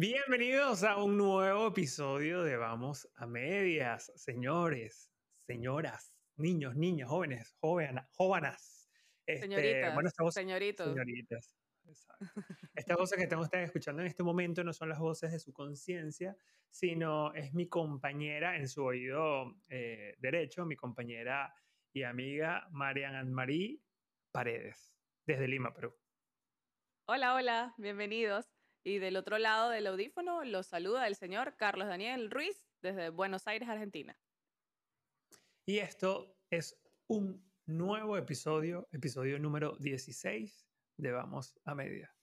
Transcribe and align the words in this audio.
Bienvenidos 0.00 0.82
a 0.82 0.96
un 0.96 1.18
nuevo 1.18 1.66
episodio 1.66 2.42
de 2.42 2.56
Vamos 2.56 3.06
a 3.16 3.26
Medias, 3.26 4.10
señores, 4.16 5.12
señoras, 5.46 6.14
niños, 6.36 6.74
niñas, 6.74 7.10
jóvenes, 7.10 7.54
jóvenes, 7.60 8.02
jóvenes. 8.12 8.88
Este, 9.26 9.42
señoritas, 9.42 9.92
bueno, 9.92 10.10
señoritos. 10.30 10.86
Señoritas, 10.86 11.54
Estas 12.74 12.96
voces 12.96 13.28
que 13.28 13.36
ustedes 13.36 13.64
escuchando 13.66 14.00
en 14.00 14.08
este 14.08 14.22
momento 14.22 14.64
no 14.64 14.72
son 14.72 14.88
las 14.88 14.98
voces 14.98 15.32
de 15.32 15.38
su 15.38 15.52
conciencia, 15.52 16.34
sino 16.70 17.34
es 17.34 17.52
mi 17.52 17.68
compañera 17.68 18.56
en 18.56 18.68
su 18.68 18.82
oído 18.82 19.54
eh, 19.68 20.14
derecho, 20.16 20.64
mi 20.64 20.76
compañera 20.76 21.54
y 21.92 22.04
amiga 22.04 22.66
Marian 22.70 23.30
Marie 23.30 23.82
Paredes, 24.32 24.94
desde 25.26 25.46
Lima, 25.46 25.74
Perú. 25.74 25.94
Hola, 27.04 27.34
hola, 27.34 27.74
bienvenidos. 27.76 28.59
Y 28.82 28.98
del 28.98 29.16
otro 29.16 29.38
lado 29.38 29.68
del 29.68 29.86
audífono 29.86 30.42
los 30.44 30.66
saluda 30.66 31.06
el 31.06 31.14
señor 31.14 31.56
Carlos 31.56 31.88
Daniel 31.88 32.30
Ruiz 32.30 32.64
desde 32.80 33.10
Buenos 33.10 33.46
Aires, 33.46 33.68
Argentina. 33.68 34.18
Y 35.66 35.78
esto 35.78 36.34
es 36.48 36.80
un 37.06 37.44
nuevo 37.66 38.16
episodio, 38.16 38.88
episodio 38.90 39.38
número 39.38 39.76
16 39.78 40.66
de 40.96 41.12
Vamos 41.12 41.58
a 41.64 41.74
Media. 41.74 42.14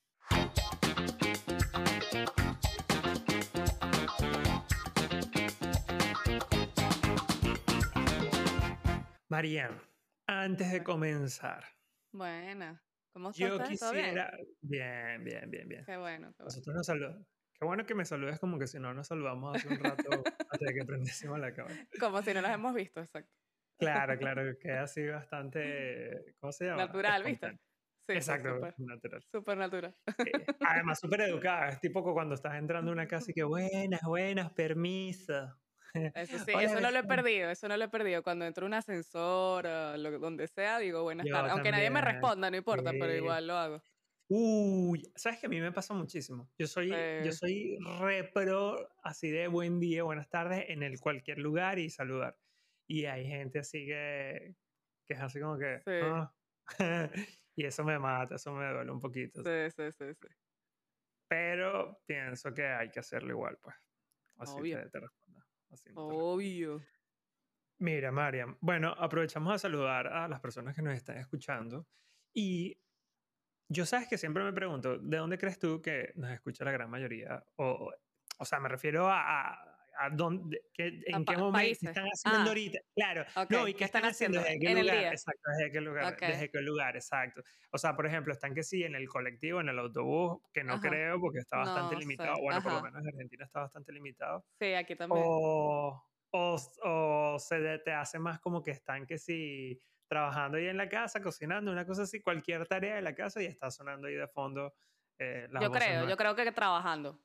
Marian, 9.29 9.79
antes 10.25 10.71
de 10.71 10.83
comenzar. 10.83 11.63
Buena. 12.11 12.81
¿Cómo 13.17 13.31
estás? 13.31 13.49
Yo 13.49 13.63
quisiera. 13.63 14.31
Bien? 14.61 15.23
bien, 15.23 15.49
bien, 15.49 15.67
bien, 15.69 15.85
Qué 15.85 15.97
bueno. 15.97 15.97
Qué 15.97 15.97
bueno. 15.97 16.33
Nosotros 16.37 16.75
nos 16.75 16.85
saludamos. 16.85 17.27
Qué 17.59 17.65
bueno 17.65 17.85
que 17.87 17.95
me 17.95 18.05
saludes 18.05 18.39
como 18.39 18.59
que 18.59 18.67
si 18.67 18.77
no 18.79 18.93
nos 18.93 19.07
saludamos 19.07 19.55
hace 19.55 19.67
un 19.67 19.79
rato 19.79 20.03
antes 20.11 20.59
de 20.59 20.73
que 20.75 20.85
prendésemos 20.85 21.39
la 21.39 21.51
cámara. 21.51 21.75
Como 21.99 22.21
si 22.21 22.31
no 22.35 22.41
las 22.41 22.53
hemos 22.53 22.75
visto, 22.75 22.99
exacto. 23.01 23.33
Claro, 23.79 24.15
claro, 24.19 24.43
que 24.59 24.71
ha 24.71 24.85
sido 24.85 25.13
bastante, 25.13 26.35
¿cómo 26.39 26.51
se 26.51 26.65
llama? 26.65 26.85
Natural, 26.85 27.23
¿viste? 27.23 27.59
Sí, 28.07 28.13
Exacto, 28.13 28.55
super, 28.55 28.73
natural. 28.77 29.23
Súper 29.31 29.57
natural. 29.57 29.95
Eh, 30.19 30.45
además, 30.59 30.99
súper 31.01 31.21
educada. 31.21 31.69
Es 31.69 31.79
tipo 31.79 32.03
cuando 32.13 32.35
estás 32.35 32.55
entrando 32.55 32.91
a 32.91 32.93
una 32.93 33.07
casa 33.07 33.31
y 33.31 33.33
que 33.33 33.43
buenas, 33.43 34.01
buenas, 34.03 34.51
permiso. 34.53 35.57
Eso 35.93 36.37
sí, 36.45 36.51
eso 36.51 36.79
no 36.81 36.91
lo 36.91 36.99
he 36.99 37.03
perdido, 37.03 37.49
eso 37.49 37.67
no 37.67 37.77
lo 37.77 37.83
he 37.85 37.89
perdido. 37.89 38.23
Cuando 38.23 38.45
entro 38.45 38.65
a 38.65 38.67
un 38.67 38.73
ascensor, 38.73 39.65
lo, 39.65 40.19
donde 40.19 40.47
sea, 40.47 40.79
digo 40.79 41.03
buenas 41.03 41.27
tardes. 41.27 41.51
Aunque 41.51 41.71
nadie 41.71 41.89
me 41.89 42.01
responda, 42.01 42.49
no 42.49 42.57
importa, 42.57 42.91
pero 42.91 43.13
igual 43.13 43.47
lo 43.47 43.53
hago. 43.55 43.83
Uy, 44.29 45.09
sabes 45.15 45.39
que 45.39 45.45
a 45.45 45.49
mí 45.49 45.61
me 45.61 45.71
pasa 45.71 45.93
muchísimo. 45.93 46.49
Yo 46.57 46.67
soy, 46.67 46.91
yo 47.23 47.31
soy 47.31 47.77
repro 47.99 48.89
así 49.01 49.29
de 49.29 49.47
buen 49.47 49.79
día, 49.79 50.03
buenas 50.03 50.29
tardes 50.29 50.65
en 50.67 50.83
el 50.83 50.99
cualquier 50.99 51.37
lugar 51.39 51.79
y 51.79 51.89
saludar. 51.89 52.37
Y 52.87 53.05
hay 53.05 53.25
gente 53.25 53.59
así 53.59 53.85
que, 53.85 54.55
que 55.05 55.13
es 55.13 55.19
así 55.21 55.39
como 55.39 55.57
que. 55.57 55.81
Ah". 56.01 56.33
y 57.55 57.65
eso 57.65 57.85
me 57.85 57.97
mata, 57.99 58.35
eso 58.35 58.51
me 58.51 58.69
duele 58.69 58.91
un 58.91 58.99
poquito. 58.99 59.41
Sí, 59.43 59.71
sí, 59.75 59.91
sí, 59.91 60.13
sí. 60.13 60.27
Pero 61.29 62.01
pienso 62.05 62.53
que 62.53 62.65
hay 62.65 62.89
que 62.89 62.99
hacerlo 62.99 63.31
igual, 63.31 63.57
pues. 63.61 63.75
Así 64.37 64.59
Obvio. 64.59 64.77
te 64.89 64.99
respondo. 64.99 65.26
Obvio. 65.95 66.81
Mira, 67.79 68.11
Mariam, 68.11 68.57
bueno, 68.59 68.93
aprovechamos 68.97 69.53
a 69.53 69.59
saludar 69.59 70.07
a 70.07 70.27
las 70.27 70.39
personas 70.39 70.75
que 70.75 70.81
nos 70.81 70.95
están 70.95 71.17
escuchando 71.17 71.87
y 72.33 72.79
yo 73.69 73.85
sabes 73.85 74.07
que 74.07 74.17
siempre 74.17 74.43
me 74.43 74.53
pregunto, 74.53 74.97
¿de 74.97 75.17
dónde 75.17 75.37
crees 75.37 75.59
tú 75.59 75.81
que 75.81 76.11
nos 76.15 76.31
escucha 76.31 76.63
la 76.63 76.71
gran 76.71 76.89
mayoría? 76.89 77.43
O, 77.57 77.91
o 78.39 78.45
sea, 78.45 78.59
me 78.59 78.69
refiero 78.69 79.07
a, 79.07 79.51
a, 79.51 79.66
dónde, 80.11 80.61
en 80.77 81.25
qué 81.25 81.37
momento 81.37 81.89
están 81.89 82.05
haciendo 82.05 82.39
ah, 82.39 82.47
ahorita. 82.47 82.79
Claro, 82.95 83.25
no, 83.49 83.67
y 83.67 83.73
qué 83.73 83.83
están, 83.83 84.05
haciendo, 84.05 84.41
desde 84.41 84.59
qué 84.59 84.75
lugar, 84.75 84.97
exacto, 84.97 85.41
desde 85.57 85.71
qué 85.71 85.81
lugar, 85.81 86.17
desde 86.19 86.49
qué 86.49 86.61
lugar, 86.61 86.95
exacto. 86.95 87.41
O 87.71 87.77
sea, 87.77 87.95
por 87.95 88.05
ejemplo, 88.05 88.33
están 88.33 88.53
que 88.53 88.63
sí 88.63 88.83
en 88.83 88.95
el 88.95 89.07
colectivo, 89.07 89.61
en 89.61 89.69
el 89.69 89.79
autobús, 89.79 90.41
que 90.53 90.63
no 90.63 90.79
creo 90.79 91.19
porque 91.19 91.39
está 91.39 91.57
bastante 91.57 91.95
limitado. 91.95 92.39
Bueno, 92.41 92.61
por 92.61 92.73
lo 92.73 92.81
menos 92.81 93.01
en 93.01 93.07
Argentina 93.07 93.45
está 93.45 93.61
bastante 93.61 93.91
limitado. 93.91 94.45
Sí, 94.59 94.73
aquí 94.73 94.95
también. 94.95 95.23
O, 95.25 96.03
o, 96.31 96.57
o 96.83 97.39
se 97.39 97.79
te 97.79 97.91
hace 97.91 98.19
más 98.19 98.39
como 98.39 98.63
que 98.63 98.71
están 98.71 99.05
que 99.05 99.17
sí 99.17 99.79
trabajando 100.07 100.57
ahí 100.57 100.67
en 100.67 100.77
la 100.77 100.89
casa, 100.89 101.21
cocinando, 101.21 101.71
una 101.71 101.85
cosa 101.85 102.03
así, 102.03 102.21
cualquier 102.21 102.65
tarea 102.65 102.95
de 102.95 103.01
la 103.01 103.13
casa 103.13 103.41
y 103.41 103.45
está 103.45 103.69
sonando 103.69 104.07
ahí 104.07 104.15
de 104.15 104.27
fondo. 104.27 104.73
Eh, 105.19 105.47
yo 105.59 105.71
creo, 105.71 106.07
yo 106.07 106.15
creo 106.15 106.35
que 106.35 106.51
trabajando, 106.51 107.19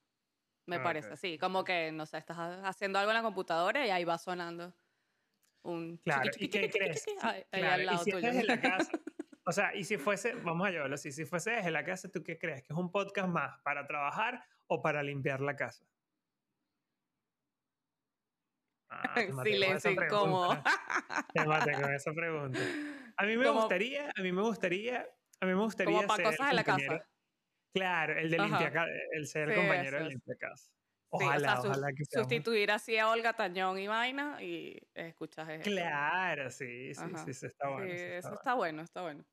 me 0.66 0.76
ah, 0.76 0.82
parece, 0.82 1.16
sí, 1.16 1.38
como 1.38 1.64
que, 1.64 1.92
no 1.92 2.06
sé, 2.06 2.18
estás 2.18 2.36
haciendo 2.64 2.98
algo 2.98 3.10
en 3.10 3.16
la 3.16 3.22
computadora 3.22 3.86
y 3.86 3.90
ahí 3.90 4.04
va 4.04 4.18
sonando 4.18 4.74
un... 5.62 5.96
Claro, 5.98 6.30
¿y 6.36 6.48
qué 6.48 6.70
crees? 6.70 7.04
Ahí, 7.20 7.44
al 7.52 7.86
lado 7.86 8.04
tuyo. 8.04 8.28
En 8.28 8.46
la 8.46 8.60
casa, 8.60 8.90
o 9.44 9.52
sea, 9.52 9.74
y 9.74 9.84
si 9.84 9.96
fuese, 9.96 10.34
vamos 10.34 10.66
a 10.66 10.70
llevarlo 10.70 10.94
así, 10.94 11.10
si 11.12 11.24
fuese 11.24 11.50
desde 11.52 11.70
la 11.70 11.84
casa, 11.84 12.08
¿tú 12.10 12.22
qué 12.22 12.38
crees? 12.38 12.62
¿Que 12.62 12.72
es 12.72 12.78
un 12.78 12.90
podcast 12.90 13.28
más 13.28 13.58
para 13.62 13.86
trabajar 13.86 14.44
o 14.66 14.80
para 14.80 15.02
limpiar 15.02 15.40
la 15.40 15.56
casa? 15.56 15.84
Ah, 18.88 19.14
Silencio 19.44 19.90
incómodo. 19.90 20.62
Te 21.34 21.44
mate 21.44 21.72
con 21.72 21.92
esa 21.92 22.12
pregunta. 22.12 22.60
A 23.16 23.24
mí 23.24 23.36
me 23.36 23.48
gustaría, 23.48 24.10
a 24.14 24.22
mí 24.22 24.32
me 24.32 24.42
gustaría, 24.42 25.08
a 25.40 25.46
mí 25.46 25.54
me 25.54 25.60
gustaría 25.60 25.96
como 25.96 26.06
para 26.08 26.24
cosas 26.24 26.48
de 26.48 26.54
la 26.54 26.64
casa. 26.64 27.06
Claro, 27.72 28.18
el 28.18 28.30
de 28.30 28.38
limpiar, 28.38 28.88
el 29.12 29.26
ser 29.26 29.54
compañero 29.54 29.98
de 29.98 30.10
limpiar 30.10 30.36
casa. 30.38 30.70
Ojalá, 31.14 31.60
ojalá 31.60 31.92
que 31.92 32.04
Sustituir 32.06 32.70
así 32.70 32.96
a 32.96 33.10
Olga 33.10 33.34
Tañón 33.34 33.78
y 33.78 33.86
vaina 33.86 34.42
y 34.42 34.78
escuchas 34.94 35.48
eso. 35.48 35.70
Claro, 35.70 36.50
sí, 36.50 36.94
sí, 36.94 37.04
sí, 37.24 37.34
sí, 37.34 37.46
está 37.46 37.68
bueno. 37.68 37.92
Sí, 37.92 37.98
eso 37.98 38.34
está, 38.34 38.54
bueno, 38.54 38.82
está 38.82 39.02
bueno. 39.02 39.24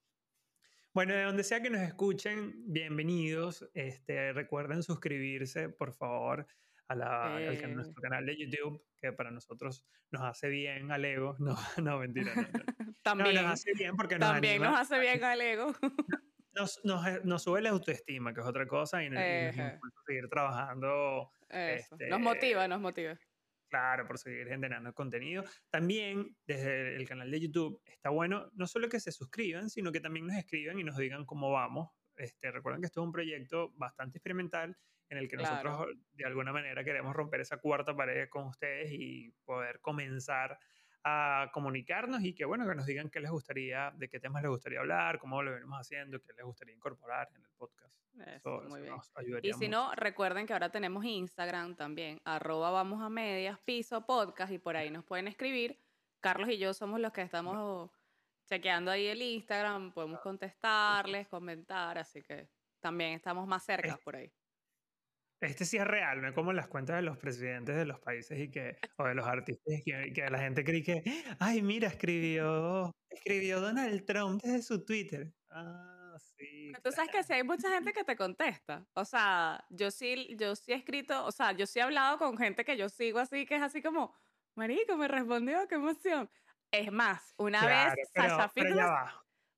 Bueno, 0.94 1.14
de 1.14 1.24
donde 1.24 1.44
sea 1.44 1.62
que 1.62 1.70
nos 1.70 1.82
escuchen, 1.82 2.54
bienvenidos. 2.66 3.70
Este, 3.74 4.34
recuerden 4.34 4.84
suscribirse, 4.84 5.70
por 5.70 5.94
favor 5.94 6.48
a, 6.90 6.96
la, 6.96 7.38
eh. 7.40 7.68
nuestro 7.68 8.02
canal 8.02 8.26
de 8.26 8.36
YouTube, 8.36 8.84
que 8.98 9.14
para 9.14 9.32
nosotros 9.32 9.86
nos 10.12 10.24
hace 10.24 10.50
bien 10.50 10.92
al 10.92 11.06
ego. 11.06 11.38
No, 11.40 11.58
no, 11.78 12.00
mentira. 12.00 12.34
también 13.04 13.36
nos 13.36 13.46
hace 13.46 13.72
bien 13.74 13.96
porque 13.96 14.18
nos 14.18 14.32
También 14.32 14.62
nos 14.62 14.78
hace 14.78 15.00
bien 15.00 15.24
al 15.24 15.40
ego. 15.40 15.74
nos, 16.60 16.80
nos, 16.84 17.08
eh, 17.08 17.22
nos, 17.24 17.44
sube 17.44 17.62
la 17.62 17.70
autoestima, 17.70 18.34
que 18.34 18.42
es 18.42 18.46
otra 18.46 18.68
cosa, 18.68 19.04
y 19.04 19.10
nos, 19.10 19.22
impulsa 19.22 20.00
a 20.00 20.04
seguir 20.06 20.28
trabajando. 20.30 21.32
Este, 21.50 22.08
nos 22.10 22.20
motiva, 22.20 22.68
nos 22.68 22.82
motiva. 22.82 23.18
Claro, 23.70 24.08
por 24.08 24.18
seguir 24.18 24.48
generando 24.48 24.94
contenido. 24.94 25.44
También 25.70 26.36
desde 26.46 26.96
el 26.96 27.08
canal 27.08 27.30
de 27.30 27.40
YouTube 27.40 27.82
está 27.86 28.10
bueno 28.10 28.50
no 28.54 28.66
solo 28.66 28.90
que 28.90 29.00
se 29.00 29.12
suscriban, 29.12 29.70
sino 29.70 29.92
que 29.92 30.00
también 30.00 30.28
nos 30.28 30.38
escriban 30.38 30.80
y 30.80 30.84
nos 30.84 30.98
digan 30.98 31.26
cómo 31.26 31.52
vamos. 31.52 31.90
Este, 32.16 32.52
recuerden 32.52 32.82
que 32.82 32.88
esto 32.88 33.02
es 33.02 33.06
un 33.06 33.12
proyecto 33.12 33.72
bastante 33.76 34.18
experimental 34.18 34.76
en 35.10 35.18
el 35.18 35.28
que 35.28 35.38
nosotros 35.38 35.88
de 36.14 36.26
alguna 36.26 36.52
manera 36.52 36.84
queremos 36.84 37.16
romper 37.16 37.42
esa 37.42 37.58
cuarta 37.58 37.96
pared 37.96 38.28
con 38.30 38.48
ustedes 38.48 38.92
y 38.92 39.32
poder 39.46 39.80
comenzar 39.82 40.58
a 41.04 41.50
comunicarnos 41.54 42.24
y 42.24 42.34
que 42.34 42.46
bueno, 42.46 42.68
que 42.68 42.76
nos 42.76 42.86
digan 42.86 43.10
qué 43.10 43.20
les 43.20 43.32
gustaría, 43.32 43.92
de 43.96 44.10
qué 44.10 44.20
temas 44.20 44.42
les 44.42 44.52
gustaría 44.52 44.80
hablar, 44.80 45.20
cómo 45.20 45.42
lo 45.42 45.54
venimos 45.54 45.80
haciendo, 45.80 46.20
qué 46.22 46.34
les 46.34 46.46
gustaría 46.46 46.76
incorporar 46.76 47.30
en 47.36 47.44
el 47.44 47.50
podcast. 47.58 47.94
Eso, 48.28 48.62
muy 48.68 48.82
bien. 48.82 48.96
y 49.44 49.54
si 49.54 49.70
no, 49.70 49.94
recuerden 49.96 50.46
que 50.46 50.54
ahora 50.54 50.70
tenemos 50.70 51.06
Instagram 51.06 51.76
también, 51.76 52.20
arroba 52.26 52.70
vamos 52.72 53.02
a 53.02 53.10
medias, 53.10 53.58
piso 53.60 54.06
podcast, 54.06 54.52
y 54.52 54.58
por 54.58 54.76
ahí 54.76 54.90
nos 54.90 55.06
pueden 55.06 55.28
escribir. 55.28 55.80
Carlos 56.20 56.50
y 56.50 56.58
yo 56.58 56.74
somos 56.74 57.00
los 57.00 57.14
que 57.14 57.22
estamos 57.22 57.90
chequeando 58.46 58.92
ahí 58.92 59.08
el 59.08 59.22
Instagram, 59.22 59.94
podemos 59.94 60.20
contestarles, 60.20 61.30
comentar, 61.30 61.98
así 61.98 62.22
que 62.22 62.50
también 62.82 63.14
estamos 63.14 63.48
más 63.48 63.64
cerca 63.64 63.98
por 64.04 64.18
ahí. 64.18 64.30
Este 65.42 65.64
sí 65.64 65.78
es 65.78 65.86
real, 65.86 66.22
no 66.22 66.28
es 66.28 66.34
como 66.34 66.52
las 66.52 66.68
cuentas 66.68 66.98
de 66.98 67.02
los 67.02 67.18
presidentes 67.18 67.76
de 67.76 67.86
los 67.86 68.00
países 68.00 68.38
y 68.38 68.52
que, 68.52 68.78
o 68.98 69.06
de 69.06 69.16
los 69.16 69.26
artistas, 69.26 69.74
y 69.86 70.14
que, 70.14 70.30
la 70.30 70.40
gente 70.40 70.66
cree 70.66 70.84
que, 70.84 71.02
ay, 71.40 71.62
mira, 71.62 71.88
escribió, 71.88 72.92
escribió 73.10 73.62
Donald 73.62 74.06
Trump 74.06 74.42
desde 74.44 74.62
su 74.62 74.84
Twitter. 74.84 75.34
Ah, 75.50 76.18
sí. 76.38 76.74
tú 76.84 76.92
sabes 76.92 77.12
que 77.12 77.24
sí 77.24 77.34
hay 77.34 77.44
mucha 77.44 77.70
gente 77.70 77.94
que 77.94 78.04
te 78.04 78.18
contesta. 78.18 78.86
O 78.94 79.06
sea, 79.06 79.64
yo 79.70 79.92
sí, 79.92 80.36
yo 80.38 80.58
sí 80.58 80.74
he 80.74 80.76
escrito, 80.76 81.26
o 81.26 81.32
sea, 81.32 81.54
yo 81.54 81.66
sí 81.66 81.80
he 81.80 81.84
hablado 81.84 82.18
con 82.18 82.38
gente 82.38 82.66
que 82.66 82.76
yo 82.76 82.90
sigo 82.90 83.20
así, 83.20 83.46
que 83.46 83.56
es 83.56 83.62
así 83.62 83.82
como, 83.82 84.14
marico, 84.56 84.98
me 84.98 85.08
respondió, 85.08 85.68
qué 85.70 85.76
emoción. 85.76 86.30
Es 86.70 86.92
más, 86.92 87.34
una 87.38 87.66
vez 87.66 87.94
Sasha 88.14 88.52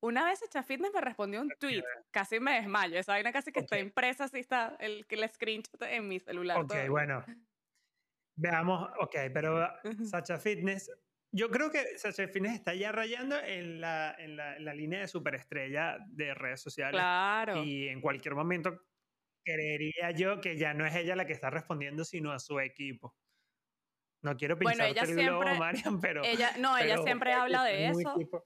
una 0.01 0.25
vez 0.25 0.41
Echa 0.41 0.63
Fitness 0.63 0.91
me 0.93 1.01
respondió 1.01 1.41
un 1.41 1.49
tweet, 1.59 1.83
casi 2.11 2.39
me 2.39 2.55
desmayo. 2.55 2.99
Esa 2.99 3.13
vaina 3.13 3.31
casi 3.31 3.51
que 3.51 3.61
está 3.61 3.79
impresa, 3.79 4.25
así 4.25 4.39
está 4.39 4.75
el, 4.79 5.05
el 5.07 5.29
screenshot 5.29 5.81
en 5.83 6.07
mi 6.07 6.19
celular. 6.19 6.59
Ok, 6.59 6.73
bueno. 6.89 7.23
Veamos, 8.35 8.89
ok, 8.99 9.15
pero 9.33 9.67
Sacha 10.03 10.39
Fitness, 10.39 10.91
yo 11.31 11.49
creo 11.49 11.69
que 11.69 11.97
Sacha 11.97 12.27
Fitness 12.27 12.55
está 12.55 12.73
ya 12.73 12.91
rayando 12.91 13.37
en 13.39 13.79
la, 13.79 14.15
en 14.17 14.35
la, 14.35 14.57
en 14.57 14.65
la 14.65 14.73
línea 14.73 15.01
de 15.01 15.07
superestrella 15.07 15.97
de 16.07 16.33
redes 16.33 16.61
sociales. 16.61 16.99
Claro. 16.99 17.63
Y 17.63 17.87
en 17.87 18.01
cualquier 18.01 18.33
momento 18.33 18.81
creería 19.43 20.11
yo 20.11 20.41
que 20.41 20.57
ya 20.57 20.73
no 20.73 20.85
es 20.85 20.95
ella 20.95 21.15
la 21.15 21.25
que 21.25 21.33
está 21.33 21.49
respondiendo, 21.49 22.03
sino 22.05 22.31
a 22.31 22.39
su 22.39 22.59
equipo. 22.59 23.15
No 24.23 24.37
quiero 24.37 24.57
pensar 24.57 24.77
bueno, 24.77 24.91
ella 24.91 25.01
el 25.01 25.07
siempre, 25.07 25.25
globo, 25.25 25.55
Marian, 25.59 25.99
pero... 26.01 26.23
Ella, 26.23 26.51
no, 26.57 26.77
ella 26.77 26.97
siempre 27.03 27.33
habla 27.33 27.63
de 27.63 27.87
eso. 27.87 28.15
equipo. 28.15 28.43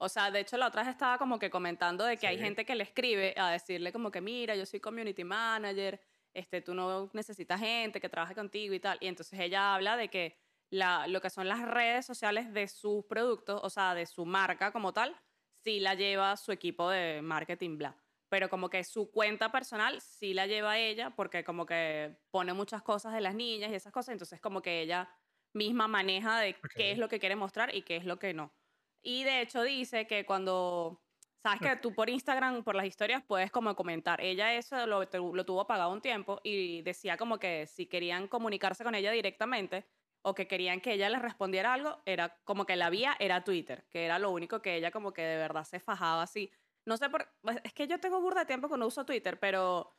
O 0.00 0.08
sea, 0.08 0.30
de 0.30 0.40
hecho 0.40 0.56
la 0.56 0.68
otra 0.68 0.82
vez 0.82 0.90
estaba 0.90 1.18
como 1.18 1.38
que 1.38 1.50
comentando 1.50 2.04
de 2.04 2.18
que 2.18 2.26
hay 2.28 2.38
gente 2.38 2.64
que 2.64 2.74
le 2.76 2.84
escribe 2.84 3.34
a 3.36 3.50
decirle 3.50 3.92
como 3.92 4.10
que 4.10 4.20
mira, 4.20 4.54
yo 4.54 4.64
soy 4.66 4.80
community 4.80 5.24
manager, 5.24 6.00
este, 6.34 6.60
tú 6.62 6.74
no 6.74 7.10
necesitas 7.14 7.60
gente 7.60 8.00
que 8.00 8.08
trabaje 8.08 8.34
contigo 8.34 8.74
y 8.74 8.80
tal. 8.80 8.98
Y 9.00 9.08
entonces 9.08 9.38
ella 9.40 9.74
habla 9.74 9.96
de 9.96 10.08
que 10.08 10.38
la, 10.70 11.06
lo 11.08 11.20
que 11.20 11.30
son 11.30 11.48
las 11.48 11.62
redes 11.62 12.06
sociales 12.06 12.52
de 12.52 12.68
sus 12.68 13.04
productos, 13.06 13.60
o 13.62 13.70
sea, 13.70 13.94
de 13.94 14.06
su 14.06 14.24
marca 14.24 14.70
como 14.72 14.92
tal, 14.92 15.16
sí 15.64 15.80
la 15.80 15.94
lleva 15.94 16.36
su 16.36 16.52
equipo 16.52 16.90
de 16.90 17.20
marketing, 17.22 17.78
bla. 17.78 17.96
Pero 18.28 18.48
como 18.50 18.68
que 18.70 18.84
su 18.84 19.10
cuenta 19.10 19.50
personal 19.50 20.00
sí 20.00 20.34
la 20.34 20.46
lleva 20.46 20.78
ella 20.78 21.10
porque 21.16 21.42
como 21.44 21.64
que 21.66 22.18
pone 22.30 22.52
muchas 22.52 22.82
cosas 22.82 23.14
de 23.14 23.20
las 23.22 23.34
niñas 23.34 23.70
y 23.72 23.74
esas 23.74 23.92
cosas. 23.92 24.12
Entonces 24.12 24.40
como 24.40 24.62
que 24.62 24.82
ella 24.82 25.10
misma 25.54 25.88
maneja 25.88 26.38
de 26.40 26.56
Ok. 26.64 26.74
qué 26.74 26.92
es 26.92 26.98
lo 26.98 27.08
que 27.08 27.18
quiere 27.18 27.36
mostrar 27.36 27.74
y 27.74 27.82
qué 27.82 27.96
es 27.96 28.04
lo 28.04 28.18
que 28.18 28.34
no. 28.34 28.54
Y 29.02 29.24
de 29.24 29.40
hecho 29.42 29.62
dice 29.62 30.06
que 30.06 30.26
cuando, 30.26 31.00
sabes 31.42 31.60
que 31.60 31.76
tú 31.76 31.94
por 31.94 32.10
Instagram, 32.10 32.62
por 32.64 32.74
las 32.74 32.86
historias, 32.86 33.22
puedes 33.26 33.50
como 33.50 33.74
comentar. 33.74 34.20
Ella 34.20 34.54
eso 34.54 34.86
lo, 34.86 35.08
tu- 35.08 35.34
lo 35.34 35.44
tuvo 35.44 35.66
pagado 35.66 35.92
un 35.92 36.00
tiempo 36.00 36.40
y 36.42 36.82
decía 36.82 37.16
como 37.16 37.38
que 37.38 37.66
si 37.66 37.86
querían 37.86 38.28
comunicarse 38.28 38.84
con 38.84 38.94
ella 38.94 39.10
directamente 39.12 39.86
o 40.22 40.34
que 40.34 40.48
querían 40.48 40.80
que 40.80 40.92
ella 40.94 41.08
les 41.08 41.22
respondiera 41.22 41.72
algo, 41.74 42.02
era 42.04 42.36
como 42.44 42.66
que 42.66 42.76
la 42.76 42.90
vía 42.90 43.16
era 43.20 43.44
Twitter, 43.44 43.86
que 43.88 44.04
era 44.04 44.18
lo 44.18 44.30
único 44.30 44.60
que 44.60 44.74
ella 44.76 44.90
como 44.90 45.12
que 45.12 45.22
de 45.22 45.36
verdad 45.36 45.64
se 45.64 45.78
fajaba 45.80 46.22
así. 46.22 46.50
No 46.84 46.96
sé 46.96 47.08
por, 47.08 47.28
pues, 47.40 47.58
es 47.64 47.72
que 47.72 47.86
yo 47.86 48.00
tengo 48.00 48.20
burda 48.20 48.40
de 48.40 48.46
tiempo 48.46 48.68
que 48.68 48.76
no 48.76 48.86
uso 48.86 49.06
Twitter, 49.06 49.38
pero 49.38 49.94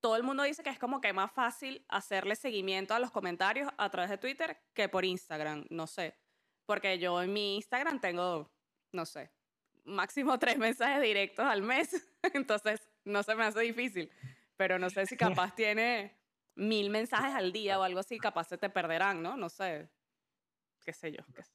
todo 0.00 0.16
el 0.16 0.22
mundo 0.22 0.42
dice 0.42 0.62
que 0.62 0.70
es 0.70 0.78
como 0.78 1.00
que 1.00 1.12
más 1.12 1.32
fácil 1.32 1.84
hacerle 1.88 2.36
seguimiento 2.36 2.94
a 2.94 2.98
los 2.98 3.10
comentarios 3.10 3.70
a 3.78 3.90
través 3.90 4.10
de 4.10 4.18
Twitter 4.18 4.58
que 4.74 4.88
por 4.88 5.04
Instagram, 5.04 5.66
no 5.70 5.86
sé. 5.86 6.14
Porque 6.66 6.98
yo 6.98 7.22
en 7.22 7.32
mi 7.32 7.56
Instagram 7.56 8.00
tengo, 8.00 8.50
no 8.92 9.06
sé, 9.06 9.30
máximo 9.84 10.38
tres 10.38 10.58
mensajes 10.58 11.02
directos 11.02 11.46
al 11.46 11.62
mes, 11.62 11.90
entonces 12.34 12.88
no 13.04 13.22
se 13.22 13.34
me 13.34 13.44
hace 13.44 13.60
difícil. 13.60 14.10
Pero 14.56 14.78
no 14.78 14.90
sé 14.90 15.06
si 15.06 15.16
capaz 15.50 15.54
tiene 15.54 16.16
mil 16.54 16.90
mensajes 16.90 17.34
al 17.34 17.52
día 17.52 17.78
o 17.78 17.82
algo 17.82 18.00
así, 18.00 18.18
capaz 18.18 18.48
se 18.48 18.58
te 18.58 18.68
perderán, 18.70 19.22
¿no? 19.22 19.36
No 19.36 19.48
sé, 19.48 19.88
qué 20.84 20.92
sé 20.92 21.12
yo. 21.12 21.22
qué 21.34 21.42
sé. 21.42 21.52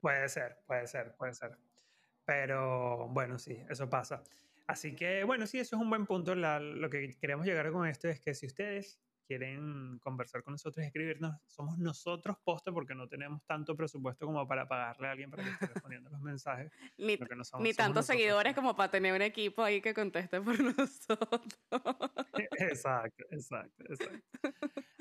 Puede 0.00 0.28
ser, 0.28 0.58
puede 0.66 0.86
ser, 0.86 1.14
puede 1.16 1.34
ser. 1.34 1.56
Pero 2.24 3.08
bueno, 3.08 3.38
sí, 3.38 3.62
eso 3.68 3.88
pasa. 3.88 4.22
Así 4.66 4.96
que 4.96 5.22
bueno, 5.24 5.46
sí, 5.46 5.58
eso 5.60 5.76
es 5.76 5.82
un 5.82 5.88
buen 5.90 6.06
punto. 6.06 6.34
La- 6.34 6.58
lo 6.58 6.90
que 6.90 7.10
queremos 7.20 7.46
llegar 7.46 7.70
con 7.70 7.86
esto 7.86 8.08
es 8.08 8.20
que 8.20 8.34
si 8.34 8.46
ustedes 8.46 8.98
quieren 9.26 9.98
conversar 9.98 10.42
con 10.42 10.52
nosotros 10.54 10.82
y 10.84 10.86
escribirnos, 10.86 11.34
somos 11.46 11.76
nosotros 11.78 12.36
poste 12.44 12.72
porque 12.72 12.94
no 12.94 13.08
tenemos 13.08 13.44
tanto 13.44 13.74
presupuesto 13.76 14.24
como 14.26 14.46
para 14.46 14.66
pagarle 14.68 15.08
a 15.08 15.10
alguien 15.10 15.30
para 15.30 15.42
que 15.42 15.50
esté 15.50 15.66
respondiendo 15.66 16.08
los 16.10 16.20
mensajes. 16.20 16.70
Ni, 16.96 17.16
no 17.16 17.44
somos- 17.44 17.76
tantos 17.76 18.06
seguidores 18.06 18.54
como 18.54 18.76
para 18.76 18.90
tener 18.90 19.12
un 19.14 19.22
equipo 19.22 19.62
ahí 19.62 19.80
que 19.80 19.92
conteste 19.94 20.40
por 20.40 20.54
nosotros. 20.78 21.42
Exacto, 22.58 23.24
exacto, 23.30 23.84
exacto. 23.88 24.48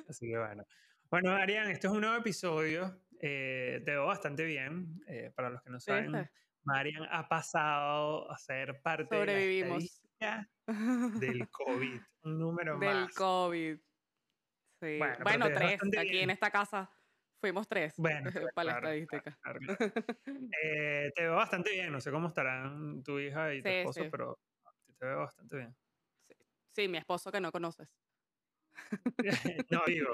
Así 0.07 0.27
que 0.27 0.38
bueno. 0.38 0.63
Bueno, 1.10 1.31
Arián, 1.31 1.69
esto 1.69 1.88
es 1.88 1.94
un 1.94 2.01
nuevo 2.01 2.16
episodio. 2.18 3.00
eh, 3.22 3.81
te 3.86 3.92
veo 3.92 4.06
bastante 4.07 4.44
bien. 4.44 5.01
eh, 5.07 5.31
para 5.36 5.50
los 5.50 5.62
que 5.62 5.69
no 5.69 5.80
saben, 5.80 6.12
¿Viste? 6.12 6.31
Marian 6.63 7.04
ha 7.12 7.27
pasado 7.30 8.30
a 8.31 8.38
ser 8.38 8.81
parte 8.81 9.16
de 9.16 9.25
la 9.25 10.45
del 10.68 11.48
COVID. 11.50 12.01
Un 12.24 12.39
número 12.39 12.80
Del 12.80 12.89
más. 13.04 13.13
COVID. 13.13 13.77
Sí. 14.81 14.98
Bueno, 15.00 15.18
Bueno, 15.24 15.45
tres. 15.48 15.81
Aquí 15.81 16.10
bien. 16.10 16.24
en 16.25 16.30
esta 16.31 16.51
casa 16.51 16.92
fuimos 17.42 17.68
tres 17.68 17.94
Bueno, 17.98 18.30
claro, 18.31 18.50
para 18.54 18.66
la 18.66 18.80
claro, 18.80 18.88
estadística. 18.88 19.39
claro, 19.42 19.60
claro. 19.60 19.77
Eh, 20.63 21.12
te 21.16 21.22
veo 21.24 21.36
bastante 21.36 21.72
bien. 21.72 21.92
No 21.92 22.01
sé 22.01 22.12
cómo 22.12 22.27
estarán 22.30 23.04
tu 23.04 23.19
hija 23.19 23.54
y 23.54 23.62
tu 23.62 23.69
Sí, 23.69 23.75
esposo, 23.75 24.04
sí. 24.04 24.10
pero 24.12 24.39
te 25.00 25.06
veo 25.06 25.19
bastante 25.19 25.57
bien. 25.57 25.75
Sí, 26.69 26.88
mi 26.88 26.98
esposo 26.98 27.31
que 27.31 27.39
no 27.39 27.51
conoces. 27.51 27.89
no, 29.72 29.81
digo, 29.88 30.13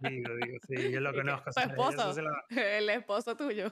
digo, 0.00 0.34
digo, 0.36 0.58
sí, 0.66 0.90
yo 0.92 1.00
lo 1.00 1.12
conozco. 1.12 1.50
Tu 1.52 1.60
esposo, 1.60 2.22
lo- 2.22 2.32
el 2.56 2.88
esposo 2.90 3.36
tuyo. 3.36 3.66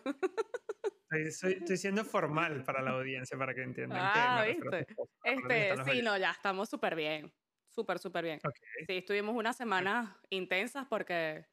Estoy, 1.10 1.32
soy- 1.32 1.52
estoy 1.54 1.76
siendo 1.78 2.04
formal 2.04 2.64
para 2.64 2.82
la 2.82 2.90
audiencia 2.90 3.38
para 3.38 3.54
que 3.54 3.62
entiendan 3.62 4.10
Ah, 4.14 4.44
que 4.46 4.52
¿viste? 4.52 4.86
Este, 5.24 5.76
sí, 5.76 5.80
oyendo. 5.90 6.10
no, 6.10 6.18
ya 6.18 6.30
estamos 6.32 6.68
súper 6.68 6.94
bien. 6.94 7.32
Súper, 7.78 8.00
súper 8.00 8.24
bien. 8.24 8.40
Ok. 8.44 8.56
Sí, 8.88 8.96
estuvimos 8.98 9.36
unas 9.36 9.56
semanas 9.56 10.16
intensas 10.30 10.84
porque, 10.88 11.46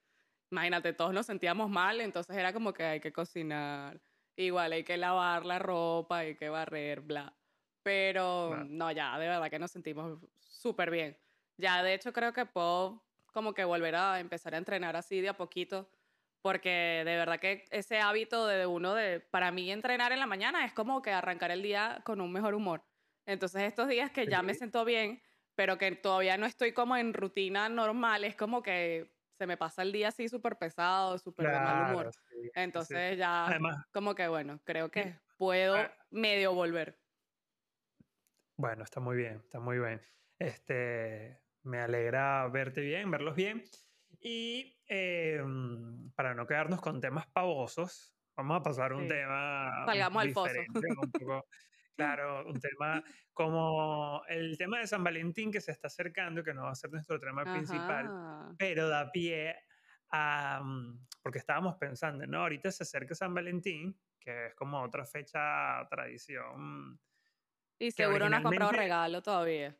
imagínate, 0.51 0.93
todos 0.93 1.13
nos 1.13 1.27
sentíamos 1.27 1.69
mal, 1.69 2.01
entonces 2.01 2.35
era 2.35 2.51
como 2.51 2.73
que 2.73 2.83
hay 2.83 2.99
que 2.99 3.13
cocinar, 3.13 4.01
igual 4.35 4.71
hay 4.71 4.83
que 4.83 4.97
lavar 4.97 5.45
la 5.45 5.59
ropa, 5.59 6.19
hay 6.19 6.35
que 6.35 6.49
barrer, 6.49 7.01
bla. 7.01 7.37
Pero 7.83 8.49
Claro. 8.49 8.65
no, 8.65 8.91
ya, 8.91 9.19
de 9.19 9.27
verdad 9.27 9.51
que 9.51 9.59
nos 9.59 9.69
sentimos 9.69 10.19
súper 10.39 10.89
bien. 10.89 11.19
Ya, 11.57 11.83
de 11.83 11.93
hecho, 11.93 12.11
creo 12.11 12.33
que 12.33 12.47
puedo 12.47 13.05
como 13.31 13.53
que 13.53 13.63
volver 13.63 13.95
a 13.95 14.19
empezar 14.19 14.55
a 14.55 14.57
entrenar 14.57 14.95
así 14.95 15.21
de 15.21 15.29
a 15.29 15.37
poquito, 15.37 15.91
porque 16.41 17.03
de 17.05 17.17
verdad 17.17 17.39
que 17.39 17.65
ese 17.69 17.99
hábito 17.99 18.47
de 18.47 18.65
uno 18.65 18.95
de, 18.95 19.19
para 19.19 19.51
mí 19.51 19.71
entrenar 19.71 20.11
en 20.11 20.19
la 20.19 20.25
mañana 20.25 20.65
es 20.65 20.73
como 20.73 21.03
que 21.03 21.11
arrancar 21.11 21.51
el 21.51 21.61
día 21.61 22.01
con 22.03 22.19
un 22.19 22.31
mejor 22.31 22.55
humor. 22.55 22.83
Entonces 23.27 23.61
estos 23.63 23.87
días 23.89 24.11
que 24.11 24.27
ya 24.27 24.41
me 24.43 24.55
siento 24.55 24.85
bien, 24.85 25.21
pero 25.55 25.77
que 25.77 25.91
todavía 25.95 26.37
no 26.37 26.45
estoy 26.45 26.73
como 26.73 26.97
en 26.97 27.13
rutina 27.13 27.69
normal, 27.69 28.23
es 28.23 28.35
como 28.35 28.61
que 28.63 29.13
se 29.37 29.47
me 29.47 29.57
pasa 29.57 29.81
el 29.83 29.91
día 29.91 30.09
así 30.09 30.29
súper 30.29 30.57
pesado, 30.57 31.17
súper 31.19 31.49
de 31.51 31.59
mal 31.59 31.79
humor. 31.79 32.05
Claro, 32.05 32.11
sí, 32.11 32.51
sí, 32.73 32.81
sí. 32.85 32.95
Entonces 32.95 33.17
ya, 33.17 33.51
Además, 33.51 33.77
como 33.91 34.15
que 34.15 34.27
bueno, 34.27 34.61
creo 34.65 34.91
que 34.91 35.03
Sí. 35.03 35.19
puedo 35.37 35.75
Ah. 35.77 35.93
medio 36.11 36.53
volver. 36.53 37.01
bueno, 38.57 38.83
está 38.83 38.99
muy 38.99 39.17
bien, 39.17 39.37
está 39.37 39.59
muy 39.59 39.79
bien. 39.79 40.01
Este, 40.39 41.41
me 41.63 41.79
alegra 41.79 42.47
verte 42.49 42.81
bien, 42.81 43.11
verlos 43.11 43.35
bien. 43.35 43.63
Y 44.19 44.81
eh, 44.87 45.41
mm, 45.43 46.11
para 46.15 46.33
no 46.35 46.47
quedarnos 46.47 46.81
con 46.81 47.01
temas 47.01 47.27
pavosos, 47.27 48.17
vamos 48.35 48.59
a 48.59 48.63
pasar 48.63 48.91
a 48.93 48.97
un 48.97 49.03
Sí. 49.03 49.07
tema 49.07 49.85
Salgamos 49.85 50.21
al 50.23 50.31
pozo. 50.31 50.61
un 50.67 51.13
poco, 51.13 51.47
claro, 51.95 52.45
un 52.47 52.59
tema 52.59 53.03
como 53.33 54.23
el 54.27 54.57
tema 54.57 54.79
de 54.79 54.87
San 54.87 55.03
Valentín 55.03 55.51
que 55.51 55.61
se 55.61 55.71
está 55.71 55.87
acercando, 55.87 56.43
que 56.43 56.53
no 56.53 56.63
va 56.63 56.71
a 56.71 56.75
ser 56.75 56.91
nuestro 56.91 57.19
tema 57.19 57.43
principal, 57.43 58.55
pero 58.57 58.87
da 58.87 59.11
pie 59.11 59.55
a, 60.09 60.61
mm, 60.63 61.07
porque 61.21 61.39
estábamos 61.39 61.75
pensando, 61.75 62.25
¿no? 62.27 62.41
Ahorita 62.41 62.71
se 62.71 62.83
acerca 62.83 63.15
San 63.15 63.33
Valentín, 63.33 63.99
que 64.19 64.47
es 64.47 64.55
como 64.55 64.81
otra 64.81 65.05
fecha, 65.05 65.85
tradición. 65.89 66.99
Y 67.79 67.91
seguro 67.91 68.29
no 68.29 68.37
has 68.37 68.43
comprado 68.43 68.71
regalo 68.71 69.21
todavía. 69.21 69.77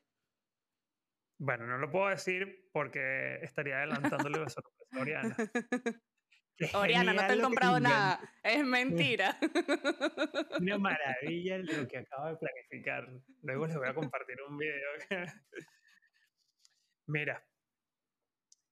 Bueno, 1.37 1.67
no 1.67 1.77
lo 1.77 1.91
puedo 1.91 2.09
decir 2.09 2.69
porque 2.71 3.39
estaría 3.41 3.77
adelantándole 3.77 4.39
la 4.39 4.49
sorpresa 4.49 4.85
a 4.93 4.99
Oriana. 4.99 5.35
Oriana, 6.73 7.13
no 7.13 7.25
te 7.25 7.33
han 7.33 7.39
que 7.39 7.41
comprado 7.41 7.79
nada. 7.79 8.33
Es 8.43 8.63
mentira. 8.65 9.37
Una 10.57 10.77
maravilla 10.77 11.57
lo 11.59 11.87
que 11.87 11.97
acabo 11.97 12.27
de 12.27 12.37
planificar. 12.37 13.09
Luego 13.43 13.67
les 13.67 13.77
voy 13.77 13.87
a 13.87 13.93
compartir 13.93 14.37
un 14.47 14.57
video. 14.57 14.89
Mira, 17.07 17.43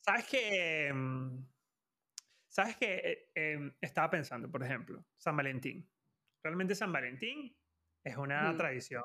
¿sabes 0.01 0.25
qué? 0.29 0.91
Mm, 0.93 1.45
¿Sabes 2.49 2.77
qué? 2.77 2.95
Eh, 3.35 3.53
em, 3.53 3.73
estaba 3.81 4.09
pensando, 4.11 4.49
por 4.51 4.63
ejemplo, 4.63 5.05
San 5.17 5.35
Valentín. 5.35 5.89
Realmente 6.43 6.75
San 6.75 6.91
Valentín 6.91 7.57
es 8.03 8.17
una 8.17 8.51
Ujú. 8.51 8.57
tradición 8.57 9.03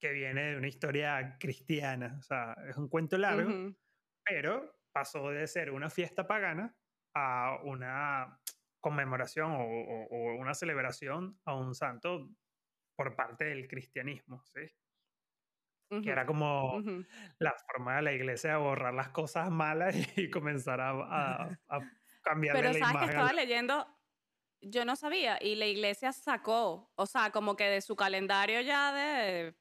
que 0.00 0.12
viene 0.12 0.52
de 0.52 0.56
una 0.56 0.68
historia 0.68 1.36
cristiana. 1.38 2.16
O 2.18 2.22
sea, 2.22 2.54
es 2.68 2.76
un 2.76 2.88
cuento 2.88 3.18
largo, 3.18 3.76
pero 4.24 4.80
pasó 4.92 5.30
de 5.30 5.46
ser 5.46 5.70
una 5.72 5.90
fiesta 5.90 6.26
pagana 6.26 6.79
a 7.14 7.58
una 7.64 8.40
conmemoración 8.80 9.52
o, 9.52 9.62
o- 9.64 10.06
o 10.10 10.34
una 10.36 10.54
celebración 10.54 11.40
a 11.44 11.54
un 11.56 11.74
santo 11.74 12.30
por 12.96 13.16
parte 13.16 13.44
del 13.46 13.68
cristianismo, 13.68 14.42
¿sí? 14.54 14.62
Que 16.02 16.10
era 16.10 16.24
como 16.24 16.80
la 17.40 17.52
forma 17.66 17.96
de 17.96 18.02
la 18.02 18.12
iglesia 18.12 18.52
de 18.52 18.56
borrar 18.58 18.94
las 18.94 19.08
cosas 19.08 19.50
malas 19.50 19.94
y 20.16 20.30
comenzar 20.30 20.80
a, 20.80 20.90
a, 20.90 21.58
a 21.68 21.80
cambiarle 22.22 22.62
Pero 22.62 22.72
la 22.72 22.78
sabes 22.78 22.92
que 22.98 23.04
imagen. 23.04 23.08
a 23.16 23.20
estaba 23.22 23.32
leyendo, 23.32 23.98
yo 24.62 24.84
no 24.84 24.96
sabía, 24.96 25.38
y 25.42 25.56
la 25.56 25.66
iglesia 25.66 26.12
sacó, 26.12 26.92
o 26.96 27.06
sea, 27.06 27.32
como 27.32 27.56
que 27.56 27.64
de 27.64 27.80
su 27.82 27.96
calendario 27.96 28.60
ya 28.62 28.92
de 28.94 29.56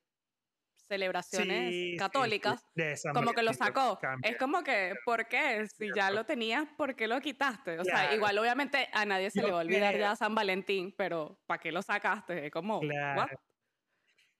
celebraciones 0.89 1.69
Sí, 1.69 1.72
sí, 1.72 1.91
sí, 1.91 1.98
católicas, 1.98 2.65
de 2.75 2.98
San 2.98 3.13
como 3.13 3.31
que 3.34 3.43
lo 3.43 3.53
sacó. 3.53 3.98
cambia. 4.00 4.29
Es 4.29 4.38
como 4.38 4.63
que, 4.63 4.96
¿por 5.05 5.27
qué? 5.27 5.65
Si 5.67 5.88
ya 5.96 6.12
lo 6.12 6.25
tenías, 6.25 6.65
¿por 6.77 6.96
qué 6.96 7.08
lo 7.08 7.22
quitaste? 7.22 7.79
O 7.79 7.86
sea, 7.86 7.93
Claro. 8.01 8.15
igual 8.15 8.38
obviamente 8.39 8.89
a 8.91 9.05
nadie 9.05 9.29
se 9.29 9.39
Yo 9.39 9.46
le 9.48 9.51
va 9.53 9.60
a 9.60 9.62
olvidar 9.62 9.93
creo- 9.93 10.08
ya 10.08 10.15
San 10.17 10.36
Valentín, 10.36 10.93
pero 10.98 11.39
¿para 11.46 11.60
qué 11.60 11.72
lo 11.72 11.81
sacaste? 11.81 12.48
Es 12.48 12.51
como, 12.51 12.79
¿what? 12.79 12.88
Claro. 12.89 13.39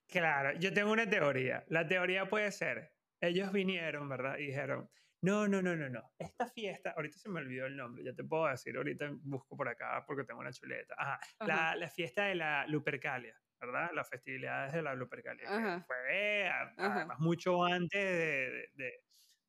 Claro, 0.08 0.60
yo 0.60 0.74
tengo 0.74 0.92
una 0.92 1.08
teoría. 1.08 1.64
La 1.68 1.88
teoría 1.88 2.28
puede 2.28 2.52
ser 2.52 2.94
ellos 3.22 3.52
vinieron, 3.52 4.08
¿verdad? 4.10 4.38
Y 4.38 4.48
dijeron, 4.48 4.90
no, 5.22 5.48
no, 5.48 5.62
no, 5.62 5.76
no, 5.76 5.90
no. 5.90 6.02
Esta 6.18 6.48
fiesta, 6.48 6.92
ahorita 6.96 7.18
se 7.18 7.30
me 7.30 7.42
olvidó 7.42 7.66
el 7.66 7.76
nombre, 7.76 8.04
ya 8.04 8.14
te 8.14 8.24
puedo 8.24 8.48
decir, 8.48 8.76
ahorita 8.78 9.10
busco 9.22 9.58
por 9.58 9.68
acá 9.68 10.04
porque 10.08 10.24
tengo 10.24 10.40
una 10.40 10.52
chuleta. 10.54 10.96
Ajá, 10.98 11.20
la, 11.46 11.76
la, 11.76 11.90
fiesta 11.90 12.24
de 12.26 12.36
la 12.36 12.66
Lupercalia, 12.68 13.36
¿verdad? 13.60 13.92
Las 13.94 14.10
festividades 14.10 14.74
de 14.74 14.82
la 14.82 14.96
Lupercalia. 14.96 15.48
Que 15.48 15.84
fue 15.86 16.50
además 16.78 17.20
mucho 17.20 17.64
antes 17.64 17.92
de, 17.92 18.70
de, 18.74 18.94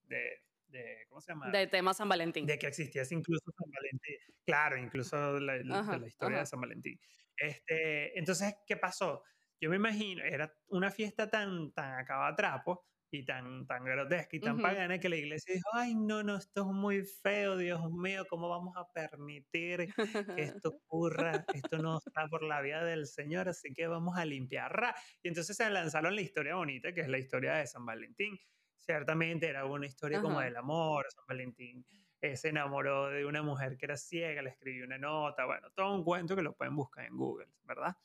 de, 0.05 0.43
de, 0.67 1.07
¿cómo 1.09 1.21
se 1.21 1.33
llama? 1.33 1.50
De 1.50 1.67
tema 1.67 1.95
San 1.95 2.09
Valentín. 2.09 2.47
De 2.47 2.59
que 2.59 2.67
existiese 2.67 3.14
incluso 3.14 3.50
San 3.57 3.71
Valentín. 3.71 4.17
Claro, 4.45 4.76
incluso 4.76 5.38
la, 5.38 5.57
la 5.59 6.07
historia 6.07 6.38
de 6.38 6.47
San 6.47 6.61
Valentín. 6.61 7.00
Este, 7.37 8.19
entonces, 8.19 8.55
¿qué 8.67 8.76
pasó? 8.76 9.23
Yo 9.61 9.71
me 9.71 9.76
imagino, 9.76 10.25
era 10.25 10.52
una 10.69 10.90
fiesta 10.90 11.29
tan, 11.29 11.73
tan 11.73 11.99
acaba 11.99 12.35
trapo 12.35 12.87
y 13.11 13.25
tan, 13.25 13.67
tan 13.67 13.85
grotesca 13.85 14.37
y 14.37 14.40
tan 14.40 14.61
pagana 14.61 14.99
que 14.99 15.09
la 15.09 15.17
iglesia 15.17 15.55
dijo, 15.55 15.69
ay, 15.73 15.95
no, 15.95 16.23
no, 16.23 16.37
esto 16.37 16.62
es 16.62 16.67
muy 16.67 17.02
feo, 17.05 17.57
Dios 17.57 17.90
mío, 17.90 18.25
¿cómo 18.29 18.49
vamos 18.49 18.76
a 18.76 18.87
permitir 18.93 19.93
que 19.95 19.97
esto 20.62 20.69
ocurra? 20.69 21.45
Esto 21.52 21.79
no 21.79 21.99
está 21.99 22.29
por 22.29 22.43
la 22.43 22.61
vía 22.61 22.85
del 22.85 23.07
Señor, 23.07 23.49
así 23.49 23.73
que 23.75 23.87
vamos 23.87 24.17
a 24.17 24.25
limpiar. 24.25 24.95
Y 25.23 25.29
entonces 25.29 25.57
se 25.57 25.69
lanzaron 25.71 26.14
la 26.14 26.21
historia 26.21 26.55
bonita, 26.55 26.93
que 26.93 27.00
es 27.00 27.09
la 27.09 27.19
historia 27.19 27.55
de 27.55 27.67
San 27.67 27.85
Valentín. 27.85 28.38
Ciertamente 28.79 29.49
era 29.49 29.67
una 29.67 29.87
historia 29.87 30.21
como 30.21 30.40
del 30.40 30.57
amor, 30.57 31.07
San 31.11 31.25
Valentín 31.26 31.85
eh, 32.23 32.37
se 32.37 32.49
enamoró 32.49 33.09
de 33.09 33.25
una 33.25 33.43
mujer 33.43 33.79
que 33.79 33.87
era 33.87 33.97
ciega, 33.97 34.43
le 34.43 34.50
escribió 34.50 34.85
una 34.85 34.99
nota, 34.99 35.47
bueno, 35.47 35.71
todo 35.71 35.95
un 35.95 36.05
cuento 36.05 36.37
que 36.37 36.43
lo 36.43 36.55
pueden 36.55 36.76
buscar 36.76 37.07
en 37.07 37.17
Google, 37.17 37.49
¿verdad? 37.64 37.97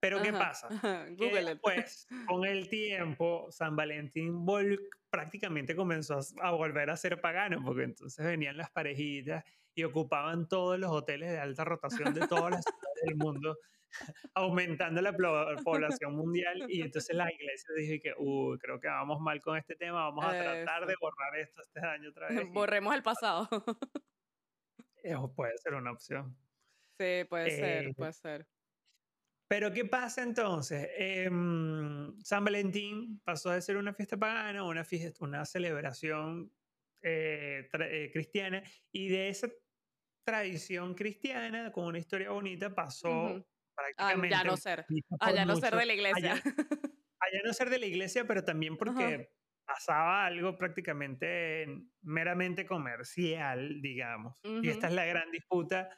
Pero 0.00 0.22
¿qué 0.22 0.32
pasa? 0.32 0.68
Google. 1.10 1.56
Pues 1.56 2.08
con 2.26 2.44
el 2.44 2.68
tiempo 2.68 3.48
San 3.50 3.76
Valentín 3.76 4.46
prácticamente 5.10 5.76
comenzó 5.76 6.18
a, 6.40 6.52
volver 6.52 6.90
a 6.90 6.96
ser 6.96 7.20
pagano, 7.20 7.62
porque 7.62 7.84
entonces 7.84 8.24
venían 8.24 8.56
las 8.56 8.70
parejitas 8.70 9.44
y 9.74 9.84
ocupaban 9.84 10.48
todos 10.48 10.78
los 10.78 10.90
hoteles 10.90 11.30
de 11.30 11.38
alta 11.38 11.64
rotación 11.64 12.14
de 12.14 12.26
todas 12.26 12.50
las 12.50 12.64
ciudades 12.64 13.00
del 13.04 13.16
mundo, 13.16 13.58
aumentando 14.34 15.02
la 15.02 15.14
población 15.62 16.16
mundial. 16.16 16.64
Y 16.68 16.80
entonces 16.80 17.14
la 17.14 17.30
iglesia 17.30 17.74
dijo 17.76 18.02
que, 18.02 18.14
uy, 18.16 18.58
creo 18.58 18.80
que 18.80 18.88
vamos 18.88 19.20
mal 19.20 19.40
con 19.42 19.58
este 19.58 19.76
tema, 19.76 20.04
vamos 20.04 20.24
a 20.24 20.30
tratar 20.30 20.86
de 20.86 20.94
borrar 20.98 21.36
esto 21.36 21.60
este 21.60 21.80
año 21.80 22.08
otra 22.08 22.28
vez. 22.28 22.48
Borremos 22.50 22.94
el 22.94 23.02
pasado. 23.02 23.48
Eso 25.02 25.32
puede 25.34 25.56
ser 25.58 25.74
una 25.74 25.92
opción. 25.92 26.36
Sí, 26.98 27.24
puede 27.28 27.50
ser, 27.50 27.84
eh, 27.84 27.94
puede 27.94 28.12
ser. 28.12 28.46
Pero 29.50 29.72
¿qué 29.72 29.84
pasa 29.84 30.22
entonces? 30.22 30.88
Em, 30.96 32.16
San 32.22 32.44
Valentín 32.44 33.20
pasó 33.24 33.50
de 33.50 33.60
ser 33.60 33.76
una 33.78 33.92
fiesta 33.92 34.16
pagana 34.16 34.60
a 34.60 34.62
una, 34.62 34.84
fiesta, 34.84 35.24
una 35.24 35.44
celebración 35.44 36.52
eh, 37.02 37.68
eh, 37.72 38.10
cristiana 38.12 38.62
y 38.92 39.08
de 39.08 39.28
esa 39.28 39.48
tradición 40.24 40.94
cristiana 40.94 41.72
con 41.72 41.86
una 41.86 41.98
historia 41.98 42.30
bonita 42.30 42.72
pasó 42.72 43.44
prácticamente... 43.74 44.36
A 44.36 44.38
ya 44.38 44.44
no 44.44 44.56
ser, 44.56 44.86
a 45.18 45.32
ya 45.32 45.44
no 45.44 45.56
ser 45.56 45.74
de 45.74 45.86
la 45.86 45.94
iglesia. 45.94 46.32
A 46.34 47.32
ya, 47.32 47.42
no 47.44 47.52
ser 47.52 47.70
de 47.70 47.80
la 47.80 47.86
iglesia, 47.86 48.24
pero 48.28 48.44
también 48.44 48.76
porque 48.76 49.32
pasaba 49.66 50.26
algo 50.26 50.56
prácticamente 50.56 51.66
meramente 52.02 52.64
comercial, 52.64 53.82
digamos. 53.82 54.36
Y 54.44 54.68
esta 54.68 54.86
es 54.86 54.92
la 54.92 55.06
gran 55.06 55.28
disputa, 55.32 55.90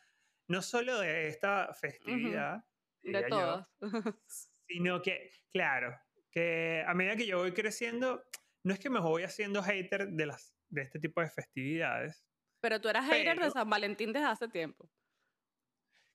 no 0.49 0.62
solo 0.62 0.99
de 1.00 1.28
esta 1.28 1.75
festividad, 1.75 2.64
de 3.02 3.23
todos. 3.25 3.66
sino 4.68 5.02
que, 5.02 5.30
claro, 5.52 5.99
que 6.30 6.82
a 6.87 6.94
medida 6.94 7.16
que 7.16 7.26
yo 7.26 7.38
voy 7.38 7.52
creciendo, 7.52 8.25
no 8.64 8.73
es 8.73 8.80
que 8.80 8.90
me 8.90 9.00
voy 9.00 9.23
haciendo 9.23 9.62
hater 9.62 10.09
de, 10.09 10.26
las, 10.26 10.54
de 10.68 10.82
este 10.82 10.99
tipo 10.99 11.21
de 11.21 11.28
festividades. 11.28 12.25
Pero 12.61 12.80
tú 12.80 12.88
eras 12.88 13.06
hater 13.06 13.38
de 13.38 13.50
San 13.50 13.68
Valentín 13.68 14.12
desde 14.12 14.26
hace 14.26 14.49
tiempo. 14.49 14.88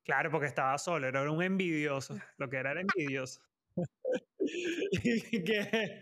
Claro, 0.03 0.31
porque 0.31 0.47
estaba 0.47 0.77
solo, 0.77 1.07
era 1.07 1.29
un 1.29 1.43
envidioso, 1.43 2.17
lo 2.37 2.49
que 2.49 2.57
era 2.57 2.71
era 2.71 2.81
envidioso. 2.81 3.41
y, 4.39 5.43
que, 5.43 6.01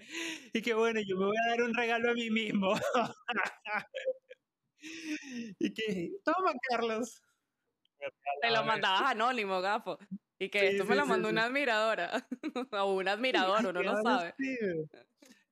y 0.54 0.62
que 0.62 0.74
bueno, 0.75 1.01
yo 1.01 1.18
me 1.18 1.25
voy 1.25 1.38
a 1.38 1.50
dar 1.50 1.63
un 1.63 1.74
regalo 1.74 2.12
a 2.12 2.13
mí 2.13 2.30
mismo. 2.30 2.74
y 5.60 5.74
que, 5.74 6.12
toma 6.24 6.54
Carlos. 6.70 7.22
Te 8.42 8.51
lo 8.51 8.63
mandabas 8.63 9.12
anónimo, 9.12 9.60
gafo. 9.62 9.98
Y 10.39 10.50
que 10.50 10.68
esto 10.68 10.86
me 10.86 10.96
lo 10.96 11.06
mandó 11.06 11.30
una 11.30 11.46
admiradora. 11.46 12.12
o 12.72 12.94
un 12.94 13.08
admirador, 13.08 13.65
uno 13.65 13.84
no 13.84 14.01
sabe. 14.01 14.34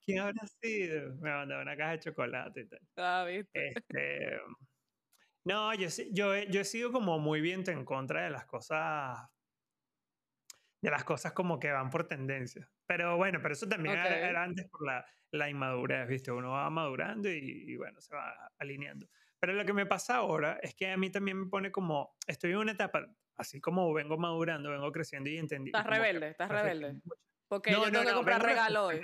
¿Quién 0.05 0.19
habrá 0.19 0.45
sido? 0.61 1.15
Me 1.15 1.31
mandó 1.31 1.61
una 1.61 1.77
caja 1.77 1.91
de 1.91 1.99
chocolate 1.99 2.61
y 2.61 2.67
tal. 2.67 2.79
Ah, 2.97 3.25
viste. 3.25 3.73
Este, 3.75 4.37
no, 5.45 5.73
yo, 5.73 5.87
yo, 6.11 6.35
yo 6.43 6.61
he 6.61 6.65
sido 6.65 6.91
como 6.91 7.19
muy 7.19 7.39
viento 7.39 7.71
en 7.71 7.85
contra 7.85 8.23
de 8.23 8.29
las 8.29 8.45
cosas. 8.45 9.17
De 10.81 10.89
las 10.89 11.05
cosas 11.05 11.31
como 11.31 11.59
que 11.59 11.71
van 11.71 11.89
por 11.89 12.05
tendencia. 12.07 12.69
Pero 12.85 13.15
bueno, 13.15 13.39
pero 13.41 13.53
eso 13.53 13.67
también 13.69 13.95
era, 13.95 14.43
antes 14.43 14.69
por 14.69 14.85
la, 14.85 15.05
la, 15.31 15.49
inmadurez, 15.49 16.09
¿viste? 16.09 16.29
Uno 16.33 16.51
va 16.51 16.69
madurando 16.69 17.29
y, 17.29 17.63
y 17.67 17.77
bueno, 17.77 18.01
se 18.01 18.13
va 18.13 18.51
alineando. 18.57 19.07
Pero 19.43 19.55
lo 19.55 19.65
que 19.65 19.73
me 19.73 19.85
pasa 19.85 20.15
ahora 20.15 20.57
es 20.61 20.73
que 20.73 20.89
a 20.89 20.95
mí 20.95 21.09
también 21.09 21.37
me 21.37 21.47
pone 21.47 21.69
como, 21.69 22.15
estoy 22.27 22.51
en 22.51 22.59
una 22.59 22.71
etapa, 22.71 23.05
así 23.35 23.59
como 23.59 23.91
vengo 23.91 24.17
madurando, 24.17 24.69
vengo 24.69 24.89
creciendo 24.93 25.29
y 25.29 25.37
entendiendo. 25.37 25.77
Estás 25.77 25.97
rebelde, 25.97 26.29
estás 26.29 26.47
rebelde. 26.47 27.01
Porque 27.49 27.71
no, 27.71 27.83
yo 27.83 27.91
tengo 27.91 28.05
que 28.05 28.13
comprar 28.13 28.41
regalo 28.41 28.85
hoy. 28.85 29.01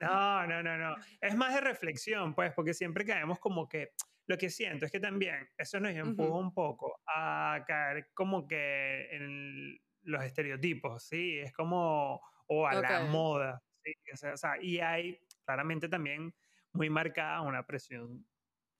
No, 0.00 0.46
no, 0.46 0.62
no, 0.62 0.76
no. 0.76 0.96
Es 1.18 1.34
más 1.34 1.54
de 1.54 1.62
reflexión, 1.62 2.34
pues, 2.34 2.52
porque 2.52 2.74
siempre 2.74 3.06
caemos 3.06 3.38
como 3.38 3.66
que, 3.66 3.92
lo 4.26 4.36
que 4.36 4.50
siento 4.50 4.84
es 4.84 4.92
que 4.92 5.00
también 5.00 5.48
eso 5.56 5.80
nos 5.80 5.92
empuja 5.92 6.38
un 6.38 6.52
poco 6.52 7.00
a 7.06 7.64
caer 7.66 8.10
como 8.12 8.46
que 8.46 9.08
en 9.12 9.80
los 10.02 10.22
estereotipos, 10.22 11.04
¿sí? 11.04 11.38
Es 11.38 11.54
como, 11.54 12.20
o 12.48 12.66
a 12.66 12.74
la 12.74 13.04
moda, 13.04 13.62
¿sí? 13.82 13.94
O 14.30 14.36
sea, 14.36 14.60
y 14.60 14.78
hay 14.80 15.18
claramente 15.46 15.88
también 15.88 16.34
muy 16.74 16.90
marcada 16.90 17.40
una 17.40 17.66
presión 17.66 18.26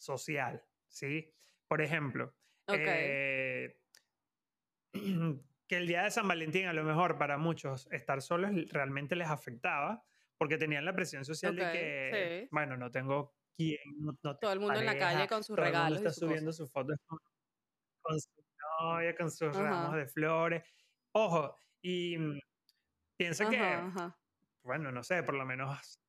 social, 0.00 0.64
¿sí? 0.88 1.33
Por 1.69 1.83
ejemplo, 1.83 2.35
eh, 2.69 3.76
que 5.69 5.76
el 5.76 5.87
día 5.87 6.02
de 6.02 6.11
San 6.11 6.26
Valentín 6.26 6.66
a 6.66 6.73
lo 6.73 6.83
mejor 6.83 7.19
para 7.19 7.38
muchos 7.38 7.87
estar 7.92 8.23
solos 8.23 8.50
realmente 8.73 9.14
les 9.14 9.28
afectaba 9.28 10.04
porque 10.37 10.57
tenían 10.59 10.85
la 10.85 10.95
presión 10.95 11.25
social 11.25 11.54
de 11.54 11.62
que, 11.71 12.49
bueno, 12.50 12.76
no 12.76 12.90
tengo 12.90 13.35
quien, 13.54 13.78
no, 14.23 14.37
todo 14.38 14.52
el 14.52 14.61
mundo 14.61 14.80
en 14.80 14.87
la 14.87 14.99
calle 14.99 15.28
con 15.28 15.45
sus 15.45 15.57
regalos. 15.57 15.99
está 15.99 16.12
subiendo 16.12 16.52
sus 16.52 16.73
fotos 16.73 16.97
con, 18.00 18.19
su 18.19 18.30
novia, 18.80 19.14
con 19.14 19.30
sus 19.30 19.54
ramos 19.54 19.95
de 19.95 20.07
flores. 20.07 20.64
Ojo, 21.12 21.54
y 21.83 22.16
mm, 22.16 22.40
piensa 23.19 23.50
que, 23.50 23.61
bueno, 24.62 24.90
no 24.90 25.02
sé, 25.02 25.23
por 25.23 25.35
lo 25.35 25.45
menos 25.45 26.00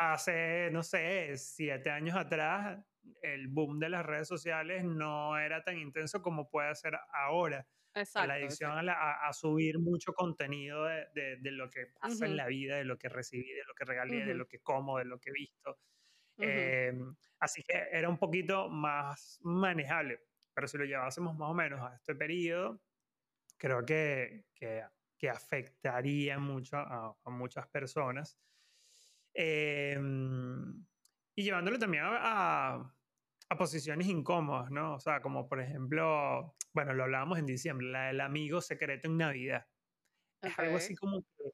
hace, 0.00 0.70
no 0.70 0.82
sé, 0.82 1.36
siete 1.36 1.90
años 1.90 2.16
atrás, 2.16 2.78
el 3.22 3.48
boom 3.48 3.78
de 3.78 3.88
las 3.88 4.04
redes 4.04 4.28
sociales 4.28 4.84
no 4.84 5.38
era 5.38 5.62
tan 5.62 5.78
intenso 5.78 6.22
como 6.22 6.48
puede 6.48 6.74
ser 6.74 6.98
ahora. 7.12 7.66
Exacto, 7.94 8.26
la 8.26 8.34
adicción 8.34 8.88
a, 8.88 9.32
subir 9.34 9.78
mucho 9.78 10.14
contenido 10.14 10.84
de, 10.86 11.36
de, 11.40 11.50
lo 11.50 11.68
que 11.68 11.88
pasa 12.00 12.24
en 12.24 12.38
la 12.38 12.46
vida, 12.46 12.76
de 12.76 12.84
lo 12.84 12.96
que 12.96 13.10
recibí, 13.10 13.52
de 13.52 13.64
lo 13.66 13.74
que 13.74 13.84
regalé, 13.84 14.24
de 14.24 14.34
lo 14.34 14.48
que 14.48 14.60
como, 14.60 14.98
de 14.98 15.04
lo 15.04 15.20
que 15.20 15.28
he 15.28 15.32
visto. 15.34 15.78
Em, 16.38 17.14
así 17.38 17.62
que 17.62 17.88
era 17.90 18.08
un 18.08 18.16
poquito 18.16 18.70
más 18.70 19.38
manejable. 19.42 20.20
Pero 20.54 20.68
si 20.68 20.78
lo 20.78 20.84
llevásemos 20.84 21.36
más 21.36 21.50
o 21.50 21.54
menos 21.54 21.80
a 21.80 21.94
este 21.94 22.14
periodo, 22.14 22.80
creo 23.58 23.84
que, 23.84 24.46
que, 24.54 24.84
que 25.18 25.28
afectaría 25.28 26.38
mucho 26.38 26.78
a, 26.78 27.14
a 27.22 27.30
muchas 27.30 27.66
personas. 27.68 28.38
Eh, 29.34 29.98
y 31.34 31.44
llevándolo 31.44 31.78
también 31.78 32.04
a, 32.04 32.94
a, 33.48 33.56
posiciones 33.56 34.06
incómodas, 34.08 34.70
¿no? 34.70 34.94
O 34.94 35.00
sea, 35.00 35.20
como 35.20 35.48
por 35.48 35.60
ejemplo, 35.60 36.56
bueno, 36.72 36.94
lo 36.94 37.04
hablábamos 37.04 37.38
en 37.38 37.46
diciembre, 37.46 37.88
la 37.88 38.06
del 38.06 38.20
amigo 38.20 38.60
secreto 38.60 39.08
en 39.08 39.18
Navidad. 39.18 39.66
Es 40.42 40.58
algo 40.58 40.76
así 40.76 40.94
como 40.96 41.22
que, 41.22 41.50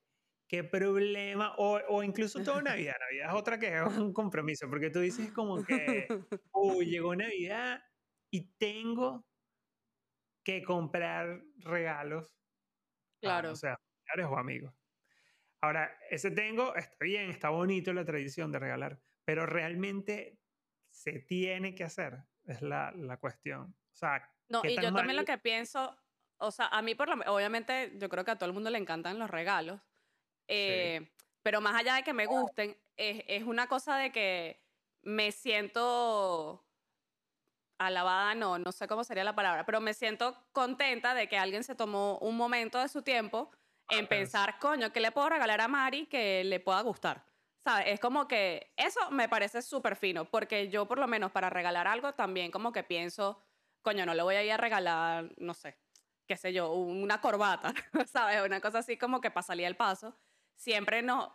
qué 0.49 0.65
problema, 0.65 1.55
o, 1.59 1.81
o 1.89 2.03
incluso 2.03 2.43
toda 2.43 2.63
Navidad. 2.63 2.95
Navidad 3.01 3.29
es 3.29 3.35
otra 3.35 3.59
que 3.59 3.77
es 3.77 3.97
un 3.99 4.13
compromiso, 4.13 4.69
porque 4.69 4.91
tú 4.91 5.01
dices 5.01 5.33
como 5.33 5.65
que, 5.65 6.07
uy, 6.53 6.87
llegó 6.87 7.15
Navidad 7.15 7.83
y 8.31 8.53
tengo 8.57 9.27
que 10.45 10.63
comprar 10.63 11.43
regalos. 11.59 12.35
Claro. 13.21 13.51
o 13.51 13.57
sea, 13.57 13.77
familiares 13.77 14.33
o 14.33 14.39
amigos. 14.39 14.75
Ahora, 15.61 15.99
ese 16.09 16.31
tengo, 16.31 16.75
está 16.77 16.97
bien, 17.01 17.31
está 17.31 17.51
bonito 17.51 17.93
la 17.93 18.05
tradición 18.05 18.53
de 18.53 18.61
regalar, 18.61 19.01
pero 19.29 19.45
realmente 19.45 20.41
se 20.89 21.19
tiene 21.19 21.75
que 21.75 21.85
hacer, 21.85 22.17
es 22.47 22.63
la, 22.63 22.93
la 22.93 23.19
cuestión. 23.19 23.77
O 23.93 23.95
sea, 23.95 24.27
no, 24.49 24.63
y 24.65 24.75
yo 24.75 24.91
también 24.91 25.17
lo 25.17 25.27
que 25.27 25.37
pienso, 25.37 25.95
o 26.39 26.51
sea, 26.51 26.69
a 26.69 26.81
mí 26.81 26.95
por 26.95 27.11
lo 27.11 27.31
obviamente 27.31 27.93
yo 27.99 28.09
creo 28.09 28.25
que 28.25 28.31
a 28.31 28.37
todo 28.37 28.47
el 28.47 28.55
mundo 28.55 28.71
le 28.71 28.79
encantan 28.79 29.19
los 29.19 29.29
regalos, 29.29 29.83
eh, 30.47 31.13
pero 31.43 31.61
más 31.61 31.79
allá 31.79 31.97
de 31.97 32.05
que 32.05 32.15
me 32.15 32.25
gusten, 32.25 32.75
es, 32.97 33.23
es 33.29 33.43
una 33.43 33.67
cosa 33.67 33.99
de 33.99 34.13
que 34.13 34.65
me 35.03 35.31
siento 35.31 36.67
alabada, 37.77 38.35
no, 38.35 38.59
no 38.59 38.73
sé 38.73 38.89
cómo 38.89 39.05
sería 39.05 39.25
la 39.25 39.37
palabra, 39.37 39.67
pero 39.67 39.83
me 39.83 39.93
siento 39.93 40.43
contenta 40.53 41.13
de 41.13 41.29
que 41.29 41.37
alguien 41.37 41.65
se 41.65 41.75
tomó 41.75 42.17
un 42.21 42.35
momento 42.35 42.81
de 42.81 42.89
su 42.89 43.03
tiempo 43.03 43.51
en 43.91 44.07
pensar, 44.07 44.59
coño, 44.59 44.91
¿qué 44.91 45.01
le 45.01 45.13
puedo 45.13 45.29
regalar 45.29 45.61
a 45.61 45.69
Mari 45.69 46.07
que 46.07 46.45
le 46.45 46.61
pueda 46.61 46.81
gustar? 46.81 47.28
¿Sabes? 47.69 47.89
Es 47.89 48.01
como 48.01 48.27
que 48.27 48.73
eso 48.79 49.11
me 49.11 49.29
parece 49.29 49.61
súper 49.61 49.95
fino, 49.95 50.25
porque 50.25 50.71
yo 50.71 50.89
por 50.89 50.99
lo 50.99 51.07
menos 51.07 51.31
para 51.33 51.51
regalar 51.51 51.87
algo 51.87 52.15
también 52.15 52.51
como 52.51 52.73
que 52.73 52.83
pienso, 52.83 53.43
coño, 53.83 54.07
no 54.07 54.15
le 54.15 54.23
voy 54.23 54.37
a 54.37 54.43
ir 54.43 54.53
a 54.53 54.57
regalar, 54.57 55.31
no 55.37 55.53
sé, 55.53 55.77
qué 56.27 56.39
sé 56.39 56.55
yo, 56.55 56.73
una 56.73 57.21
corbata, 57.21 57.75
¿sabes? 58.07 58.41
Una 58.43 58.63
cosa 58.63 58.79
así 58.79 58.97
como 58.97 59.21
que 59.21 59.31
para 59.31 59.43
salir 59.43 59.67
al 59.67 59.77
paso. 59.77 60.17
Siempre 60.55 61.03
no, 61.03 61.31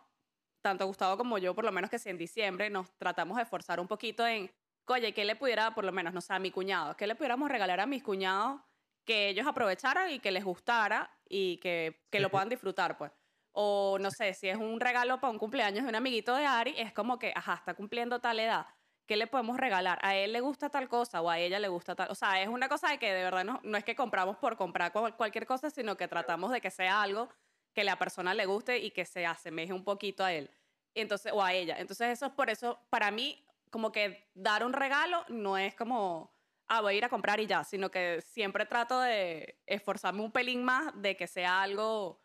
tanto 0.60 0.84
Gustavo 0.88 1.16
como 1.16 1.38
yo, 1.38 1.54
por 1.54 1.64
lo 1.64 1.70
menos 1.70 1.88
que 1.88 2.00
si 2.00 2.08
en 2.08 2.18
diciembre 2.18 2.68
nos 2.68 2.90
tratamos 2.98 3.36
de 3.36 3.44
esforzar 3.44 3.78
un 3.78 3.86
poquito 3.86 4.26
en, 4.26 4.50
oye, 4.86 5.14
¿qué 5.14 5.24
le 5.24 5.36
pudiera, 5.36 5.72
por 5.72 5.84
lo 5.84 5.92
menos, 5.92 6.12
no 6.12 6.20
sé, 6.20 6.32
a 6.34 6.40
mi 6.40 6.50
cuñado? 6.50 6.96
¿Qué 6.96 7.06
le 7.06 7.14
pudiéramos 7.14 7.48
regalar 7.48 7.78
a 7.78 7.86
mis 7.86 8.02
cuñados 8.02 8.60
que 9.04 9.28
ellos 9.28 9.46
aprovecharan 9.46 10.10
y 10.10 10.18
que 10.18 10.32
les 10.32 10.42
gustara 10.42 11.16
y 11.28 11.58
que, 11.58 12.04
que 12.10 12.18
lo 12.18 12.28
puedan 12.28 12.48
disfrutar, 12.48 12.98
pues? 12.98 13.12
O 13.56 13.98
no 14.00 14.10
sé, 14.10 14.34
si 14.34 14.48
es 14.48 14.56
un 14.56 14.80
regalo 14.80 15.20
para 15.20 15.30
un 15.30 15.38
cumpleaños 15.38 15.84
de 15.84 15.88
un 15.88 15.94
amiguito 15.94 16.34
de 16.34 16.44
Ari, 16.44 16.74
es 16.76 16.92
como 16.92 17.20
que, 17.20 17.32
ajá, 17.36 17.54
está 17.54 17.74
cumpliendo 17.74 18.20
tal 18.20 18.40
edad. 18.40 18.66
¿Qué 19.06 19.16
le 19.16 19.28
podemos 19.28 19.56
regalar? 19.58 19.98
A 20.02 20.16
él 20.16 20.32
le 20.32 20.40
gusta 20.40 20.70
tal 20.70 20.88
cosa 20.88 21.22
o 21.22 21.30
a 21.30 21.38
ella 21.38 21.60
le 21.60 21.68
gusta 21.68 21.94
tal. 21.94 22.10
O 22.10 22.16
sea, 22.16 22.42
es 22.42 22.48
una 22.48 22.68
cosa 22.68 22.88
de 22.90 22.98
que 22.98 23.12
de 23.12 23.22
verdad 23.22 23.44
no, 23.44 23.60
no 23.62 23.78
es 23.78 23.84
que 23.84 23.94
compramos 23.94 24.38
por 24.38 24.56
comprar 24.56 24.92
cualquier 24.92 25.46
cosa, 25.46 25.70
sino 25.70 25.96
que 25.96 26.08
tratamos 26.08 26.50
de 26.50 26.60
que 26.60 26.70
sea 26.70 27.00
algo 27.00 27.28
que 27.74 27.84
la 27.84 27.96
persona 27.96 28.34
le 28.34 28.46
guste 28.46 28.78
y 28.78 28.90
que 28.90 29.04
se 29.04 29.24
asemeje 29.24 29.72
un 29.72 29.84
poquito 29.84 30.24
a 30.24 30.32
él. 30.32 30.50
Entonces, 30.94 31.32
o 31.32 31.42
a 31.42 31.52
ella. 31.52 31.76
Entonces, 31.78 32.08
eso 32.08 32.26
es 32.26 32.32
por 32.32 32.50
eso, 32.50 32.80
para 32.90 33.10
mí, 33.10 33.46
como 33.70 33.92
que 33.92 34.30
dar 34.34 34.64
un 34.64 34.72
regalo 34.72 35.24
no 35.28 35.58
es 35.58 35.74
como, 35.74 36.32
ah, 36.68 36.80
voy 36.80 36.94
a 36.94 36.96
ir 36.98 37.04
a 37.04 37.08
comprar 37.08 37.40
y 37.40 37.46
ya, 37.46 37.62
sino 37.64 37.90
que 37.90 38.20
siempre 38.20 38.66
trato 38.66 39.00
de 39.00 39.60
esforzarme 39.66 40.22
un 40.22 40.32
pelín 40.32 40.64
más 40.64 40.92
de 41.00 41.16
que 41.16 41.26
sea 41.26 41.62
algo 41.62 42.23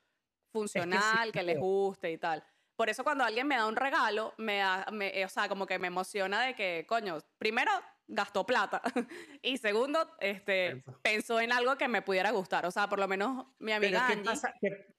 funcional, 0.50 1.32
que, 1.32 1.44
les 1.44 1.60
guste 1.60 2.12
y 2.12 2.18
tal. 2.18 2.44
Por 2.75 2.89
eso 2.89 3.03
cuando 3.03 3.24
alguien 3.24 3.48
me 3.48 3.56
da 3.56 3.68
un 3.68 3.75
regalo, 3.75 4.34
me, 4.38 4.62
me, 4.91 5.25
o 5.25 5.29
sea, 5.29 5.50
como 5.50 5.65
que 5.65 5.79
me 5.79 5.88
emociona 5.88 6.41
de 6.41 6.56
que, 6.56 6.86
coño, 6.88 7.18
primero 7.38 7.72
gastó 8.10 8.46
plata 8.46 8.82
y 9.41 9.58
segundo, 9.58 10.15
este, 10.20 10.84
pensó 11.01 11.39
en 11.39 11.51
algo 11.51 11.77
que 11.77 11.88
me 11.88 12.01
pudiera 12.01 12.32
gustar. 12.32 12.65
O 12.65 12.72
sea, 12.72 12.89
por 12.89 13.00
lo 13.00 13.08
menos 13.08 13.46
mi 13.60 13.72
amiga 13.72 14.08
Angie, 14.08 14.34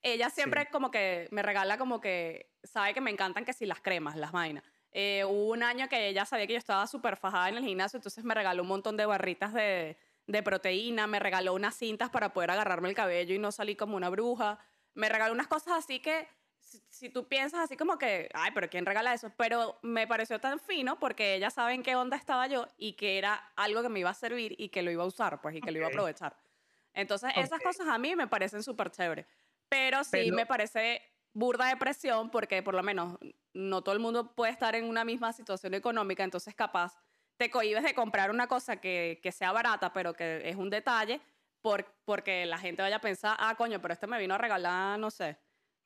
ella 0.02 0.30
siempre 0.30 0.68
como 0.70 0.90
que 0.90 1.28
me 1.30 1.42
regala 1.42 1.76
como 1.76 2.00
que, 2.00 2.52
sabe 2.62 2.94
que 2.94 3.00
me 3.00 3.10
encantan 3.10 3.44
que 3.44 3.52
si 3.52 3.66
las 3.66 3.80
cremas, 3.80 4.16
las 4.16 4.32
vainas. 4.32 4.64
Eh, 4.92 5.24
hubo 5.24 5.52
un 5.52 5.62
año 5.62 5.88
que 5.88 6.08
ella 6.08 6.24
sabía 6.24 6.46
que 6.46 6.54
yo 6.54 6.58
estaba 6.58 6.86
súper 6.86 7.16
fajada 7.16 7.48
en 7.48 7.56
el 7.56 7.64
gimnasio, 7.64 7.96
entonces 7.96 8.24
me 8.24 8.34
regaló 8.34 8.62
un 8.62 8.68
montón 8.68 8.96
de 8.96 9.06
barritas 9.06 9.52
de, 9.52 9.96
de 10.26 10.42
proteína, 10.42 11.06
me 11.06 11.18
regaló 11.18 11.54
unas 11.54 11.76
cintas 11.76 12.10
para 12.10 12.32
poder 12.32 12.50
agarrarme 12.50 12.88
el 12.88 12.94
cabello 12.94 13.34
y 13.34 13.38
no 13.38 13.52
salir 13.52 13.76
como 13.76 13.96
una 13.96 14.08
bruja. 14.08 14.58
Me 14.94 15.08
regaló 15.08 15.32
unas 15.32 15.46
cosas 15.46 15.74
así 15.78 16.00
que 16.00 16.28
si, 16.88 17.08
tú 17.08 17.26
piensas 17.26 17.60
así 17.60 17.76
como 17.76 17.98
que, 17.98 18.28
ay, 18.34 18.50
pero 18.54 18.68
¿quién 18.68 18.86
regala 18.86 19.14
eso? 19.14 19.32
Pero 19.36 19.78
me 19.82 20.06
pareció 20.06 20.40
tan 20.40 20.60
fino 20.60 20.98
porque 20.98 21.34
ella 21.34 21.50
sabe 21.50 21.74
en 21.74 21.82
qué 21.82 21.96
onda 21.96 22.16
estaba 22.16 22.46
yo 22.46 22.66
y 22.76 22.92
que 22.92 23.18
era 23.18 23.34
algo 23.56 23.82
que 23.82 23.88
me 23.88 24.00
iba 24.00 24.10
a 24.10 24.14
servir 24.14 24.54
y 24.58 24.68
que 24.68 24.82
lo 24.82 24.90
iba 24.90 25.02
a 25.02 25.06
usar, 25.06 25.40
pues, 25.40 25.56
y 25.56 25.60
que 25.60 25.70
lo 25.70 25.78
iba 25.78 25.86
a 25.86 25.90
aprovechar. 25.90 26.36
Entonces, 26.92 27.32
esas 27.36 27.60
cosas 27.60 27.88
a 27.88 27.98
mí 27.98 28.14
me 28.16 28.26
parecen 28.26 28.62
súper 28.62 28.90
chéveres. 28.90 29.26
Pero 29.68 30.02
sí 30.04 30.32
me 30.32 30.46
parece 30.46 31.02
burda 31.32 31.68
de 31.68 31.76
presión 31.76 32.30
porque 32.30 32.62
por 32.62 32.74
lo 32.74 32.82
menos 32.82 33.18
no 33.52 33.82
todo 33.82 33.94
el 33.94 34.00
mundo 34.00 34.34
puede 34.34 34.52
estar 34.52 34.74
en 34.74 34.84
una 34.84 35.04
misma 35.04 35.32
situación 35.32 35.74
económica, 35.74 36.24
entonces 36.24 36.54
capaz 36.54 36.96
te 37.36 37.50
cohibes 37.50 37.84
de 37.84 37.94
comprar 37.94 38.30
una 38.30 38.48
cosa 38.48 38.76
que, 38.76 39.20
que 39.22 39.30
sea 39.30 39.52
barata, 39.52 39.92
pero 39.92 40.12
que 40.12 40.48
es 40.48 40.56
un 40.56 40.70
detalle, 40.70 41.20
por, 41.60 41.86
porque 42.04 42.46
la 42.46 42.58
gente 42.58 42.82
vaya 42.82 42.96
a 42.96 43.00
pensar, 43.00 43.36
ah, 43.38 43.54
coño, 43.56 43.80
pero 43.80 43.94
este 43.94 44.06
me 44.06 44.18
vino 44.18 44.34
a 44.34 44.38
regalar, 44.38 44.98
no 44.98 45.10
sé, 45.10 45.38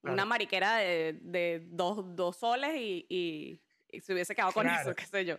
una 0.02 0.24
mariquera 0.24 0.76
de, 0.76 1.18
de 1.22 1.62
dos, 1.66 2.14
dos, 2.14 2.36
soles 2.36 2.74
y, 2.76 3.06
y, 3.08 4.00
se 4.00 4.12
hubiese 4.12 4.34
quedado 4.34 4.52
con 4.52 4.66
eso, 4.68 4.94
qué 4.94 5.06
sé 5.06 5.24
yo. 5.24 5.38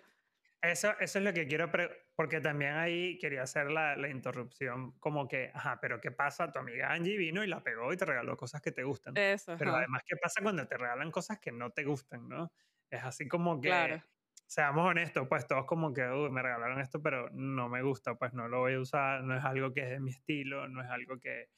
Eso, 0.61 0.95
eso 0.99 1.19
es 1.19 1.25
lo 1.25 1.33
que 1.33 1.45
quiero, 1.47 1.69
porque 2.15 2.41
también 2.41 2.73
ahí 2.73 3.19
quería 3.19 3.43
hacer 3.43 3.69
la, 3.69 3.95
la, 3.95 4.09
interrupción, 4.09 4.93
como 4.99 5.27
que, 5.27 5.51
ajá, 5.53 5.79
pero 5.79 6.01
¿qué 6.01 6.09
pasa? 6.09 6.51
Tu 6.51 6.57
amiga 6.57 6.91
Angie 6.91 7.17
vino 7.17 7.43
y 7.43 7.47
la 7.47 7.61
pegó 7.61 7.93
y 7.93 7.97
te 7.97 8.05
regaló 8.05 8.35
cosas 8.35 8.61
que 8.61 8.71
te 8.71 8.83
gustan. 8.83 9.15
Eso, 9.15 9.55
pero 9.59 9.75
además, 9.75 10.01
¿qué 10.07 10.15
pasa 10.15 10.41
cuando 10.41 10.65
te 10.67 10.77
regalan 10.77 11.11
cosas 11.11 11.39
que 11.39 11.51
no 11.51 11.69
te 11.71 11.83
gustan, 11.83 12.27
no? 12.27 12.51
Es 12.89 13.03
así 13.03 13.27
como 13.27 13.61
que, 13.61 13.67
claro. 13.67 14.01
Seamos 14.47 14.85
honestos, 14.85 15.27
pues 15.27 15.47
todos 15.47 15.65
como 15.65 15.93
que, 15.93 16.07
uy, 16.07 16.29
me 16.29 16.41
regalaron 16.41 16.79
esto, 16.79 17.01
pero 17.01 17.29
no 17.31 17.69
me 17.69 17.81
gusta, 17.81 18.15
pues 18.15 18.33
no 18.33 18.47
lo 18.47 18.59
voy 18.59 18.73
a 18.73 18.79
usar, 18.79 19.23
no 19.23 19.35
es 19.35 19.43
algo 19.43 19.73
que 19.73 19.81
es 19.81 19.89
de 19.89 19.99
mi 19.99 20.11
estilo, 20.11 20.67
no 20.67 20.81
es 20.83 20.89
algo 20.89 21.19
que... 21.19 21.49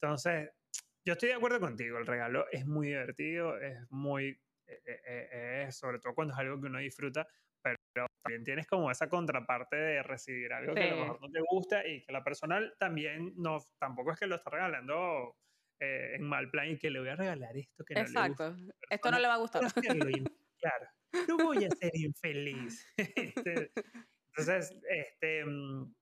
Entonces, 0.00 0.50
yo 1.04 1.12
estoy 1.12 1.30
de 1.30 1.34
acuerdo 1.34 1.60
contigo, 1.60 1.98
el 1.98 2.06
regalo 2.06 2.46
es 2.50 2.66
muy 2.66 2.88
divertido, 2.88 3.58
es 3.58 3.78
muy, 3.90 4.28
eh, 4.66 4.82
eh, 4.86 5.28
eh, 5.66 5.72
sobre 5.72 5.98
todo 5.98 6.14
cuando 6.14 6.34
es 6.34 6.40
algo 6.40 6.60
que 6.60 6.66
uno 6.66 6.78
disfruta, 6.78 7.26
pero 7.62 7.76
también 8.22 8.44
tienes 8.44 8.66
como 8.66 8.90
esa 8.90 9.08
contraparte 9.08 9.76
de 9.76 10.02
recibir 10.02 10.52
algo 10.52 10.74
que 10.74 10.90
a 10.90 10.94
lo 10.94 11.00
mejor 11.00 11.20
no 11.20 11.30
te 11.30 11.40
gusta 11.48 11.86
y 11.86 12.04
que 12.04 12.12
la 12.12 12.22
persona 12.22 12.60
también 12.78 13.34
no, 13.36 13.58
tampoco 13.78 14.12
es 14.12 14.18
que 14.18 14.26
lo 14.26 14.36
está 14.36 14.50
regalando 14.50 15.36
en 15.78 16.22
mal 16.22 16.50
plan 16.50 16.70
y 16.70 16.78
que 16.78 16.90
le 16.90 17.00
voy 17.00 17.08
a 17.08 17.16
regalar 17.16 17.56
esto 17.56 17.84
que 17.84 17.94
no 17.94 18.00
le 18.00 18.06
gusta. 18.06 18.26
Exacto, 18.26 18.56
esto 18.88 19.10
no 19.10 19.18
le 19.18 19.28
va 19.28 19.34
a 19.34 19.38
gustar. 19.38 19.62
claro, 20.60 20.86
no 21.28 21.36
voy 21.36 21.64
a 21.64 21.70
ser 21.70 21.96
infeliz. 21.96 22.86
Este, 22.96 23.72
entonces, 24.36 24.76
este, 24.88 25.44
mm, 25.44 25.94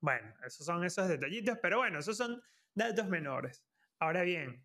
bueno, 0.00 0.34
esos 0.46 0.66
son 0.66 0.84
esos 0.84 1.08
detallitos, 1.08 1.58
pero 1.62 1.78
bueno, 1.78 1.98
esos 1.98 2.16
son 2.16 2.40
datos 2.74 3.08
menores. 3.08 3.64
Ahora 4.00 4.22
bien, 4.22 4.64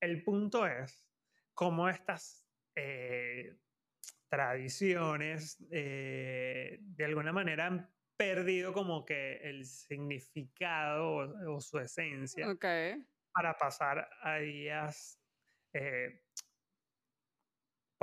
el 0.00 0.22
punto 0.24 0.66
es 0.66 1.06
cómo 1.54 1.88
estas 1.88 2.46
eh, 2.76 3.56
tradiciones 4.28 5.58
eh, 5.70 6.78
de 6.80 7.04
alguna 7.04 7.32
manera 7.32 7.66
han 7.66 7.92
perdido 8.16 8.72
como 8.72 9.04
que 9.04 9.36
el 9.42 9.66
significado 9.66 11.34
o, 11.48 11.60
su 11.60 11.78
esencia 11.78 12.46
para 13.32 13.56
pasar 13.56 14.08
a 14.22 14.36
días, 14.38 15.20
eh, 15.72 16.21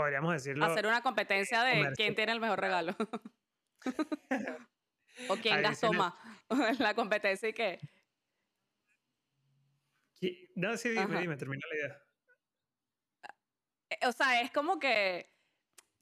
podríamos 0.01 0.33
decirlo. 0.33 0.65
Hacer 0.65 0.85
una 0.85 1.01
competencia 1.01 1.63
de 1.63 1.91
quién 1.95 2.15
tiene 2.15 2.31
el 2.31 2.39
mejor 2.39 2.59
regalo. 2.59 2.95
o 5.29 5.35
quién 5.37 5.61
gastó 5.61 5.93
más. 5.93 6.13
la 6.79 6.93
competencia 6.93 7.49
y 7.49 7.53
que 7.53 7.79
no, 10.55 10.75
sí, 10.77 10.89
dime, 10.89 11.21
dime, 11.21 11.37
termina 11.37 11.65
la 11.69 11.77
idea. 11.77 12.01
Eh, 13.89 14.07
o 14.07 14.11
sea, 14.11 14.41
es 14.41 14.51
como 14.51 14.79
que, 14.79 15.33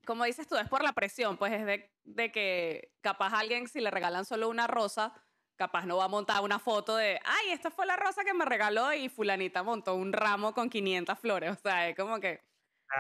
como 0.06 0.26
dices 0.26 0.48
tú, 0.48 0.58
es 0.58 0.68
por 0.68 0.84
la 0.84 0.94
presión, 0.94 1.38
pues 1.38 1.54
es 1.54 1.66
de, 1.66 1.92
de 2.04 2.32
que 2.32 2.92
capaz 3.02 3.34
alguien, 3.34 3.68
si 3.68 3.80
le 3.80 3.92
regalan 3.92 4.26
solo 4.26 4.50
una 4.50 4.68
rosa, 4.68 5.14
capaz 5.56 5.86
no 5.86 5.98
va 5.98 6.06
a 6.06 6.10
montar 6.10 6.42
una 6.42 6.60
foto 6.60 6.96
de, 6.96 7.20
ay, 7.24 7.52
esta 7.52 7.70
fue 7.70 7.86
la 7.86 7.96
rosa 7.96 8.24
que 8.24 8.34
me 8.34 8.46
regaló 8.46 8.94
y 8.94 9.10
fulanita 9.10 9.64
montó 9.64 9.96
un 9.96 10.14
ramo 10.14 10.54
con 10.54 10.70
500 10.70 11.20
flores. 11.20 11.52
O 11.52 11.62
sea, 11.62 11.88
es 11.90 11.96
como 11.96 12.20
que, 12.20 12.42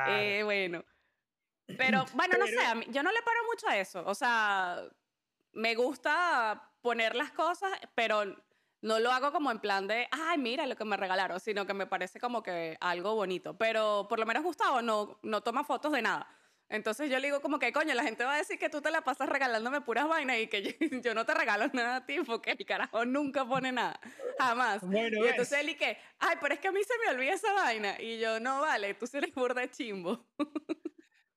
eh, 0.08 0.42
bueno. 0.44 0.84
Pero, 1.78 2.06
bueno, 2.14 2.38
no 2.38 2.48
sé, 2.48 2.58
yo 2.90 3.04
no 3.04 3.12
le 3.12 3.22
paro 3.22 3.40
mucho 3.46 3.68
a 3.68 3.78
eso. 3.78 4.04
O 4.06 4.16
sea, 4.16 4.84
me 5.54 5.76
gusta 5.76 6.72
poner 6.82 7.16
las 7.16 7.32
cosas, 7.32 7.72
pero 7.96 8.24
no 8.82 9.00
lo 9.00 9.12
hago 9.12 9.32
como 9.32 9.52
en 9.52 9.60
plan 9.60 9.88
de, 9.88 10.08
ay, 10.12 10.38
mira 10.38 10.66
lo 10.66 10.76
que 10.76 10.86
me 10.86 10.98
regalaron, 10.98 11.40
sino 11.40 11.66
que 11.66 11.74
me 11.74 11.88
parece 11.88 12.20
como 12.20 12.44
que 12.44 12.78
algo 12.80 13.16
bonito. 13.16 13.58
Pero 13.58 14.08
por 14.08 14.20
lo 14.20 14.26
menos 14.26 14.44
Gustavo 14.44 14.82
no, 14.82 15.20
no 15.24 15.42
toma 15.42 15.64
fotos 15.64 15.92
de 15.92 16.02
nada. 16.02 16.28
Entonces 16.70 17.10
yo 17.10 17.20
le 17.20 17.28
digo 17.28 17.42
como 17.42 17.60
que, 17.60 17.72
coño, 17.72 17.94
la 17.94 18.04
gente 18.04 18.26
va 18.26 18.36
a 18.36 18.38
decir 18.38 18.60
que 18.60 18.70
tú 18.70 18.82
te 18.82 18.92
la 18.92 19.02
pasas 19.02 19.30
regalándome 19.30 19.82
puras 19.82 20.08
vainas 20.08 20.38
y 20.40 20.48
que 20.48 20.62
yo, 20.64 20.72
no 21.16 21.26
te 21.26 21.34
regalo 21.34 21.68
nada 21.74 21.98
a 21.98 22.06
ti 22.06 22.20
porque 22.26 22.52
el 22.52 22.66
carajo 22.66 23.06
nunca 23.06 23.46
pone 23.46 23.72
nada. 23.72 24.00
Jamás. 24.38 24.82
y 24.84 25.28
entonces 25.28 25.60
él 25.60 25.70
y 25.70 25.76
que, 25.76 25.98
ay, 26.20 26.36
pero 26.42 26.54
es 26.54 26.60
que 26.60 26.68
a 26.68 26.72
mí 26.72 26.82
se 26.84 26.94
me 27.06 27.16
olvida 27.16 27.34
esa 27.34 27.54
vaina. 27.54 28.02
Y 28.02 28.20
yo, 28.20 28.40
no, 28.40 28.62
vale, 28.62 28.94
tú 28.96 29.06
eres 29.14 29.34
burda 29.34 29.62
de 29.62 29.72
chimbo. 29.72 30.28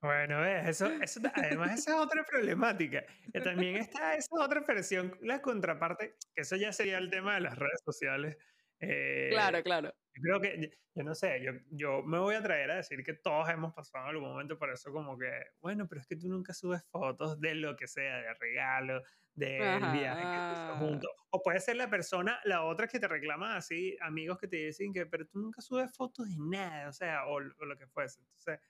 Bueno, 0.02 0.42
eso, 0.46 0.86
eso, 0.86 1.20
además 1.34 1.78
esa 1.78 1.90
es 1.90 1.96
otra 1.98 2.24
problemática. 2.24 3.04
Que 3.32 3.40
también 3.40 3.76
está 3.76 4.14
esa 4.14 4.34
otra 4.36 4.62
versión, 4.66 5.16
la 5.20 5.42
contraparte, 5.42 6.16
que 6.34 6.40
eso 6.40 6.56
ya 6.56 6.72
sería 6.72 6.96
el 6.96 7.10
tema 7.10 7.34
de 7.34 7.40
las 7.40 7.58
redes 7.58 7.80
sociales. 7.84 8.38
Eh, 8.80 9.28
claro, 9.30 9.62
claro. 9.62 9.94
Yo 10.14 10.22
creo 10.22 10.40
que, 10.40 10.70
yo 10.94 11.04
no 11.04 11.14
sé, 11.14 11.42
yo, 11.42 11.52
yo 11.70 12.02
me 12.02 12.18
voy 12.18 12.34
a 12.34 12.42
traer 12.42 12.70
a 12.70 12.76
decir 12.76 13.04
que 13.04 13.14
todos 13.14 13.48
hemos 13.48 13.72
pasado 13.74 14.04
en 14.04 14.10
algún 14.10 14.30
momento 14.30 14.58
por 14.58 14.70
eso 14.70 14.90
como 14.90 15.16
que, 15.18 15.30
bueno, 15.60 15.86
pero 15.86 16.00
es 16.00 16.06
que 16.06 16.16
tú 16.16 16.28
nunca 16.28 16.52
subes 16.52 16.82
fotos 16.90 17.40
de 17.40 17.54
lo 17.54 17.76
que 17.76 17.86
sea, 17.86 18.16
de 18.16 18.34
regalo, 18.34 19.02
del 19.34 19.80
viaje 19.92 20.22
que 20.22 20.78
juntos. 20.78 21.10
O 21.30 21.42
puede 21.42 21.60
ser 21.60 21.76
la 21.76 21.88
persona, 21.88 22.40
la 22.44 22.64
otra 22.64 22.88
que 22.88 22.98
te 22.98 23.06
reclama 23.06 23.56
así, 23.56 23.96
amigos 24.00 24.38
que 24.38 24.48
te 24.48 24.56
dicen 24.56 24.92
que, 24.92 25.06
pero 25.06 25.26
tú 25.26 25.38
nunca 25.38 25.60
subes 25.60 25.94
fotos 25.96 26.28
de 26.28 26.36
nada, 26.38 26.88
o 26.88 26.92
sea, 26.92 27.26
o, 27.26 27.34
o 27.36 27.64
lo 27.64 27.76
que 27.76 27.86
fuese. 27.86 28.20
Entonces 28.20 28.60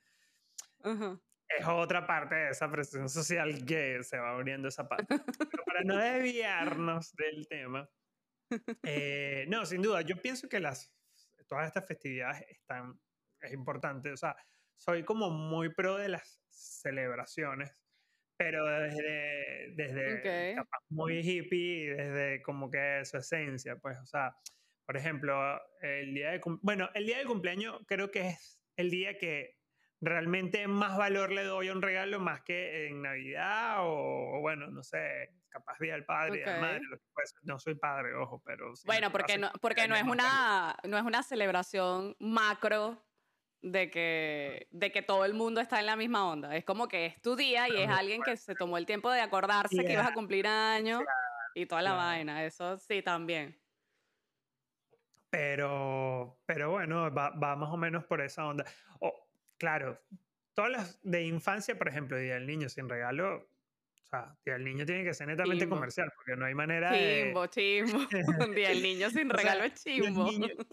es 1.58 1.66
otra 1.66 2.06
parte 2.06 2.34
de 2.34 2.50
esa 2.50 2.70
presión 2.70 3.08
social 3.08 3.64
que 3.64 4.02
se 4.02 4.18
va 4.18 4.36
uniendo 4.36 4.68
esa 4.68 4.88
parte. 4.88 5.16
Pero 5.38 5.64
para 5.64 5.82
no 5.84 5.96
desviarnos 5.96 7.12
del 7.14 7.48
tema, 7.48 7.88
eh, 8.84 9.44
no, 9.48 9.64
sin 9.64 9.82
duda, 9.82 10.02
yo 10.02 10.16
pienso 10.20 10.48
que 10.48 10.60
las, 10.60 10.92
todas 11.46 11.66
estas 11.66 11.86
festividades 11.86 12.42
están, 12.48 13.00
es 13.40 13.52
importante, 13.52 14.12
o 14.12 14.16
sea, 14.16 14.36
soy 14.76 15.04
como 15.04 15.30
muy 15.30 15.72
pro 15.74 15.96
de 15.96 16.08
las 16.08 16.40
celebraciones, 16.48 17.76
pero 18.36 18.64
desde, 18.64 19.74
desde 19.74 20.56
muy 20.88 21.18
hippie, 21.18 21.94
desde 21.94 22.42
como 22.42 22.70
que 22.70 23.04
su 23.04 23.18
esencia, 23.18 23.76
pues, 23.76 23.98
o 23.98 24.06
sea, 24.06 24.34
por 24.86 24.96
ejemplo, 24.96 25.60
el 25.82 26.14
día 26.14 26.30
de, 26.30 26.40
bueno, 26.62 26.88
el 26.94 27.06
día 27.06 27.18
del 27.18 27.26
cumpleaños 27.26 27.80
creo 27.86 28.10
que 28.10 28.28
es 28.28 28.60
el 28.76 28.90
día 28.90 29.18
que 29.18 29.59
realmente 30.00 30.66
más 30.66 30.96
valor 30.96 31.30
le 31.30 31.44
doy 31.44 31.68
a 31.68 31.72
un 31.72 31.82
regalo 31.82 32.18
más 32.20 32.42
que 32.42 32.86
en 32.86 33.02
Navidad 33.02 33.76
o, 33.80 34.40
bueno, 34.40 34.68
no 34.70 34.82
sé, 34.82 35.30
capaz 35.48 35.78
día 35.78 35.94
del 35.94 36.04
padre 36.04 36.36
y 36.36 36.40
de 36.40 36.46
la 36.46 36.60
madre, 36.60 36.80
no 37.42 37.58
soy 37.58 37.74
padre, 37.74 38.14
ojo, 38.14 38.42
pero... 38.44 38.72
bueno, 38.86 39.10
porque 39.12 39.36
no, 39.36 39.50
porque 39.60 39.88
no 39.88 39.94
es, 39.94 40.04
una, 40.04 40.76
no 40.84 40.96
es 40.96 41.04
una 41.04 41.22
celebración 41.22 42.16
macro 42.18 43.02
de 43.62 43.90
que, 43.90 44.68
de 44.70 44.90
que 44.90 45.02
todo 45.02 45.26
el 45.26 45.34
mundo 45.34 45.60
está 45.60 45.80
en 45.80 45.86
la 45.86 45.96
misma 45.96 46.30
onda. 46.30 46.56
Es 46.56 46.64
como 46.64 46.88
que 46.88 47.06
es 47.06 47.20
tu 47.20 47.36
día 47.36 47.68
y 47.68 47.76
es 47.76 47.90
alguien 47.90 48.22
que 48.22 48.36
se 48.38 48.54
tomó 48.54 48.78
el 48.78 48.86
tiempo 48.86 49.10
de 49.10 49.20
acordarse 49.20 49.84
que 49.84 49.92
ibas 49.92 50.08
a 50.08 50.14
cumplir 50.14 50.46
años 50.46 51.02
y 51.54 51.66
toda 51.66 51.82
la 51.82 51.92
vaina. 51.92 52.42
Eso 52.44 52.78
sí, 52.78 53.02
también. 53.02 53.60
Pero, 55.28 56.40
pero 56.46 56.70
bueno, 56.70 57.12
va, 57.14 57.30
va 57.30 57.54
más 57.54 57.70
o 57.70 57.76
menos 57.76 58.04
por 58.04 58.22
esa 58.22 58.46
onda. 58.46 58.64
Claro, 59.60 60.00
todas 60.54 60.70
las 60.70 60.98
de 61.02 61.22
infancia, 61.22 61.76
por 61.76 61.86
ejemplo, 61.86 62.16
Día 62.16 62.34
del 62.34 62.46
Niño 62.46 62.70
sin 62.70 62.88
regalo, 62.88 63.36
o 63.36 64.06
sea, 64.06 64.34
Día 64.42 64.54
del 64.54 64.64
Niño 64.64 64.86
tiene 64.86 65.04
que 65.04 65.12
ser 65.12 65.26
netamente 65.26 65.68
comercial, 65.68 66.10
porque 66.16 66.34
no 66.34 66.46
hay 66.46 66.54
manera 66.54 66.90
chimbo, 66.92 67.42
de... 67.42 67.50
Chimbo, 67.50 68.06
chimbo. 68.08 68.08
Día 68.56 68.70
del 68.70 68.82
Niño 68.82 69.10
sin 69.10 69.28
regalo 69.28 69.64
es 69.64 69.74
chimbo. 69.74 70.30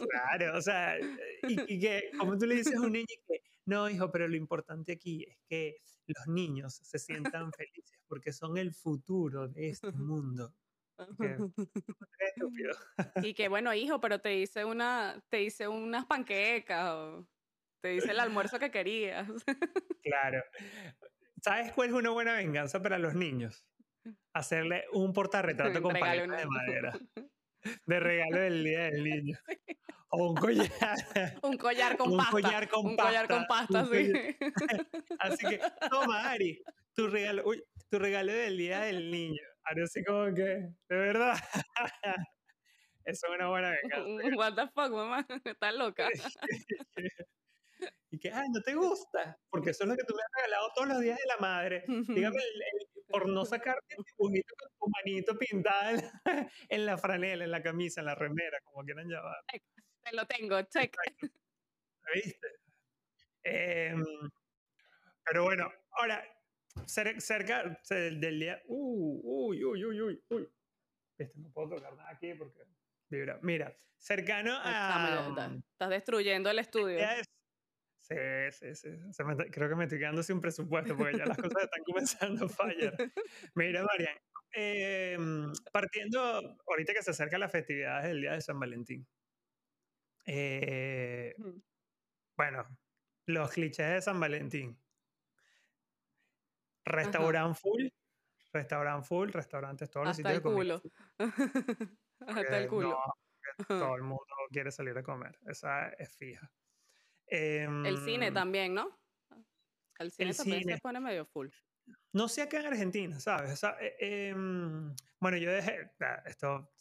claro, 0.09 0.57
o 0.57 0.61
sea, 0.61 0.97
y, 1.43 1.79
que, 1.81 2.11
como 2.17 2.37
tú 2.37 2.45
le 2.45 2.55
dices 2.55 2.77
a 2.77 2.81
un 2.81 2.93
niño 2.93 3.07
que, 3.27 3.41
no, 3.65 3.89
hijo, 3.89 4.09
pero 4.09 4.25
lo 4.29 4.37
importante 4.37 4.93
aquí 4.93 5.25
es 5.27 5.37
que 5.49 5.75
los 6.05 6.25
niños 6.27 6.79
se 6.81 6.97
sientan 6.97 7.51
felices, 7.51 7.99
porque 8.07 8.31
son 8.31 8.57
el 8.57 8.73
futuro 8.73 9.49
de 9.49 9.67
este 9.67 9.91
mundo. 9.91 10.53
y 13.21 13.33
que 13.33 13.49
bueno, 13.49 13.73
hijo, 13.73 13.99
pero 13.99 14.21
te 14.21 14.37
hice 14.37 14.63
una, 14.63 15.21
te 15.27 15.43
hice 15.43 15.67
unas 15.67 16.05
panquecas 16.05 16.89
o 16.91 17.27
te 17.81 17.89
dice 17.89 18.11
el 18.11 18.19
almuerzo 18.19 18.59
que 18.59 18.71
querías. 18.71 19.27
Claro. 20.03 20.41
¿Sabes 21.43 21.73
cuál 21.73 21.89
es 21.89 21.93
una 21.93 22.11
buena 22.11 22.33
venganza 22.33 22.81
para 22.81 22.97
los 22.97 23.13
niños? 23.13 23.65
Hacerle 24.33 24.85
un 24.93 25.11
portarretrato 25.11 25.81
con 25.81 25.93
paleta 25.93 26.37
de 26.37 26.45
madera. 26.45 26.93
De 27.85 27.99
regalo 27.99 28.39
del 28.39 28.63
día 28.63 28.83
del 28.85 29.03
niño. 29.03 29.37
O 30.09 30.29
un 30.29 30.35
collar. 30.35 30.69
Un 31.41 31.57
collar 31.57 31.97
con 31.97 32.13
un 32.13 32.23
Collar 32.31 32.69
con 32.69 32.85
un 32.85 32.95
collar 32.95 33.27
con 33.27 33.45
pasta, 33.45 33.85
sí. 33.87 34.13
Así 35.19 35.45
que, 35.45 35.59
toma, 35.89 36.31
Ari, 36.31 36.63
tu 36.95 37.07
regalo, 37.07 37.43
uy, 37.45 37.61
tu 37.89 37.99
regalo 37.99 38.31
del 38.31 38.55
día 38.57 38.79
del 38.79 39.11
niño. 39.11 39.41
Ari 39.65 39.81
así 39.81 40.01
como 40.05 40.33
que, 40.33 40.43
de 40.43 40.95
verdad. 40.95 41.37
Eso 43.03 43.27
es 43.27 43.35
una 43.35 43.49
buena 43.49 43.71
venganza. 43.71 44.37
What 44.37 44.55
the 44.55 44.67
fuck, 44.67 44.91
mamá, 44.91 45.27
estás 45.43 45.75
loca. 45.75 46.07
Y 48.09 48.19
que, 48.19 48.31
ay, 48.31 48.47
no 48.53 48.61
te 48.61 48.73
gusta, 48.73 49.37
porque 49.49 49.71
eso 49.71 49.83
es 49.83 49.89
lo 49.89 49.95
que 49.97 50.03
tú 50.05 50.15
me 50.15 50.21
has 50.21 50.29
regalado 50.43 50.71
todos 50.73 50.87
los 50.87 51.01
días 51.01 51.17
de 51.17 51.25
la 51.27 51.37
madre. 51.37 51.83
Dígame, 51.87 52.39
por 53.09 53.27
no 53.27 53.43
sacarte 53.43 53.95
un 53.97 54.05
dibujito 54.05 54.55
con 54.57 54.69
tu 54.79 54.87
manito 54.89 55.37
pintada 55.37 55.91
en 56.69 56.85
la, 56.85 56.97
franela, 56.97 57.43
en 57.43 57.51
la 57.51 57.61
camisa, 57.61 57.99
en 57.99 58.05
la 58.05 58.15
remera, 58.15 58.59
como 58.63 58.83
quieran 58.83 59.07
llamar. 59.09 59.43
Te 59.47 60.15
lo 60.15 60.25
tengo, 60.25 60.61
check. 60.63 60.95
¿Viste? 62.13 62.47
Em, 63.43 64.03
pero 65.25 65.43
bueno, 65.43 65.69
ahora, 65.91 66.23
cerca 66.85 67.63
del 67.89 68.39
día. 68.39 68.61
Uh, 68.67 69.49
uy, 69.49 69.63
uy, 69.63 69.85
uy, 69.85 70.01
uy, 70.01 70.23
uy. 70.29 70.49
Este, 71.17 71.39
no 71.39 71.51
puedo 71.51 71.75
tocar 71.75 71.95
nada 71.95 72.09
aquí 72.11 72.33
porque 72.35 72.59
vibra. 73.09 73.39
Mira, 73.41 73.75
cercano 73.97 74.53
a. 74.55 75.49
Estás 75.71 75.89
destruyendo 75.89 76.49
el 76.49 76.59
estudio. 76.59 76.99
Sí, 78.07 78.15
sí, 78.51 78.73
sí. 78.73 78.89
creo 79.51 79.67
que 79.67 79.75
me 79.75 79.83
estoy 79.83 79.99
quedando 79.99 80.23
sin 80.23 80.39
presupuesto 80.39 80.95
porque 80.95 81.17
ya 81.17 81.25
las 81.25 81.37
cosas 81.37 81.63
están 81.63 81.83
comenzando 81.83 82.45
a 82.45 82.49
fallar. 82.49 82.95
Mira, 83.53 83.83
Marian, 83.91 84.17
em, 84.53 85.51
partiendo, 85.73 86.57
ahorita 86.67 86.93
que 86.93 87.03
se 87.03 87.11
acerca 87.11 87.37
la 87.37 87.49
festividad 87.49 88.03
del 88.03 88.21
Día 88.21 88.31
de 88.31 88.41
San 88.41 88.57
Valentín. 88.61 89.05
Eh, 90.25 91.35
bueno, 92.37 92.63
los 93.25 93.51
clichés 93.51 93.89
de 93.89 94.01
San 94.01 94.21
Valentín. 94.21 94.79
Restaurant 96.85 97.57
full, 97.57 97.89
restaurant 98.53 99.03
full, 99.03 99.31
restaurantes 99.31 99.89
todos 99.89 100.07
los 100.07 100.15
sitios 100.15 100.35
de 100.35 100.41
comida. 100.41 100.81
Hasta 102.21 102.57
el 102.57 102.69
culo. 102.69 102.97
todo 103.67 103.95
el 103.97 104.03
mundo 104.03 104.33
quiere 104.49 104.71
salir 104.71 104.97
a 104.97 105.03
comer. 105.03 105.37
Esa 105.45 105.89
es 105.89 106.15
fija 106.15 106.49
el 107.27 107.97
cine 108.05 108.27
em, 108.27 108.33
también, 108.33 108.73
¿no? 108.73 108.97
El 109.99 110.11
cine 110.11 110.33
también 110.33 110.63
se 110.63 110.77
pone 110.77 110.99
medio 110.99 111.25
full. 111.25 111.47
No 112.13 112.27
sé 112.27 112.41
acá 112.41 112.59
en 112.59 112.67
Argentina, 112.67 113.19
¿sabes? 113.19 113.61
E, 113.79 114.29
em, 114.29 114.95
bueno, 115.19 115.37
yo 115.37 115.51
dejé, 115.51 115.91
esto, 116.25 116.71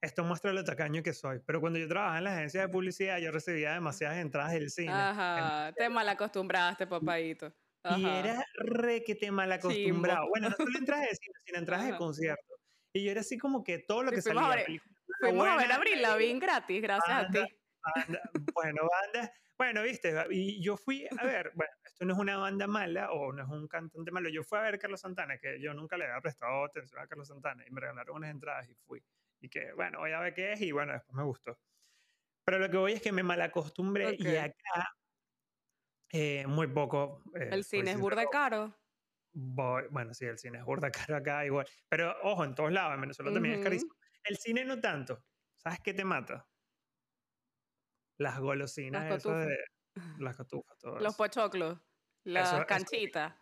esto 0.00 0.24
muestra 0.24 0.52
lo 0.52 0.64
tacaño 0.64 1.02
que 1.02 1.12
soy, 1.12 1.40
pero 1.44 1.60
cuando 1.60 1.78
yo 1.78 1.88
trabajaba 1.88 2.18
en 2.18 2.24
la 2.24 2.36
agencia 2.36 2.62
de 2.62 2.68
publicidad, 2.68 3.18
yo 3.18 3.30
recibía 3.30 3.72
demasiadas 3.72 4.18
entradas 4.18 4.52
del 4.52 4.70
cine. 4.70 4.92
Ajá, 4.92 5.72
te 5.76 5.88
mal 5.88 6.08
acostumbraste, 6.08 6.86
papadito. 6.86 7.52
Y 7.96 8.04
era 8.04 8.44
re 8.54 9.02
que 9.02 9.14
te 9.14 9.30
mal 9.30 9.50
acostumbrado. 9.50 10.28
Bueno, 10.28 10.50
no 10.50 10.56
solo 10.56 10.70
entradas 10.78 11.08
de 11.08 11.16
cine, 11.16 11.34
sino 11.44 11.58
entradas 11.58 11.86
de 11.86 11.96
concierto. 11.96 12.54
Y 12.92 13.04
yo 13.04 13.10
era 13.10 13.20
así 13.20 13.38
como 13.38 13.62
que 13.62 13.78
todo 13.78 14.02
lo 14.02 14.10
que 14.10 14.20
salía. 14.20 14.44
A 14.44 14.56
ver, 14.56 14.66
fuimos 15.20 15.46
a 15.46 15.56
ver 15.56 15.72
Abril 15.72 16.02
Lavín 16.02 16.38
gratis, 16.38 16.82
gracias 16.82 17.24
a 17.24 17.28
ti. 17.30 17.40
bueno, 18.54 18.82
banda 18.90 19.32
bueno, 19.58 19.82
viste, 19.82 20.14
y 20.30 20.62
yo 20.62 20.76
fui 20.76 21.06
a 21.06 21.08
ver, 21.44 21.52
bueno, 21.54 21.72
esto 21.84 22.04
no 22.04 22.14
es 22.14 22.18
una 22.18 22.38
banda 22.38 22.66
mala 22.66 23.10
o 23.10 23.32
no 23.32 23.42
es 23.42 23.48
un 23.48 23.66
cantante 23.66 24.10
malo, 24.10 24.28
yo 24.28 24.44
fui 24.44 24.58
a 24.58 24.62
ver 24.62 24.78
Carlos 24.78 25.00
Santana, 25.00 25.36
que 25.38 25.60
yo 25.60 25.74
nunca 25.74 25.96
le 25.96 26.04
había 26.04 26.20
prestado 26.20 26.64
atención 26.64 27.00
a 27.00 27.06
Carlos 27.06 27.28
Santana 27.28 27.64
y 27.66 27.70
me 27.70 27.80
regalaron 27.80 28.16
unas 28.16 28.30
entradas 28.30 28.68
y 28.68 28.74
fui. 28.74 29.02
Y 29.40 29.48
que, 29.48 29.72
bueno, 29.72 29.98
voy 29.98 30.12
a 30.12 30.20
ver 30.20 30.34
qué 30.34 30.52
es 30.52 30.60
y 30.60 30.72
bueno, 30.72 30.92
después 30.92 31.14
me 31.14 31.24
gustó. 31.24 31.58
Pero 32.44 32.58
lo 32.58 32.70
que 32.70 32.76
voy 32.76 32.92
es 32.92 33.02
que 33.02 33.12
me 33.12 33.22
malacostumbré 33.22 34.16
y 34.18 34.36
acá 34.36 34.94
eh, 36.10 36.46
muy 36.46 36.66
poco. 36.68 37.22
Eh, 37.34 37.50
el 37.52 37.64
cine 37.64 37.92
es 37.92 37.98
burda 37.98 38.26
caro. 38.26 38.74
bueno, 39.32 40.14
sí, 40.14 40.24
el 40.24 40.38
cine 40.38 40.58
es 40.58 40.64
burda 40.64 40.90
caro 40.90 41.16
acá 41.16 41.44
igual. 41.44 41.66
Pero 41.88 42.14
ojo, 42.22 42.44
en 42.44 42.54
todos 42.54 42.72
lados, 42.72 42.94
en 42.94 43.00
Venezuela 43.02 43.32
también 43.32 43.56
es 43.56 43.64
carísimo. 43.64 43.94
El 44.24 44.36
cine 44.38 44.64
no 44.64 44.80
tanto. 44.80 45.22
¿Sabes 45.56 45.80
qué 45.80 45.92
te 45.92 46.04
mata? 46.04 46.47
Las 48.18 48.38
golosinas, 48.38 49.04
las 49.04 49.22
cotufas, 49.22 49.46
de, 49.46 49.58
las 50.18 50.36
cotufas 50.36 50.76
los 51.00 51.16
pochoclos, 51.16 51.78
las 52.24 52.64
canchitas, 52.66 53.34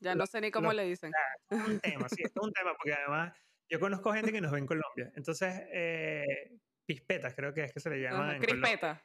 ya 0.00 0.14
no 0.14 0.26
sé 0.26 0.40
ni 0.40 0.50
cómo 0.50 0.72
le 0.72 0.84
dicen. 0.84 1.12
es 1.50 1.66
un 1.66 1.80
tema, 1.80 2.08
sí, 2.08 2.22
es 2.22 2.32
un 2.36 2.52
tema, 2.52 2.74
porque 2.76 2.92
además 2.92 3.32
yo 3.70 3.80
conozco 3.80 4.12
gente 4.12 4.32
que 4.32 4.40
nos 4.40 4.52
ve 4.52 4.58
en 4.58 4.66
Colombia, 4.66 5.10
entonces 5.14 5.62
eh, 5.72 6.58
pispetas 6.84 7.34
creo 7.34 7.54
que 7.54 7.64
es 7.64 7.72
que 7.72 7.80
se 7.80 7.90
le 7.90 8.00
llama. 8.00 8.38
Crispeta. 8.38 9.02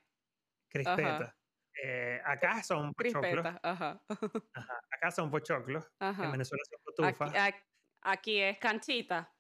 Crispeta. 0.70 1.36
Eh, 1.82 2.20
acá 2.26 2.62
son 2.64 2.94
pochoclos. 2.94 3.46
Ajá. 3.64 4.04
Ajá. 4.54 4.80
Acá 4.92 5.12
son 5.12 5.32
pochoclos. 5.32 5.90
En 6.00 6.32
Venezuela 6.32 6.64
son 6.70 6.80
cotufas. 6.84 7.34
Aquí, 7.36 7.58
aquí 8.02 8.42
es 8.42 8.58
canchita. 8.58 9.34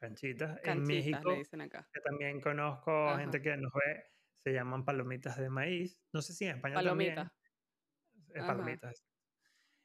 Canchitas. 0.00 0.58
en 0.64 0.82
México, 0.82 1.36
que 1.50 2.00
también 2.00 2.40
conozco 2.40 3.16
gente 3.18 3.42
que 3.42 3.54
nos 3.58 3.70
ve, 3.72 4.04
se 4.42 4.52
llaman 4.52 4.84
palomitas 4.84 5.36
de 5.36 5.50
maíz. 5.50 6.00
No 6.12 6.22
sé 6.22 6.32
si 6.32 6.46
en 6.46 6.56
España 6.56 6.82
también. 6.82 7.30
Es 8.28 8.44
palomitas. 8.44 9.04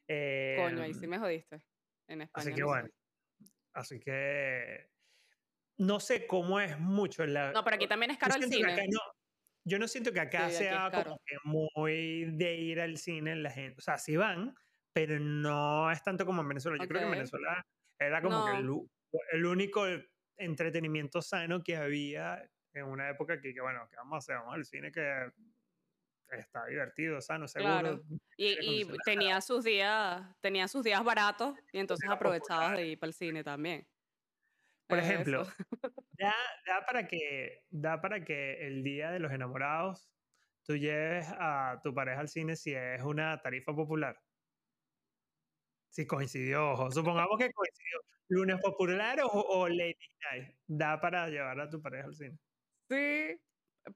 Coño, 0.08 0.84
ahí 0.84 0.94
sí 0.94 1.04
em, 1.04 1.10
me 1.10 1.20
jodiste. 1.20 1.62
En 2.08 2.22
España. 2.22 2.42
Así 2.42 2.54
que 2.54 2.64
bueno. 2.64 2.88
Así 3.74 4.00
que 4.00 4.90
no 5.78 6.00
sé 6.00 6.28
cómo 6.28 6.62
es 6.62 6.80
mucho 6.80 7.26
la. 7.26 7.52
No, 7.52 7.64
pero 7.66 7.76
aquí 7.76 7.88
también 7.88 8.12
es 8.12 8.18
caro 8.18 8.36
el 8.36 8.44
cine. 8.44 8.88
yo 9.66 9.80
no 9.80 9.88
siento 9.90 10.14
que 10.14 10.22
acá 10.22 10.50
sea 10.50 10.90
como 10.92 11.20
que 11.26 11.36
muy 11.44 12.32
de 12.38 12.56
ir 12.56 12.80
al 12.80 12.98
cine 12.98 13.36
la 13.36 13.52
gente. 13.52 13.76
O 13.80 13.82
sea, 13.82 13.98
sí 13.98 14.16
van, 14.16 14.56
pero 14.94 15.20
no 15.20 15.92
es 15.92 16.02
tanto 16.04 16.26
como 16.26 16.42
en 16.42 16.48
Venezuela. 16.48 16.78
Yo 16.82 16.88
creo 16.88 17.02
que 17.02 17.06
en 17.06 17.12
Venezuela 17.12 17.66
era 18.00 18.22
como 18.22 18.46
que 18.46 18.58
el, 18.58 18.70
el 19.32 19.46
único 19.46 19.86
entretenimiento 20.38 21.22
sano 21.22 21.64
que 21.64 21.76
había 21.76 22.50
en 22.74 22.86
una 22.86 23.10
época 23.10 23.40
que, 23.40 23.54
bueno, 23.62 23.88
¿qué 23.90 23.96
vamos 23.96 24.16
a 24.16 24.18
hacer? 24.18 24.36
Vamos 24.38 24.56
al 24.56 24.66
cine 24.66 24.92
que 24.92 25.32
está 26.32 26.66
divertido, 26.66 27.22
sano, 27.22 27.48
seguro. 27.48 27.80
Claro. 27.80 28.02
Y, 28.38 28.82
y 28.82 28.88
tenía 29.06 29.40
sus 29.42 29.64
días, 29.64 30.22
tenía 30.42 30.68
sus 30.68 30.84
días 30.84 31.04
baratos 31.04 31.56
y 31.72 31.80
entonces 31.80 32.10
aprovechabas 32.10 32.78
de 32.78 32.88
ir 32.88 33.00
para 33.00 33.10
el 33.10 33.14
cine 33.14 33.44
también. 33.44 33.88
Por 34.88 35.00
ejemplo, 35.00 35.48
da, 36.20 36.36
da, 36.66 36.86
para 36.86 37.08
que, 37.08 37.64
da 37.70 38.02
para 38.02 38.24
que 38.24 38.68
el 38.68 38.84
día 38.84 39.12
de 39.12 39.20
los 39.20 39.32
enamorados 39.32 40.12
tú 40.64 40.76
lleves 40.78 41.28
a 41.40 41.80
tu 41.84 41.94
pareja 41.94 42.20
al 42.20 42.28
cine 42.28 42.56
si 42.56 42.74
es 42.74 43.02
una 43.02 43.42
tarifa 43.42 43.74
popular. 43.74 44.20
Si 45.90 46.06
coincidió, 46.06 46.72
ojo. 46.72 46.92
Supongamos 46.92 47.38
que 47.40 47.52
coincidió 47.52 48.00
lunes 48.30 48.60
popular 48.62 49.20
o, 49.22 49.28
o 49.28 49.68
lady 49.68 49.96
night. 50.32 50.56
Da 50.68 51.00
para 51.00 51.28
llevar 51.30 51.60
a 51.60 51.70
tu 51.70 51.82
pareja 51.82 52.08
al 52.08 52.16
cine. 52.16 52.38
Sí, 52.90 53.42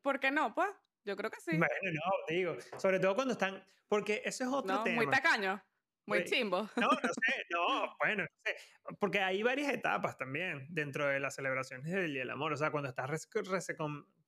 ¿por 0.01 0.19
qué 0.19 0.31
no? 0.31 0.53
Pues 0.53 0.69
yo 1.05 1.15
creo 1.15 1.29
que 1.29 1.39
sí. 1.39 1.57
Bueno, 1.57 1.73
no, 1.83 2.11
digo, 2.27 2.57
sobre 2.77 2.99
todo 2.99 3.15
cuando 3.15 3.33
están, 3.33 3.63
porque 3.87 4.21
eso 4.25 4.43
es 4.43 4.49
otro 4.49 4.75
no, 4.75 4.83
tema. 4.83 4.97
Muy 4.97 5.09
tacaño, 5.09 5.61
muy 6.05 6.23
chimbo. 6.25 6.69
No, 6.75 6.87
no 6.87 6.89
sé, 7.13 7.45
no, 7.49 7.95
bueno, 7.99 8.23
no 8.23 8.29
sé, 8.43 8.55
porque 8.99 9.19
hay 9.19 9.43
varias 9.43 9.71
etapas 9.71 10.17
también 10.17 10.67
dentro 10.69 11.07
de 11.07 11.19
las 11.19 11.35
celebraciones 11.35 11.91
del 11.91 12.11
Día 12.11 12.21
del 12.21 12.31
Amor, 12.31 12.53
o 12.53 12.57
sea, 12.57 12.71
cuando 12.71 12.89
estás 12.89 13.09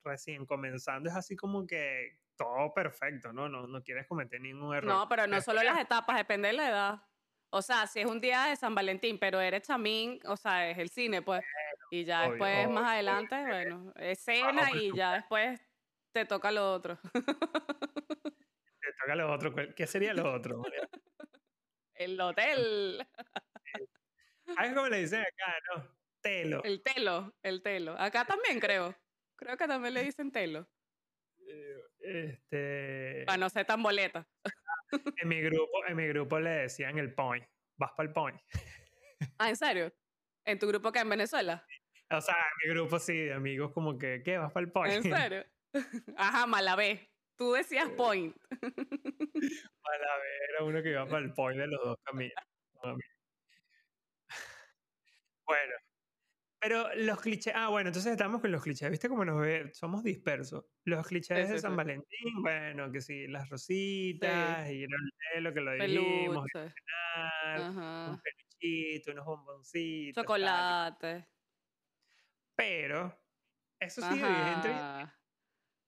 recién 0.04 0.46
comenzando 0.46 1.08
es 1.10 1.16
así 1.16 1.36
como 1.36 1.66
que 1.66 2.18
todo 2.36 2.72
perfecto, 2.74 3.32
¿no? 3.32 3.48
No, 3.48 3.66
no 3.66 3.82
quieres 3.82 4.06
cometer 4.06 4.40
ningún 4.40 4.74
error. 4.74 4.92
No, 4.92 5.08
pero 5.08 5.26
no 5.26 5.40
solo 5.40 5.62
las 5.62 5.78
etapas, 5.78 6.16
depende 6.16 6.48
de 6.48 6.54
la 6.54 6.68
edad. 6.68 7.02
O 7.54 7.60
sea, 7.60 7.86
si 7.86 8.00
es 8.00 8.06
un 8.06 8.18
día 8.18 8.44
de 8.44 8.56
San 8.56 8.74
Valentín, 8.74 9.18
pero 9.18 9.38
eres 9.38 9.66
chamín, 9.66 10.18
o 10.24 10.38
sea, 10.38 10.70
es 10.70 10.78
el 10.78 10.88
cine, 10.88 11.20
pues. 11.20 11.44
Y 11.90 12.04
ya 12.04 12.28
después, 12.28 12.66
más 12.70 12.92
adelante, 12.92 13.36
bueno, 13.46 13.92
escena 13.96 14.70
y 14.72 14.90
ya 14.96 15.12
después 15.12 15.60
te 16.12 16.24
toca 16.24 16.50
lo 16.50 16.72
otro. 16.72 16.98
te 17.12 18.92
toca 19.00 19.14
lo 19.14 19.30
otro. 19.30 19.54
¿Qué 19.76 19.86
sería 19.86 20.14
lo 20.14 20.32
otro? 20.32 20.62
el 21.94 22.18
hotel. 22.18 23.06
Algo 24.56 24.74
como 24.76 24.88
le 24.88 25.00
dicen 25.00 25.20
acá, 25.20 25.54
¿no? 25.74 25.96
Telo. 26.22 26.62
El 26.64 26.82
telo, 26.82 27.34
el 27.42 27.62
telo. 27.62 27.94
Acá 27.98 28.24
también 28.24 28.60
creo. 28.60 28.96
Creo 29.36 29.58
que 29.58 29.68
también 29.68 29.92
le 29.92 30.04
dicen 30.04 30.32
telo. 30.32 30.66
Eh, 31.46 31.84
este. 32.00 33.24
Para 33.26 33.36
no 33.36 33.50
ser 33.50 33.66
tan 33.66 33.82
boleta. 33.82 34.26
En 35.16 35.28
mi 35.28 35.40
grupo, 35.40 35.86
en 35.86 35.96
mi 35.96 36.06
grupo 36.08 36.38
le 36.38 36.50
decían 36.50 36.98
el 36.98 37.14
point. 37.14 37.44
Vas 37.76 37.92
para 37.96 38.08
el 38.08 38.12
point. 38.12 38.40
Ah, 39.38 39.48
¿en 39.48 39.56
serio? 39.56 39.92
¿En 40.44 40.58
tu 40.58 40.66
grupo 40.66 40.92
que 40.92 40.98
en 40.98 41.08
Venezuela? 41.08 41.66
O 42.10 42.20
sea, 42.20 42.34
en 42.34 42.68
mi 42.68 42.74
grupo 42.74 42.98
sí, 42.98 43.16
de 43.16 43.32
amigos 43.32 43.72
como 43.72 43.96
que, 43.98 44.22
¿qué? 44.24 44.38
¿Vas 44.38 44.52
para 44.52 44.66
el 44.66 44.72
point? 44.72 44.92
¿En 44.92 45.02
serio? 45.02 45.44
Ajá, 46.16 46.46
Malabé. 46.46 47.10
Tú 47.36 47.52
decías 47.52 47.88
point. 47.90 48.36
Malabé 48.50 50.28
era 50.50 50.64
uno 50.64 50.82
que 50.82 50.90
iba 50.90 51.06
para 51.06 51.24
el 51.24 51.32
point 51.32 51.58
de 51.58 51.66
los 51.66 51.80
dos 51.82 51.96
caminos. 52.04 52.34
Bueno, 55.44 55.74
pero 56.62 56.94
los 56.94 57.20
clichés, 57.20 57.52
ah, 57.56 57.70
bueno, 57.70 57.88
entonces 57.88 58.12
estamos 58.12 58.40
con 58.40 58.52
los 58.52 58.62
clichés, 58.62 58.88
¿viste 58.88 59.08
cómo 59.08 59.24
nos 59.24 59.40
ve? 59.40 59.74
Somos 59.74 60.04
dispersos. 60.04 60.64
Los 60.84 61.04
clichés 61.04 61.48
de 61.48 61.58
San 61.58 61.74
Valentín, 61.74 62.40
bueno, 62.40 62.92
que 62.92 63.00
sí, 63.00 63.26
las 63.26 63.48
rositas, 63.48 64.70
y 64.70 64.84
el 64.84 65.42
lo 65.42 65.52
que 65.52 65.60
lo 65.60 65.72
dijimos, 65.72 66.46
un 66.54 68.20
peluchito, 68.22 69.10
unos 69.10 69.26
bomboncitos. 69.26 70.22
Chocolate. 70.22 71.26
Pero, 72.54 73.12
eso 73.80 74.00
sí, 74.00 74.14
vigente. 74.14 74.70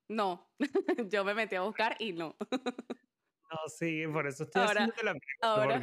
No, 0.08 0.56
yo 1.08 1.24
me 1.24 1.34
metí 1.34 1.54
a 1.54 1.60
buscar 1.60 1.94
y 2.00 2.14
no. 2.14 2.36
no, 3.48 3.58
sí, 3.68 4.08
por 4.08 4.26
eso 4.26 4.42
estoy 4.42 4.62
ahora, 4.62 4.86
haciendo 4.86 5.02
la 5.04 5.12
pregunta. 5.12 5.38
Ahora, 5.40 5.80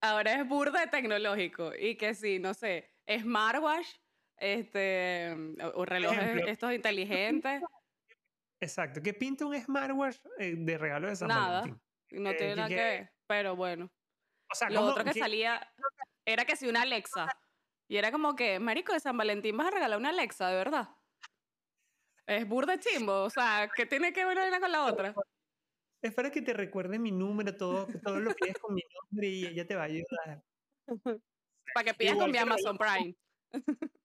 ahora 0.00 0.34
es 0.34 0.48
burda 0.48 0.90
tecnológico 0.90 1.72
y 1.78 1.96
que 1.96 2.12
sí, 2.16 2.40
no 2.40 2.54
sé, 2.54 2.90
smartwatch 3.08 4.01
este, 4.42 5.34
o 5.74 5.84
relojes 5.84 6.42
estos 6.48 6.72
inteligentes. 6.72 7.62
Exacto. 8.60 9.00
¿Qué 9.00 9.14
pinta 9.14 9.46
un 9.46 9.58
smartwatch 9.60 10.18
eh, 10.38 10.54
de 10.56 10.78
regalo 10.78 11.08
de 11.08 11.16
San 11.16 11.28
nada, 11.28 11.60
Valentín? 11.60 11.82
No 12.10 12.30
eh, 12.30 12.34
tiene 12.34 12.56
nada 12.56 12.68
que 12.68 12.74
ver, 12.74 13.12
pero 13.26 13.56
bueno. 13.56 13.90
O 14.50 14.54
sea, 14.54 14.68
Lo 14.68 14.82
otro 14.82 15.04
que 15.04 15.14
salía 15.14 15.72
era 16.26 16.44
que 16.44 16.56
si 16.56 16.68
una 16.68 16.82
Alexa. 16.82 17.28
Y 17.88 17.96
era 17.96 18.10
como 18.10 18.34
que, 18.34 18.58
marico, 18.58 18.92
de 18.92 19.00
San 19.00 19.16
Valentín 19.16 19.56
vas 19.56 19.68
a 19.68 19.70
regalar 19.72 19.98
una 19.98 20.10
Alexa, 20.10 20.48
de 20.48 20.56
verdad. 20.56 20.88
Es 22.26 22.48
burda 22.48 22.78
chimbo, 22.78 23.22
o 23.22 23.30
sea, 23.30 23.70
¿qué 23.74 23.86
tiene 23.86 24.12
que 24.12 24.24
ver 24.24 24.38
una 24.38 24.60
con 24.60 24.72
la 24.72 24.84
otra? 24.84 25.14
Es 26.02 26.14
para 26.14 26.30
que 26.30 26.42
te 26.42 26.52
recuerde 26.52 26.98
mi 26.98 27.12
número, 27.12 27.56
todo, 27.56 27.86
todo 28.02 28.18
lo 28.18 28.34
pides 28.34 28.58
con 28.58 28.74
mi 28.74 28.82
nombre 28.94 29.28
y 29.28 29.46
ella 29.46 29.66
te 29.66 29.76
va 29.76 29.82
a 29.82 29.86
ayudar. 29.86 30.42
Para 31.74 31.84
que 31.84 31.94
pidas 31.94 32.16
con 32.16 32.30
mi 32.30 32.38
Amazon 32.38 32.76
Prime. 32.76 33.14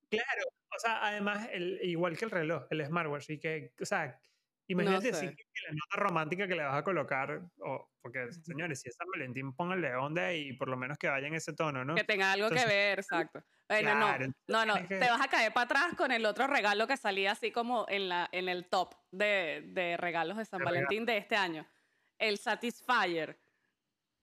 Claro, 0.10 0.44
o 0.76 0.80
sea, 0.80 1.06
además, 1.06 1.50
el, 1.52 1.80
igual 1.84 2.18
que 2.18 2.26
el 2.26 2.32
reloj, 2.32 2.66
el 2.70 2.86
smartwatch, 2.86 3.30
y 3.32 3.40
que, 3.40 3.74
o 3.82 3.86
sea, 3.86 4.20
imagínate 4.68 5.14
si 5.14 5.28
que 5.28 5.44
la 5.68 5.74
nota 5.74 6.08
romántica 6.08 6.48
que 6.48 6.56
le 6.56 6.64
vas 6.64 6.78
a 6.78 6.84
colocar, 6.84 7.42
o, 7.60 7.90
porque 8.02 8.32
señores, 8.32 8.82
si 8.82 8.90
es 8.90 8.96
San 8.96 9.08
Valentín, 9.10 9.54
pónganle 9.54 9.96
onda 9.96 10.34
y 10.34 10.54
por 10.54 10.70
lo 10.70 10.78
menos 10.78 10.98
que 10.98 11.10
vaya 11.10 11.28
en 11.28 11.36
ese 11.36 11.54
tono, 11.54 11.84
¿no? 11.84 11.96
Que 11.96 12.04
tenga 12.04 12.32
algo 12.32 12.50
que 12.50 12.66
ver, 12.66 13.00
exacto. 13.00 13.44
Bueno, 13.68 13.96
no, 13.96 14.18
no, 14.48 14.66
no, 14.66 14.88
te 14.88 15.00
vas 15.00 15.22
a 15.22 15.28
caer 15.28 15.52
para 15.52 15.66
atrás 15.66 15.94
con 15.98 16.12
el 16.12 16.26
otro 16.26 16.48
regalo 16.48 16.88
que 16.88 16.96
salía 16.96 17.34
así 17.34 17.52
como 17.52 17.86
en, 17.90 18.08
la, 18.08 18.30
en 18.32 18.48
el 18.48 18.66
top 18.70 18.96
de, 19.12 19.64
de 19.68 19.98
regalos 19.98 20.38
de 20.38 20.46
San 20.46 20.64
Valentín 20.64 21.06
de 21.06 21.18
este 21.18 21.36
año. 21.36 21.68
El 22.18 22.38
Satisfyer. 22.38 23.38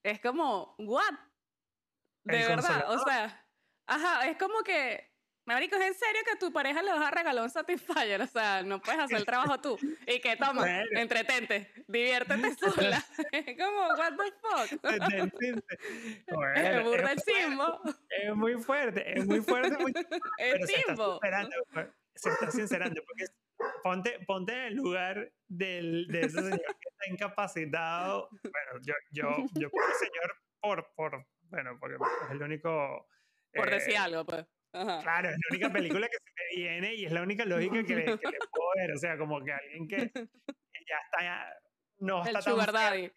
Es 0.03 0.21
como, 0.21 0.75
¿what? 0.79 1.15
De 2.25 2.39
verdad, 2.39 2.91
o 2.91 2.99
sea, 3.01 3.47
ajá, 3.87 4.27
es 4.29 4.39
como 4.39 4.63
que 4.63 5.14
Marico, 5.47 5.77
¿es 5.77 5.83
en 5.83 5.95
serio 5.95 6.23
que 6.25 6.33
a 6.33 6.39
tu 6.39 6.53
pareja 6.53 6.83
le 6.83 6.91
vas 6.91 7.03
a 7.03 7.11
regalar 7.11 7.45
un 7.45 7.51
Satisfyer? 7.51 8.21
O 8.23 8.27
sea, 8.27 8.63
no 8.63 8.81
puedes 8.81 9.01
hacer 9.01 9.19
el 9.19 9.27
trabajo 9.27 9.61
tú. 9.61 9.79
Y 10.07 10.19
que 10.21 10.37
toma, 10.37 10.83
entretente, 10.93 11.71
diviértete 11.87 12.55
sola. 12.59 13.05
Es 13.33 13.59
como, 13.59 13.89
what 13.89 14.15
the 14.17 14.33
fuck. 14.41 14.81
Bueno, 16.35 16.55
es 16.55 16.85
burda 16.85 17.13
el 17.13 17.21
simbo. 17.21 17.81
Es 18.09 18.35
muy 18.35 18.55
fuerte, 18.55 19.19
es 19.19 19.27
muy 19.27 19.41
fuerte. 19.43 19.77
Muy... 19.77 19.93
Es 20.39 20.71
simbo. 20.71 21.21
Pues, 21.21 21.89
se 22.15 22.31
está 22.31 22.51
sincerando, 22.51 23.03
porque 23.05 23.27
ponte, 23.83 24.21
ponte 24.27 24.53
en 24.53 24.61
el 24.61 24.75
lugar 24.75 25.31
del, 25.47 26.07
de 26.09 26.21
ese 26.21 26.41
señor 26.41 26.77
que 26.81 26.89
está 26.89 27.11
incapacitado. 27.11 28.31
Bueno, 28.31 28.81
yo, 28.83 28.95
yo, 29.11 29.45
yo 29.55 29.69
el 29.69 29.95
señor, 29.99 30.37
por, 30.61 30.95
por, 30.95 31.27
bueno, 31.51 31.77
porque 31.79 31.97
es 31.97 32.31
el 32.31 32.43
único... 32.43 33.09
Por 33.53 33.71
decir 33.71 33.95
eh, 33.95 33.99
algo, 33.99 34.25
pues 34.25 34.47
Claro, 34.75 35.29
es 35.31 35.37
la 35.37 35.49
única 35.51 35.73
película 35.73 36.09
que 36.09 36.17
se 36.17 36.33
me 36.35 36.63
viene 36.63 36.95
y 36.95 37.05
es 37.05 37.13
la 37.13 37.23
única 37.23 37.45
lógica 37.45 37.85
que 37.85 37.95
le, 37.95 38.05
que 38.05 38.11
le 38.11 38.19
puedo 38.53 38.69
ver. 38.77 38.93
O 38.93 38.99
sea, 38.99 39.17
como 39.17 39.43
que 39.45 39.53
alguien 39.53 39.87
que, 39.87 40.11
ya 40.17 40.99
está, 41.05 41.57
no 41.99 42.25
está 42.25 42.39
el 42.39 42.45
Sugar 42.45 42.73
Daddy. 42.73 43.13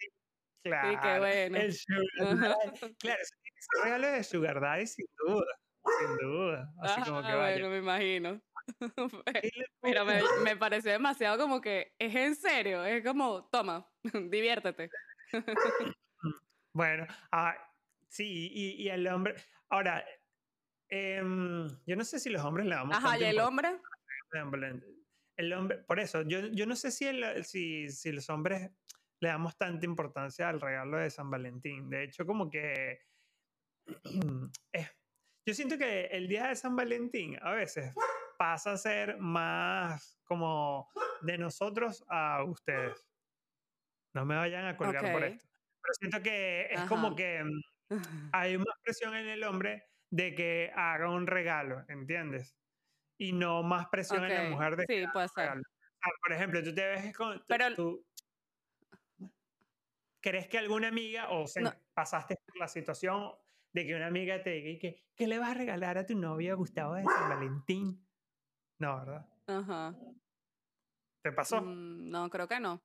Claro, 0.63 0.89
sí, 0.89 0.97
qué 1.01 1.19
bueno. 1.19 1.57
el 1.57 1.73
Sugar 1.73 2.37
Daddy. 2.37 2.95
Claro, 2.99 3.21
es 3.21 3.67
un 3.75 3.83
regalo 3.83 4.07
de 4.07 4.23
Sugar 4.23 4.61
Daddy 4.61 4.85
sin 4.85 5.05
duda, 5.17 5.59
sin 5.99 6.17
duda. 6.17 6.73
Así 6.81 7.01
como 7.01 7.21
que 7.21 7.33
vaya. 7.33 7.39
bueno, 7.39 7.69
me 7.69 7.77
imagino. 7.79 8.41
Pero 9.81 10.05
me, 10.05 10.21
me 10.43 10.57
pareció 10.57 10.91
demasiado 10.91 11.37
como 11.39 11.59
que 11.59 11.95
es 11.97 12.13
en 12.13 12.35
serio, 12.35 12.83
es 12.83 13.03
como, 13.03 13.47
toma, 13.49 13.89
diviértete. 14.29 14.89
bueno, 16.73 17.07
ah, 17.31 17.55
sí, 18.09 18.51
y, 18.53 18.83
y 18.83 18.89
el 18.89 19.07
hombre, 19.07 19.35
ahora, 19.69 20.05
Em, 20.89 21.67
yo 21.85 21.95
no 21.95 22.03
sé 22.03 22.19
si 22.19 22.29
los 22.29 22.43
hombres 22.43 22.65
le 22.65 22.75
damos. 22.75 22.95
Ajá, 22.95 23.19
¿y 23.19 23.23
el 23.23 23.39
hombre? 23.39 23.79
El 25.35 25.53
hombre, 25.53 25.77
por 25.79 25.99
eso, 25.99 26.23
yo, 26.23 26.47
yo 26.47 26.65
no 26.65 26.75
sé 26.75 26.91
si, 26.91 27.07
si, 27.43 27.89
si 27.89 28.11
los 28.11 28.29
hombres 28.29 28.71
le 29.19 29.29
damos 29.29 29.57
tanta 29.57 29.85
importancia 29.85 30.49
al 30.49 30.61
regalo 30.61 30.97
de 30.97 31.09
San 31.09 31.29
Valentín. 31.29 31.89
De 31.89 32.03
hecho, 32.03 32.25
como 32.25 32.49
que. 32.49 33.01
yo 35.45 35.53
siento 35.53 35.77
que 35.77 36.05
el 36.07 36.27
día 36.27 36.47
de 36.47 36.55
San 36.55 36.75
Valentín 36.75 37.37
a 37.41 37.51
veces 37.51 37.93
pasa 38.37 38.73
a 38.73 38.77
ser 38.77 39.17
más 39.17 40.19
como 40.25 40.89
de 41.21 41.37
nosotros 41.37 42.03
a 42.09 42.43
ustedes. 42.43 43.05
No 44.13 44.25
me 44.25 44.35
vayan 44.35 44.65
a 44.65 44.77
colgar 44.77 45.11
por 45.11 45.23
esto. 45.23 45.45
Pero 45.81 45.93
siento 45.93 46.21
que 46.21 46.67
es 46.71 46.81
como 46.81 47.15
que 47.15 47.43
mm, 47.43 47.89
hay 48.33 48.57
más 48.57 48.75
presión 48.83 49.15
en 49.15 49.27
el 49.27 49.43
hombre 49.43 49.85
de 50.09 50.35
que 50.35 50.71
haga 50.75 51.09
un 51.09 51.27
regalo, 51.27 51.83
¿entiendes? 51.87 52.55
Y 53.17 53.33
no 53.33 53.63
más 53.63 53.87
presión 53.89 54.23
en 54.25 54.33
la 54.33 54.49
mujer 54.49 54.75
de 54.75 54.85
sí, 54.87 55.05
puede 55.11 55.27
ser. 55.29 55.61
por 56.21 56.33
ejemplo, 56.33 56.63
tú 56.63 56.73
te 56.73 56.87
ves 56.87 57.15
con... 57.15 57.43
Pero... 57.47 57.75
Tú, 57.75 58.05
¿Crees 60.21 60.47
que 60.47 60.57
alguna 60.57 60.89
amiga 60.89 61.29
o 61.29 61.45
pasaste 61.93 62.35
por 62.45 62.57
la 62.57 62.67
situación 62.67 63.31
de 63.73 63.85
que 63.85 63.95
una 63.95 64.07
amiga 64.07 64.41
te 64.41 64.49
diga 64.49 64.79
que, 64.79 65.05
¿qué 65.15 65.27
le 65.27 65.39
vas 65.39 65.51
a 65.51 65.53
regalar 65.53 65.97
a 65.97 66.05
tu 66.05 66.17
novio 66.17 66.57
Gustavo 66.57 66.95
de 66.95 67.03
San 67.03 67.29
Valentín? 67.29 68.05
No, 68.79 68.97
¿verdad? 68.97 69.29
Ajá. 69.47 69.95
¿Te 71.23 71.31
pasó? 71.31 71.61
Mm, 71.61 72.09
no, 72.09 72.29
creo 72.29 72.47
que 72.47 72.59
no. 72.59 72.81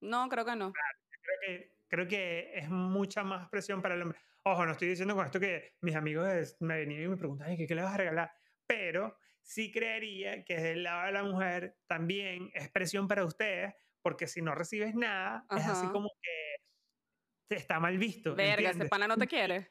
No, 0.00 0.28
creo 0.28 0.44
que 0.44 0.56
no. 0.56 0.72
Creo 0.72 1.38
que, 1.46 1.77
creo 1.88 2.06
que 2.08 2.52
es 2.54 2.68
mucha 2.68 3.24
más 3.24 3.48
presión 3.48 3.82
para 3.82 3.94
el 3.94 4.02
hombre. 4.02 4.18
Ojo, 4.44 4.64
no 4.64 4.72
estoy 4.72 4.88
diciendo 4.88 5.14
con 5.14 5.26
esto 5.26 5.40
que 5.40 5.74
mis 5.80 5.94
amigos 5.96 6.56
me 6.60 6.76
venían 6.78 7.02
y 7.02 7.08
me 7.08 7.16
preguntaban, 7.16 7.56
¿qué, 7.56 7.66
qué 7.66 7.74
le 7.74 7.82
vas 7.82 7.94
a 7.94 7.98
regalar? 7.98 8.32
Pero 8.66 9.18
sí 9.42 9.72
creería 9.72 10.44
que 10.44 10.54
desde 10.54 10.72
el 10.72 10.82
lado 10.84 11.06
de 11.06 11.12
la 11.12 11.22
mujer 11.24 11.78
también 11.86 12.50
es 12.54 12.70
presión 12.70 13.08
para 13.08 13.24
ustedes, 13.24 13.74
porque 14.02 14.26
si 14.26 14.42
no 14.42 14.54
recibes 14.54 14.94
nada, 14.94 15.44
es 15.50 15.66
así 15.66 15.84
Ajá. 15.84 15.92
como 15.92 16.08
que 16.22 17.56
está 17.56 17.80
mal 17.80 17.98
visto. 17.98 18.34
Verga, 18.34 18.70
ese 18.70 18.84
¿entiendes? 18.84 18.90
pana 18.90 19.08
no 19.08 19.16
te 19.16 19.26
quiere. 19.26 19.70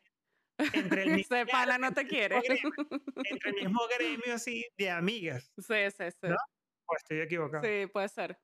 Entre 0.73 1.03
el 1.03 1.09
mismo, 1.15 1.35
Ese 1.35 1.45
pana 1.51 1.77
no 1.77 1.93
te 1.93 2.07
quiere. 2.07 2.41
gremio, 2.41 2.71
entre 3.23 3.49
el 3.51 3.55
mismo 3.55 3.81
gremio 3.97 4.33
así 4.33 4.65
de 4.77 4.89
amigas. 4.89 5.51
Sí, 5.57 5.91
sí, 5.91 6.11
sí. 6.11 6.27
¿No? 6.27 6.35
¿O 6.87 6.95
estoy 6.97 7.19
equivocado? 7.21 7.63
Sí, 7.63 7.87
puede 7.87 8.09
ser. 8.09 8.39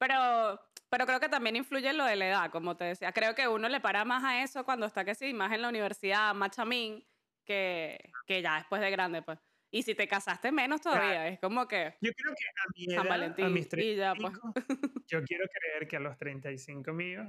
Pero, 0.00 0.58
pero 0.88 1.04
creo 1.04 1.20
que 1.20 1.28
también 1.28 1.56
influye 1.56 1.92
lo 1.92 2.06
de 2.06 2.16
la 2.16 2.28
edad, 2.28 2.50
como 2.50 2.74
te 2.74 2.84
decía. 2.84 3.12
Creo 3.12 3.34
que 3.34 3.46
uno 3.46 3.68
le 3.68 3.80
para 3.80 4.06
más 4.06 4.24
a 4.24 4.42
eso 4.42 4.64
cuando 4.64 4.86
está 4.86 5.04
que 5.04 5.14
sí, 5.14 5.34
más 5.34 5.52
en 5.52 5.60
la 5.60 5.68
universidad, 5.68 6.34
más 6.34 6.52
chamín, 6.52 7.06
que, 7.44 8.10
que 8.26 8.40
ya 8.40 8.56
después 8.56 8.80
de 8.80 8.90
grande, 8.90 9.20
pues. 9.20 9.38
Y 9.70 9.82
si 9.82 9.94
te 9.94 10.08
casaste 10.08 10.50
menos 10.50 10.80
todavía, 10.80 11.28
es 11.28 11.38
como 11.38 11.68
que 11.68 11.94
Yo 12.00 12.10
creo 12.12 12.34
que 12.34 12.44
a 12.46 12.64
mi 12.74 12.84
San 12.86 12.94
edad, 12.94 13.06
a 13.06 13.08
Valentín 13.08 13.52
mis 13.52 13.72
y 13.74 13.96
ya, 13.96 14.14
pues. 14.14 14.32
35, 14.32 14.54
yo 15.06 15.22
quiero 15.22 15.44
creer 15.52 15.86
que 15.86 15.96
a 15.96 16.00
los 16.00 16.16
35 16.16 16.92
míos, 16.94 17.28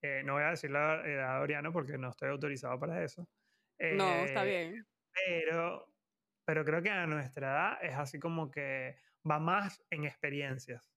eh, 0.00 0.22
no 0.24 0.34
voy 0.34 0.44
a 0.44 0.50
decir 0.50 0.70
la 0.70 1.04
edad 1.04 1.38
de 1.38 1.42
Oriano 1.42 1.72
porque 1.72 1.98
no 1.98 2.10
estoy 2.10 2.28
autorizado 2.30 2.78
para 2.78 3.02
eso. 3.02 3.28
No, 3.80 4.08
está 4.24 4.46
eh, 4.46 4.70
bien. 4.70 4.86
Pero, 5.12 5.92
pero 6.44 6.64
creo 6.64 6.80
que 6.80 6.90
a 6.90 7.06
nuestra 7.08 7.50
edad 7.50 7.84
es 7.84 7.94
así 7.96 8.20
como 8.20 8.52
que 8.52 8.96
va 9.28 9.40
más 9.40 9.82
en 9.90 10.04
experiencias. 10.04 10.91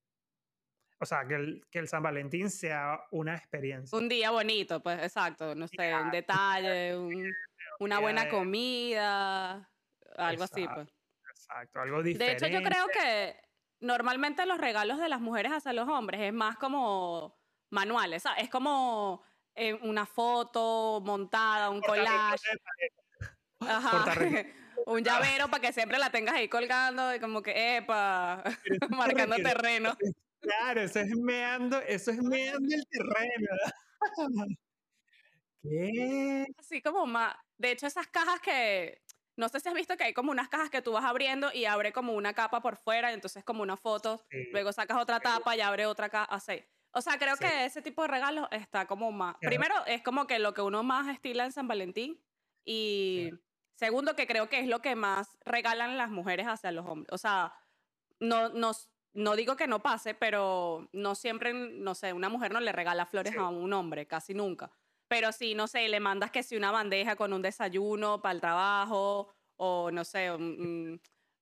O 0.98 1.04
sea, 1.04 1.26
que 1.28 1.34
el, 1.34 1.66
que 1.70 1.78
el 1.78 1.88
San 1.88 2.02
Valentín 2.02 2.50
sea 2.50 2.98
una 3.10 3.34
experiencia. 3.36 3.96
Un 3.98 4.08
día 4.08 4.30
bonito, 4.30 4.82
pues, 4.82 5.02
exacto. 5.02 5.54
No 5.54 5.68
sé, 5.68 5.94
un 5.94 6.10
detalle, 6.10 6.96
un- 6.96 7.32
una 7.80 7.98
buena 7.98 8.24
de- 8.24 8.30
comida, 8.30 9.70
algo 10.16 10.44
así, 10.44 10.66
pues. 10.66 10.88
Exacto, 11.30 11.80
algo 11.80 12.02
De 12.02 12.10
diferente. 12.10 12.46
hecho, 12.46 12.58
yo 12.58 12.62
creo 12.62 12.86
que 12.88 13.36
normalmente 13.80 14.46
los 14.46 14.58
regalos 14.58 14.98
de 14.98 15.08
las 15.10 15.20
mujeres 15.20 15.52
hacia 15.52 15.72
los 15.74 15.86
hombres 15.88 16.20
es 16.22 16.32
más 16.32 16.56
como 16.56 17.38
manuales, 17.70 18.22
¿sabes? 18.22 18.44
Es 18.44 18.50
como 18.50 19.22
eh, 19.54 19.74
una 19.74 20.06
foto 20.06 21.02
montada, 21.04 21.68
un 21.68 21.82
collage, 21.82 22.40
ajá, 23.60 24.04
un 24.86 25.02
llavero 25.04 25.48
para 25.48 25.60
que 25.60 25.72
siempre 25.74 25.98
la 25.98 26.10
tengas 26.10 26.36
ahí 26.36 26.48
colgando 26.48 27.14
y 27.14 27.20
como 27.20 27.42
que, 27.42 27.76
epa, 27.76 28.42
marcando 28.90 29.36
terreno. 29.36 29.94
Claro, 30.46 30.80
eso 30.82 31.00
es 31.00 31.10
meando, 31.16 31.80
eso 31.80 32.10
es 32.12 32.18
meando 32.22 32.74
el 32.74 32.86
terreno. 32.88 33.48
¿Qué? 35.62 36.46
Así 36.58 36.80
como 36.82 37.06
más. 37.06 37.34
De 37.58 37.72
hecho, 37.72 37.86
esas 37.86 38.06
cajas 38.08 38.40
que. 38.40 39.02
No 39.36 39.48
sé 39.50 39.60
si 39.60 39.68
has 39.68 39.74
visto 39.74 39.96
que 39.98 40.04
hay 40.04 40.14
como 40.14 40.30
unas 40.30 40.48
cajas 40.48 40.70
que 40.70 40.80
tú 40.80 40.92
vas 40.92 41.04
abriendo 41.04 41.50
y 41.52 41.66
abre 41.66 41.92
como 41.92 42.14
una 42.14 42.32
capa 42.32 42.62
por 42.62 42.76
fuera, 42.78 43.10
y 43.10 43.14
entonces 43.14 43.44
como 43.44 43.62
una 43.62 43.76
foto, 43.76 44.24
Sí, 44.30 44.48
luego 44.50 44.72
sacas 44.72 44.96
otra 44.96 45.20
tapa 45.20 45.54
y 45.56 45.60
abre 45.60 45.84
otra 45.86 46.08
capa, 46.08 46.34
así. 46.34 46.64
O 46.92 47.02
sea, 47.02 47.18
creo 47.18 47.36
Sí. 47.36 47.44
que 47.44 47.66
ese 47.66 47.82
tipo 47.82 48.00
de 48.02 48.08
regalos 48.08 48.48
está 48.50 48.86
como 48.86 49.12
más. 49.12 49.34
Ajá. 49.36 49.40
Primero, 49.48 49.74
es 49.86 50.02
como 50.02 50.26
que 50.26 50.38
lo 50.38 50.54
que 50.54 50.62
uno 50.62 50.82
más 50.82 51.08
estila 51.08 51.44
en 51.44 51.52
San 51.52 51.68
Valentín. 51.68 52.22
Y 52.64 53.30
segundo, 53.74 54.16
que 54.16 54.26
creo 54.26 54.48
que 54.48 54.60
es 54.60 54.68
lo 54.68 54.80
que 54.80 54.94
más 54.96 55.36
regalan 55.44 55.98
las 55.98 56.08
mujeres 56.10 56.46
hacia 56.46 56.72
los 56.72 56.86
hombres. 56.86 57.12
O 57.12 57.18
sea, 57.18 57.52
no, 58.20 58.48
no, 58.48 58.72
no 59.16 59.34
digo 59.34 59.56
que 59.56 59.66
no 59.66 59.80
pase, 59.82 60.14
pero 60.14 60.88
no 60.92 61.14
siempre, 61.14 61.52
no 61.52 61.94
sé, 61.94 62.12
una 62.12 62.28
mujer 62.28 62.52
no 62.52 62.60
le 62.60 62.70
regala 62.72 63.06
flores 63.06 63.32
Sí. 63.32 63.38
a 63.38 63.48
un 63.48 63.72
hombre, 63.72 64.06
casi 64.06 64.34
nunca. 64.34 64.70
Pero 65.08 65.32
sí, 65.32 65.54
no 65.54 65.66
sé, 65.68 65.88
le 65.88 66.00
mandas 66.00 66.30
que 66.30 66.42
si 66.42 66.56
una 66.56 66.70
bandeja 66.70 67.16
con 67.16 67.32
un 67.32 67.42
desayuno 67.42 68.20
para 68.20 68.32
el 68.34 68.40
trabajo, 68.40 69.32
o 69.56 69.90
no 69.90 70.04
sé, 70.04 70.30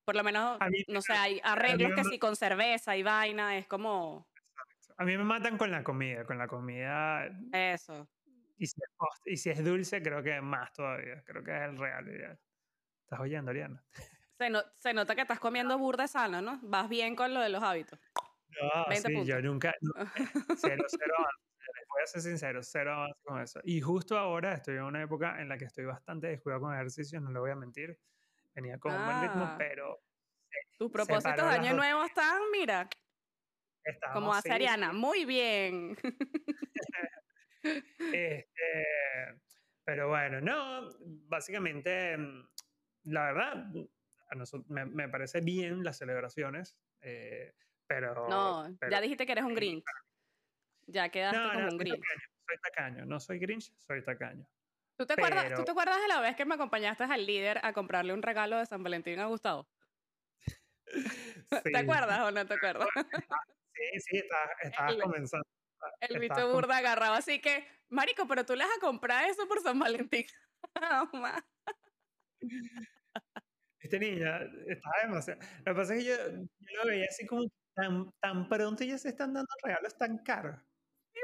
por 0.04 0.14
lo 0.16 0.22
menos, 0.22 0.58
mí- 0.70 0.84
no 0.88 1.00
sé, 1.02 1.12
hay 1.14 1.40
arreglos 1.42 1.92
que 1.94 2.04
sí 2.04 2.18
con 2.18 2.36
cerveza 2.36 2.96
y 2.96 3.02
vaina, 3.02 3.56
es 3.56 3.66
como 3.66 4.28
A 4.96 5.04
mí 5.04 5.16
me 5.16 5.24
matan 5.24 5.58
con 5.58 5.70
la 5.72 5.82
comida, 5.82 6.24
con 6.24 6.38
la 6.38 6.46
comida. 6.46 7.26
eso. 7.52 8.08
Y 8.56 8.66
si 8.68 8.76
es, 8.80 8.90
post- 8.96 9.26
y 9.26 9.36
si 9.36 9.50
es 9.50 9.64
dulce, 9.64 10.00
creo 10.00 10.22
que 10.22 10.40
más 10.40 10.72
todavía. 10.72 11.24
Creo 11.24 11.42
que 11.42 11.50
es 11.56 11.62
el 11.62 11.76
real 11.76 12.06
ideal. 12.08 12.38
¿Estás 13.02 13.18
oyendo, 13.18 13.50
Ariana? 13.50 13.82
Se, 14.38 14.50
no- 14.50 14.62
se 14.78 14.92
nota 14.92 15.14
que 15.14 15.20
estás 15.22 15.38
comiendo 15.40 15.78
burda 15.78 16.06
sano, 16.08 16.42
¿no? 16.42 16.58
Vas 16.62 16.88
bien 16.88 17.14
con 17.16 17.32
lo 17.32 17.40
de 17.40 17.48
los 17.48 17.62
hábitos. 17.62 17.98
No, 18.60 18.84
20 18.88 19.08
sí, 19.08 19.14
yo 19.24 19.34
puntos. 19.36 19.42
nunca. 19.42 19.74
no, 19.80 19.94
cero, 20.56 20.84
cero 20.88 21.14
avance. 21.18 21.44
Les 21.76 21.88
voy 21.88 22.02
a 22.02 22.06
ser 22.06 22.20
sincero, 22.22 22.62
cero 22.62 22.92
avance 22.94 23.20
con 23.24 23.40
eso. 23.40 23.60
Y 23.64 23.80
justo 23.80 24.18
ahora 24.18 24.54
estoy 24.54 24.76
en 24.76 24.82
una 24.82 25.02
época 25.02 25.40
en 25.40 25.48
la 25.48 25.56
que 25.58 25.64
estoy 25.64 25.84
bastante 25.86 26.26
descuidado 26.28 26.62
con 26.62 26.74
ejercicio, 26.74 27.20
no 27.20 27.30
le 27.32 27.38
voy 27.38 27.50
a 27.50 27.56
mentir. 27.56 27.98
Venía 28.54 28.78
con 28.78 28.92
un 28.94 29.04
buen 29.04 29.20
ritmo, 29.22 29.44
Ah. 29.44 29.54
pero 29.58 30.00
Tus 30.78 30.90
propósitos 30.90 31.36
de 31.36 31.42
año 31.42 31.70
dos. 31.70 31.76
nuevo 31.78 32.04
están, 32.04 32.40
mira, 32.52 32.88
estábamos 33.82 34.20
como 34.22 34.34
hace 34.34 34.48
sí, 34.48 34.54
Ariana, 34.54 34.92
muy 34.92 35.24
bien. 35.24 35.96
Este, 37.62 38.86
pero 39.84 40.08
bueno, 40.08 40.40
no, 40.40 40.90
básicamente, 41.28 42.16
la 43.04 43.24
verdad, 43.32 43.64
a 44.34 44.36
nosotros, 44.36 44.68
me, 44.68 44.84
me 44.84 45.08
parece 45.08 45.40
bien 45.40 45.82
las 45.82 45.98
celebraciones, 45.98 46.76
eh, 47.00 47.54
pero... 47.86 48.28
No, 48.28 48.76
pero- 48.78 48.92
ya 48.92 49.00
dijiste 49.00 49.26
que 49.26 49.32
eres 49.32 49.44
un 49.44 49.54
Grinch. 49.54 49.84
Ya 50.86 51.08
quedaste 51.08 51.38
no, 51.38 51.48
como 51.52 51.60
no, 51.60 51.68
un 51.72 51.78
Grinch. 51.78 52.00
tacaño, 52.00 52.28
soy 52.46 52.56
tacaño, 52.60 53.04
no 53.06 53.20
soy 53.20 53.38
Grinch, 53.38 53.72
soy 53.78 54.04
tacaño. 54.04 54.46
¿Tú 54.96 55.06
te, 55.06 55.14
acuerdas, 55.14 55.54
¿Tú 55.54 55.64
te 55.64 55.70
acuerdas 55.72 56.00
de 56.00 56.08
la 56.08 56.20
vez 56.20 56.36
que 56.36 56.44
me 56.44 56.54
acompañaste 56.54 57.04
al 57.04 57.26
líder 57.26 57.58
a 57.64 57.72
comprarle 57.72 58.12
un 58.12 58.22
regalo 58.22 58.58
de 58.58 58.66
San 58.66 58.82
Valentín 58.82 59.18
a 59.18 59.26
Gustavo? 59.26 59.68
Sí, 60.86 61.72
¿Te 61.72 61.78
acuerdas 61.78 62.20
o 62.20 62.30
no 62.30 62.46
te 62.46 62.54
acuerdas? 62.54 62.88
Sí, 63.76 64.00
sí, 64.00 64.16
estabas, 64.18 64.94
El- 64.94 65.02
comenzando. 65.02 65.44
El 65.98 66.20
bicho 66.20 66.52
burda 66.52 66.76
agarraba 66.76 67.16
así 67.16 67.40
que, 67.40 67.66
marico, 67.88 68.28
pero 68.28 68.46
tú 68.46 68.54
le 68.54 68.64
vas 68.64 68.76
a 68.76 68.80
comprar 68.80 69.28
eso 69.28 69.48
por 69.48 69.60
San 69.62 69.80
Valentín. 69.80 70.26
Mamá. 73.84 73.90
Este 73.90 73.98
niño 73.98 74.26
estaba 74.68 74.94
demasiado. 75.02 75.40
Lo 75.64 75.74
que 75.74 75.80
pasa 75.80 75.94
es 75.94 76.04
que 76.04 76.08
yo, 76.08 76.16
yo 76.16 76.82
lo 76.82 76.86
veía 76.90 77.06
así 77.08 77.26
como 77.26 77.44
tan, 77.74 78.10
tan 78.20 78.48
pronto 78.48 78.84
ya 78.84 78.98
se 78.98 79.10
están 79.10 79.34
dando 79.34 79.48
regalos 79.62 79.96
tan 79.98 80.18
caros. 80.18 80.56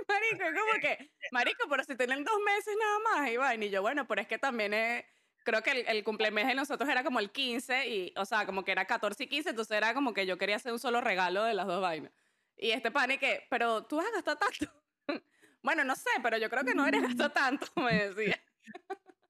Marico, 0.08 0.44
como 0.58 0.80
que, 0.80 1.10
marico, 1.32 1.68
pero 1.68 1.84
si 1.84 1.96
tienen 1.96 2.24
dos 2.24 2.38
meses 2.44 2.74
nada 2.78 2.98
más, 3.00 3.30
y 3.30 3.36
vaina. 3.36 3.64
Y 3.64 3.70
yo, 3.70 3.82
bueno, 3.82 4.06
pero 4.06 4.20
es 4.20 4.28
que 4.28 4.38
también 4.38 4.72
es, 4.72 5.04
creo 5.44 5.62
que 5.62 5.72
el, 5.72 5.88
el 5.88 6.04
cumpleaños 6.04 6.46
de 6.46 6.54
nosotros 6.54 6.88
era 6.88 7.02
como 7.02 7.18
el 7.18 7.30
15, 7.32 7.88
y, 7.88 8.14
o 8.16 8.24
sea, 8.24 8.46
como 8.46 8.64
que 8.64 8.72
era 8.72 8.84
14 8.84 9.24
y 9.24 9.28
15, 9.28 9.50
entonces 9.50 9.76
era 9.76 9.92
como 9.94 10.14
que 10.14 10.26
yo 10.26 10.38
quería 10.38 10.56
hacer 10.56 10.72
un 10.72 10.78
solo 10.78 11.00
regalo 11.00 11.44
de 11.44 11.54
las 11.54 11.66
dos 11.66 11.80
vainas. 11.82 12.12
Y 12.56 12.70
este 12.70 12.90
pan 12.90 13.10
y 13.10 13.18
que, 13.18 13.46
pero 13.50 13.84
tú 13.86 13.96
vas 13.96 14.06
a 14.06 14.12
gastar 14.12 14.38
tanto. 14.38 14.72
bueno, 15.62 15.82
no 15.84 15.96
sé, 15.96 16.10
pero 16.22 16.36
yo 16.38 16.48
creo 16.50 16.64
que 16.64 16.74
no 16.74 16.86
eres 16.86 17.02
gastar 17.02 17.32
tanto, 17.32 17.66
me 17.76 18.08
decía. 18.08 18.40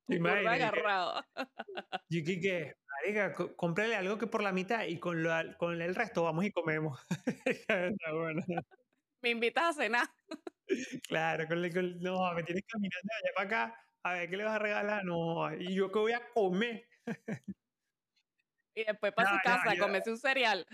¿Te 0.07 0.19
Burda 0.19 0.43
imaginas? 0.43 0.57
Y 0.57 0.59
que- 0.59 0.65
agarrado. 0.65 1.25
Yo 2.09 2.25
que, 2.25 2.75
marica, 3.03 3.33
cómprale 3.57 3.97
algo 3.97 4.19
que 4.19 4.27
por 4.27 4.43
la 4.43 4.53
mitad 4.53 4.85
y 4.85 4.99
con, 4.99 5.23
lo, 5.23 5.31
con 5.59 5.81
el 5.81 5.95
resto 5.95 6.25
vamos 6.25 6.45
y 6.45 6.53
comemos. 6.53 7.01
Está 7.47 8.13
bueno. 8.13 8.43
Me 9.23 9.31
invitas 9.31 9.65
a 9.65 9.83
cenar. 9.83 10.07
Claro, 11.09 11.47
con 11.49 11.65
el, 11.65 11.73
con- 11.75 12.01
no, 12.01 12.33
me 12.35 12.43
tienes 12.43 12.65
caminando 12.67 13.09
de 13.09 13.29
allá 13.29 13.35
para 13.35 13.47
acá. 13.47 13.85
A 14.03 14.13
ver, 14.15 14.31
¿qué 14.31 14.37
le 14.37 14.45
vas 14.45 14.55
a 14.55 14.59
regalar? 14.59 15.05
No, 15.05 15.53
¿y 15.55 15.75
yo 15.75 15.91
qué 15.93 15.99
voy 15.99 16.13
a 16.13 16.27
comer? 16.33 16.87
Y 18.75 18.85
después 18.85 19.13
para 19.13 19.31
No, 19.31 19.37
su 19.37 19.49
no, 19.49 19.55
casa, 19.57 19.75
yo- 19.75 19.83
comerse 19.83 20.11
un 20.11 20.19
cereal. 20.19 20.67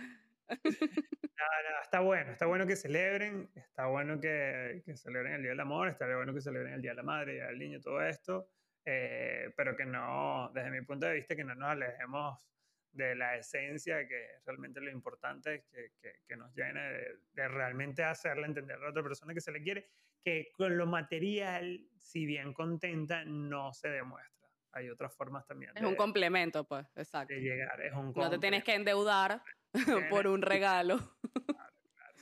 No, 0.49 0.57
no, 0.61 1.83
está 1.83 2.01
bueno, 2.01 2.33
está 2.33 2.47
bueno 2.47 2.67
que 2.67 2.77
celebren, 2.77 3.51
está 3.57 3.87
bueno 3.87 4.21
que, 4.21 4.83
que 4.87 4.97
celebren 4.97 5.35
el 5.35 5.43
Día 5.43 5.51
del 5.51 5.61
Amor, 5.61 5.89
está 5.89 6.07
bueno 6.15 6.33
que 6.33 6.41
celebren 6.41 6.75
el 6.75 6.83
Día 6.83 6.93
de 6.93 6.97
la 6.97 7.03
Madre, 7.03 7.33
el 7.33 7.37
Día 7.39 7.47
del 7.47 7.59
Niño, 7.59 7.81
todo 7.81 8.01
esto, 8.01 8.49
eh, 8.89 9.53
pero 9.57 9.77
que 9.77 9.85
no, 9.85 10.51
desde 10.55 10.71
mi 10.71 10.81
punto 10.83 11.07
de 11.07 11.15
vista, 11.15 11.35
que 11.35 11.45
no 11.45 11.55
nos 11.57 11.71
alejemos 11.71 12.49
de 12.93 13.15
la 13.15 13.37
esencia, 13.37 14.07
que 14.07 14.39
realmente 14.47 14.81
lo 14.81 14.91
importante 14.91 15.57
es 15.57 15.65
que, 15.65 15.91
que, 16.01 16.21
que 16.27 16.37
nos 16.37 16.55
llene 16.55 16.81
de, 16.81 17.19
de 17.35 17.49
realmente 17.49 18.05
hacerle 18.05 18.47
entender 18.47 18.77
a 18.77 18.85
la 18.85 18.91
otra 18.91 19.03
persona 19.03 19.35
que 19.35 19.41
se 19.41 19.53
le 19.53 19.61
quiere, 19.61 19.89
que 20.23 20.49
con 20.57 20.79
lo 20.79 20.87
material, 20.87 21.81
si 21.99 22.25
bien 22.25 22.55
contenta, 22.55 23.25
no 23.25 23.73
se 23.73 23.89
demuestra. 23.89 24.49
Hay 24.73 24.89
otras 24.91 25.15
formas 25.15 25.47
también 25.47 25.73
Es 25.75 25.83
un 25.83 25.93
de, 25.93 25.97
complemento, 25.97 26.65
pues, 26.65 26.87
exacto. 26.97 27.35
de 27.35 27.41
llegar, 27.41 27.81
es 27.81 27.93
un 27.93 28.13
No 28.15 28.31
te 28.31 28.39
tienes 28.39 28.63
que 28.63 28.75
endeudar 28.75 29.43
por 30.11 30.27
un 30.27 30.43
regalo. 30.43 30.99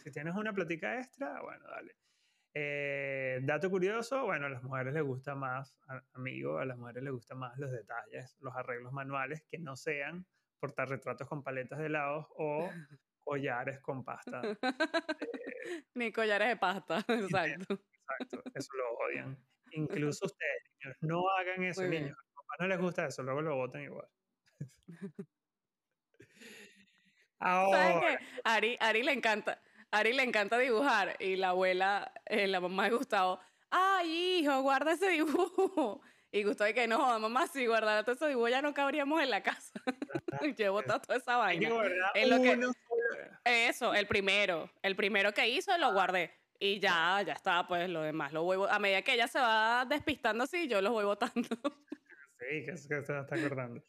Si 0.04 0.10
tienes 0.10 0.34
una 0.34 0.52
platica 0.52 0.98
extra, 0.98 1.40
bueno, 1.40 1.66
dale. 1.66 1.96
Eh, 2.56 3.40
dato 3.42 3.68
curioso, 3.68 4.24
bueno, 4.24 4.46
a 4.46 4.48
las 4.48 4.62
mujeres 4.62 4.94
les 4.94 5.02
gusta 5.02 5.34
más, 5.34 5.76
amigo, 6.12 6.58
a 6.58 6.64
las 6.64 6.78
mujeres 6.78 7.02
les 7.02 7.12
gustan 7.12 7.38
más 7.38 7.58
los 7.58 7.72
detalles, 7.72 8.36
los 8.38 8.54
arreglos 8.54 8.92
manuales 8.92 9.42
que 9.50 9.58
no 9.58 9.74
sean 9.74 10.24
portarretratos 10.60 11.28
con 11.28 11.42
paletas 11.42 11.80
de 11.80 11.86
helados 11.86 12.26
o 12.36 12.70
collares 13.24 13.80
con 13.80 14.04
pasta. 14.04 14.40
Eh, 14.44 14.56
Ni 15.94 16.12
collares 16.12 16.48
de 16.48 16.56
pasta, 16.56 16.98
exacto. 17.08 17.74
exacto, 17.74 18.42
eso 18.54 18.68
lo 18.76 18.98
odian. 18.98 19.36
Incluso 19.72 20.26
ustedes, 20.26 20.62
niños, 20.78 20.96
no 21.00 21.28
hagan 21.30 21.64
eso, 21.64 21.82
niños. 21.82 22.16
A 22.16 22.34
papás 22.36 22.56
no 22.60 22.66
les 22.68 22.78
gusta 22.78 23.06
eso, 23.06 23.24
luego 23.24 23.42
lo 23.42 23.56
votan 23.56 23.82
igual. 23.82 24.08
¿Sabes 27.40 27.96
Ahora, 27.96 28.00
qué? 28.00 28.26
Ari, 28.44 28.76
Ari 28.80 29.02
le 29.02 29.12
encanta, 29.12 29.60
Ari 29.94 30.12
le 30.12 30.24
encanta 30.24 30.58
dibujar 30.58 31.16
y 31.20 31.36
la 31.36 31.50
abuela, 31.50 32.12
eh, 32.26 32.48
la 32.48 32.60
mamá 32.60 32.84
de 32.84 32.96
Gustavo, 32.96 33.38
ay 33.70 34.40
hijo, 34.40 34.60
guarda 34.62 34.92
ese 34.92 35.08
dibujo. 35.08 36.00
Y 36.32 36.42
Gustavo 36.42 36.68
y 36.68 36.74
que 36.74 36.88
no, 36.88 37.20
mamá, 37.20 37.46
si 37.46 37.64
guardara 37.66 38.02
todo 38.02 38.16
ese 38.16 38.26
dibujo 38.26 38.48
ya 38.48 38.60
no 38.60 38.74
cabríamos 38.74 39.22
en 39.22 39.30
la 39.30 39.42
casa. 39.42 39.72
Llevo 40.58 40.82
toda 40.82 41.16
esa 41.16 41.36
vaina. 41.36 41.70
Es 42.14 42.28
lo 42.28 42.42
que-. 42.42 42.58
Eso, 43.44 43.94
el 43.94 44.08
primero, 44.08 44.68
el 44.82 44.96
primero 44.96 45.32
que 45.32 45.48
hizo 45.48 45.76
lo 45.78 45.92
guardé. 45.92 46.32
Y 46.58 46.80
ya, 46.80 47.22
ya 47.24 47.34
está, 47.34 47.66
pues 47.68 47.88
lo 47.88 48.02
demás. 48.02 48.32
Lo 48.32 48.42
voy, 48.42 48.66
a 48.68 48.78
medida 48.80 49.02
que 49.02 49.14
ella 49.14 49.28
se 49.28 49.38
va 49.38 49.86
despistando 49.88 50.42
así, 50.44 50.66
yo 50.66 50.80
los 50.80 50.92
voy 50.92 51.04
botando. 51.04 51.48
Sí, 52.36 52.66
que, 52.66 52.76
se 52.76 52.98
está 52.98 53.20
acordando. 53.20 53.82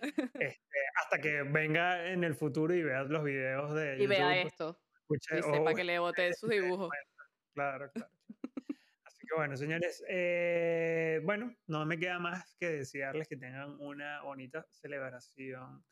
Este, 0.00 0.78
hasta 1.02 1.20
que 1.20 1.42
venga 1.42 2.10
en 2.10 2.24
el 2.24 2.34
futuro 2.34 2.72
y 2.72 2.82
vea 2.82 3.02
los 3.02 3.22
videos 3.22 3.74
de 3.74 4.02
y 4.02 4.06
vea 4.06 4.40
esto. 4.40 4.80
Escuche, 5.14 5.38
Y 5.38 5.42
sepa 5.42 5.72
"Oh, 5.72 5.74
que 5.74 5.84
le 5.84 5.98
boté 5.98 6.32
sus 6.34 6.50
dibujos. 6.50 6.90
Claro, 7.54 7.90
claro. 7.92 8.10
Así 9.04 9.26
que 9.26 9.34
bueno, 9.36 9.56
señores, 9.56 10.04
eh, 10.08 11.20
bueno, 11.24 11.54
no 11.66 11.86
me 11.86 11.98
queda 11.98 12.18
más 12.18 12.56
que 12.58 12.68
desearles 12.68 13.28
que 13.28 13.36
tengan 13.36 13.76
una 13.80 14.22
bonita 14.22 14.66
celebración 14.70 15.84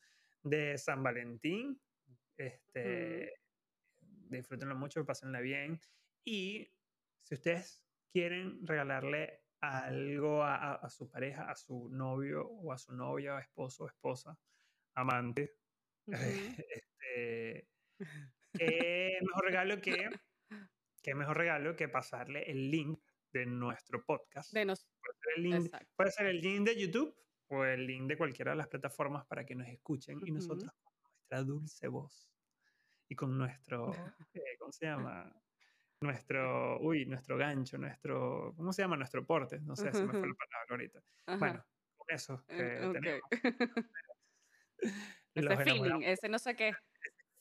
de 0.42 0.76
San 0.78 1.02
Valentín. 1.02 1.80
Este, 2.36 3.32
Disfrútenlo 4.28 4.74
mucho, 4.76 5.04
pásenla 5.06 5.40
bien. 5.40 5.80
Y 6.24 6.74
si 7.22 7.34
ustedes 7.34 7.86
quieren 8.12 8.66
regalarle 8.66 9.44
algo 9.60 10.42
a, 10.42 10.56
a- 10.56 10.74
a 10.74 10.90
su 10.90 11.08
pareja, 11.10 11.50
a 11.50 11.54
su 11.56 11.88
novio 11.88 12.46
o 12.46 12.72
a 12.72 12.78
su 12.78 12.92
novia, 12.94 13.38
esposo 13.38 13.84
o 13.84 13.88
esposa, 13.88 14.38
amante, 14.94 15.58
este, 16.10 17.70
qué 18.58 19.18
mejor 19.22 19.44
regalo 19.44 19.80
que 19.80 20.10
qué 21.02 21.14
mejor 21.14 21.36
regalo 21.36 21.76
que 21.76 21.88
pasarle 21.88 22.50
el 22.50 22.70
link 22.70 23.00
de 23.32 23.46
nuestro 23.46 24.04
podcast. 24.04 24.52
De 24.52 24.64
nos... 24.64 24.86
Puede 25.00 25.16
ser 25.20 25.32
el 25.36 25.42
link, 25.42 25.76
puede 25.94 26.10
ser 26.10 26.26
el 26.26 26.40
link 26.40 26.66
de 26.66 26.80
YouTube 26.80 27.16
o 27.48 27.64
el 27.64 27.86
link 27.86 28.08
de 28.08 28.16
cualquiera 28.16 28.52
de 28.52 28.56
las 28.56 28.68
plataformas 28.68 29.24
para 29.26 29.44
que 29.44 29.54
nos 29.54 29.68
escuchen 29.68 30.18
y 30.18 30.30
Ujú. 30.30 30.34
nosotros 30.34 30.72
con 30.82 30.94
nuestra 31.12 31.42
dulce 31.42 31.88
voz 31.88 32.32
y 33.08 33.14
con 33.14 33.38
nuestro, 33.38 33.92
eh, 34.34 34.56
¿cómo 34.58 34.72
se 34.72 34.86
llama? 34.86 35.32
Nuestro, 36.00 36.78
uy, 36.80 37.06
nuestro 37.06 37.38
gancho, 37.38 37.78
nuestro, 37.78 38.52
¿cómo 38.56 38.72
se 38.72 38.82
llama? 38.82 38.96
Nuestro 38.96 39.24
porte, 39.24 39.60
no 39.60 39.76
sé, 39.76 39.92
se 39.92 40.04
me 40.04 40.12
fue 40.12 40.28
la 40.28 40.34
palabra 40.34 40.66
ahorita. 40.70 41.02
Ajá. 41.26 41.38
Bueno, 41.38 41.66
con 41.96 42.14
eso 42.14 42.44
que 42.46 42.56
Eh, 42.58 42.86
ok. 42.86 42.92
tenemos. 42.92 43.22
Ese 45.34 45.56
feeling, 45.64 46.02
ese 46.02 46.28
no 46.28 46.38
sé 46.38 46.56
qué. 46.56 46.72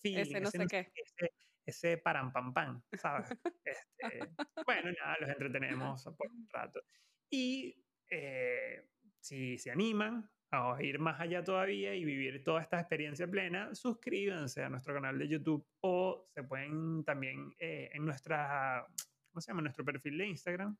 Feeling, 0.09 0.21
ese 0.21 0.39
no 0.41 0.49
sé 0.51 0.67
qué. 0.67 0.91
Ese, 0.95 1.31
ese 1.65 1.97
param 1.97 2.31
pam 2.31 2.53
pam, 2.53 2.83
¿sabes? 2.93 3.29
Este, 3.65 4.29
bueno, 4.65 4.91
nada, 5.01 5.17
los 5.21 5.29
entretenemos 5.29 6.03
por 6.03 6.27
un 6.31 6.47
rato. 6.53 6.81
Y 7.29 7.83
eh, 8.09 8.89
si 9.19 9.57
se 9.57 9.71
animan 9.71 10.29
a 10.51 10.77
ir 10.81 10.99
más 10.99 11.19
allá 11.19 11.43
todavía 11.43 11.95
y 11.95 12.05
vivir 12.05 12.43
toda 12.43 12.61
esta 12.61 12.79
experiencia 12.79 13.27
plena, 13.27 13.73
suscríbanse 13.73 14.63
a 14.63 14.69
nuestro 14.69 14.93
canal 14.93 15.17
de 15.17 15.27
YouTube 15.27 15.67
o 15.81 16.27
se 16.33 16.43
pueden 16.43 17.03
también 17.03 17.49
eh, 17.57 17.89
en 17.93 18.05
nuestra, 18.05 18.85
¿cómo 19.31 19.41
se 19.41 19.51
llama? 19.51 19.63
Nuestro 19.63 19.83
perfil 19.83 20.17
de 20.19 20.27
Instagram, 20.27 20.77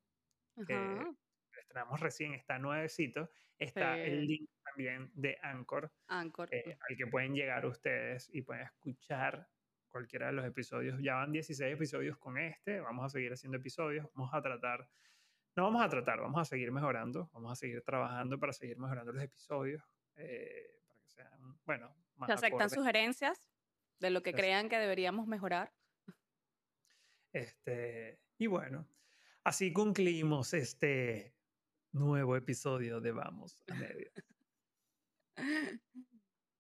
que 0.68 0.96
Ajá. 1.00 1.12
estrenamos 1.60 2.00
recién, 2.00 2.34
está 2.34 2.60
nuevecito, 2.60 3.32
está 3.58 3.96
el 3.96 4.22
Sí. 4.22 4.28
link 4.28 4.50
también 4.76 5.10
de 5.16 5.38
Anchor 5.42 5.92
Anchor. 6.08 6.54
eh, 6.54 6.78
al 6.90 6.98
que 6.98 7.08
pueden 7.08 7.34
llegar 7.34 7.66
ustedes 7.66 8.30
y 8.34 8.42
pueden 8.42 8.64
escuchar 8.64 9.50
cualquiera 9.88 10.28
de 10.28 10.34
los 10.34 10.46
episodios. 10.46 11.00
Ya 11.02 11.16
van 11.16 11.32
16 11.32 11.74
episodios 11.74 12.18
con 12.18 12.38
este, 12.38 12.82
vamos 12.82 13.06
a 13.06 13.10
seguir 13.10 13.32
haciendo 13.32 13.58
episodios, 13.58 14.08
vamos 14.14 14.34
a 14.34 14.42
tratar, 14.42 14.90
no 15.56 15.64
vamos 15.64 15.82
a 15.84 15.90
tratar, 15.90 16.20
vamos 16.20 16.42
a 16.42 16.46
seguir 16.46 16.72
mejorando, 16.72 17.30
vamos 17.32 17.54
a 17.54 17.56
seguir 17.56 17.82
trabajando 17.84 18.38
para 18.38 18.52
seguir 18.52 18.78
mejorando 18.78 19.14
los 19.14 19.24
episodios, 19.24 19.82
eh, 20.18 20.82
para 20.86 21.00
que 21.00 21.08
sean, 21.08 21.60
bueno, 21.66 21.96
más 22.16 22.28
Se 22.28 22.34
aceptan 22.34 22.54
acordes. 22.64 22.74
sugerencias 22.74 23.50
de 24.00 24.10
lo 24.10 24.22
que 24.22 24.34
crean 24.34 24.68
que 24.68 24.78
deberíamos 24.78 25.28
mejorar. 25.28 25.72
Este, 27.32 28.20
y 28.38 28.48
bueno, 28.48 28.88
así 29.46 29.72
concluimos 29.72 30.54
este 30.54 31.34
nuevo 31.94 32.36
episodio 32.36 33.00
de 33.00 33.12
Vamos 33.14 33.64
a 33.70 33.76
Medio. 33.76 34.12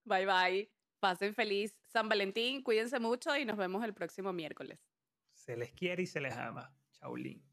Bye 0.06 0.26
bye. 0.26 0.72
Pasen 1.00 1.36
feliz 1.36 1.78
San 1.88 2.10
Valentín, 2.10 2.64
cuídense 2.64 3.00
mucho 3.00 3.36
y 3.38 3.46
nos 3.46 3.58
vemos 3.58 3.84
el 3.84 3.94
próximo 3.94 4.34
miércoles. 4.34 4.80
Se 5.34 5.56
les 5.56 5.72
quiere 5.72 6.04
y 6.04 6.08
se 6.08 6.20
les 6.20 6.36
ama. 6.36 6.74
Chaulín. 6.92 7.44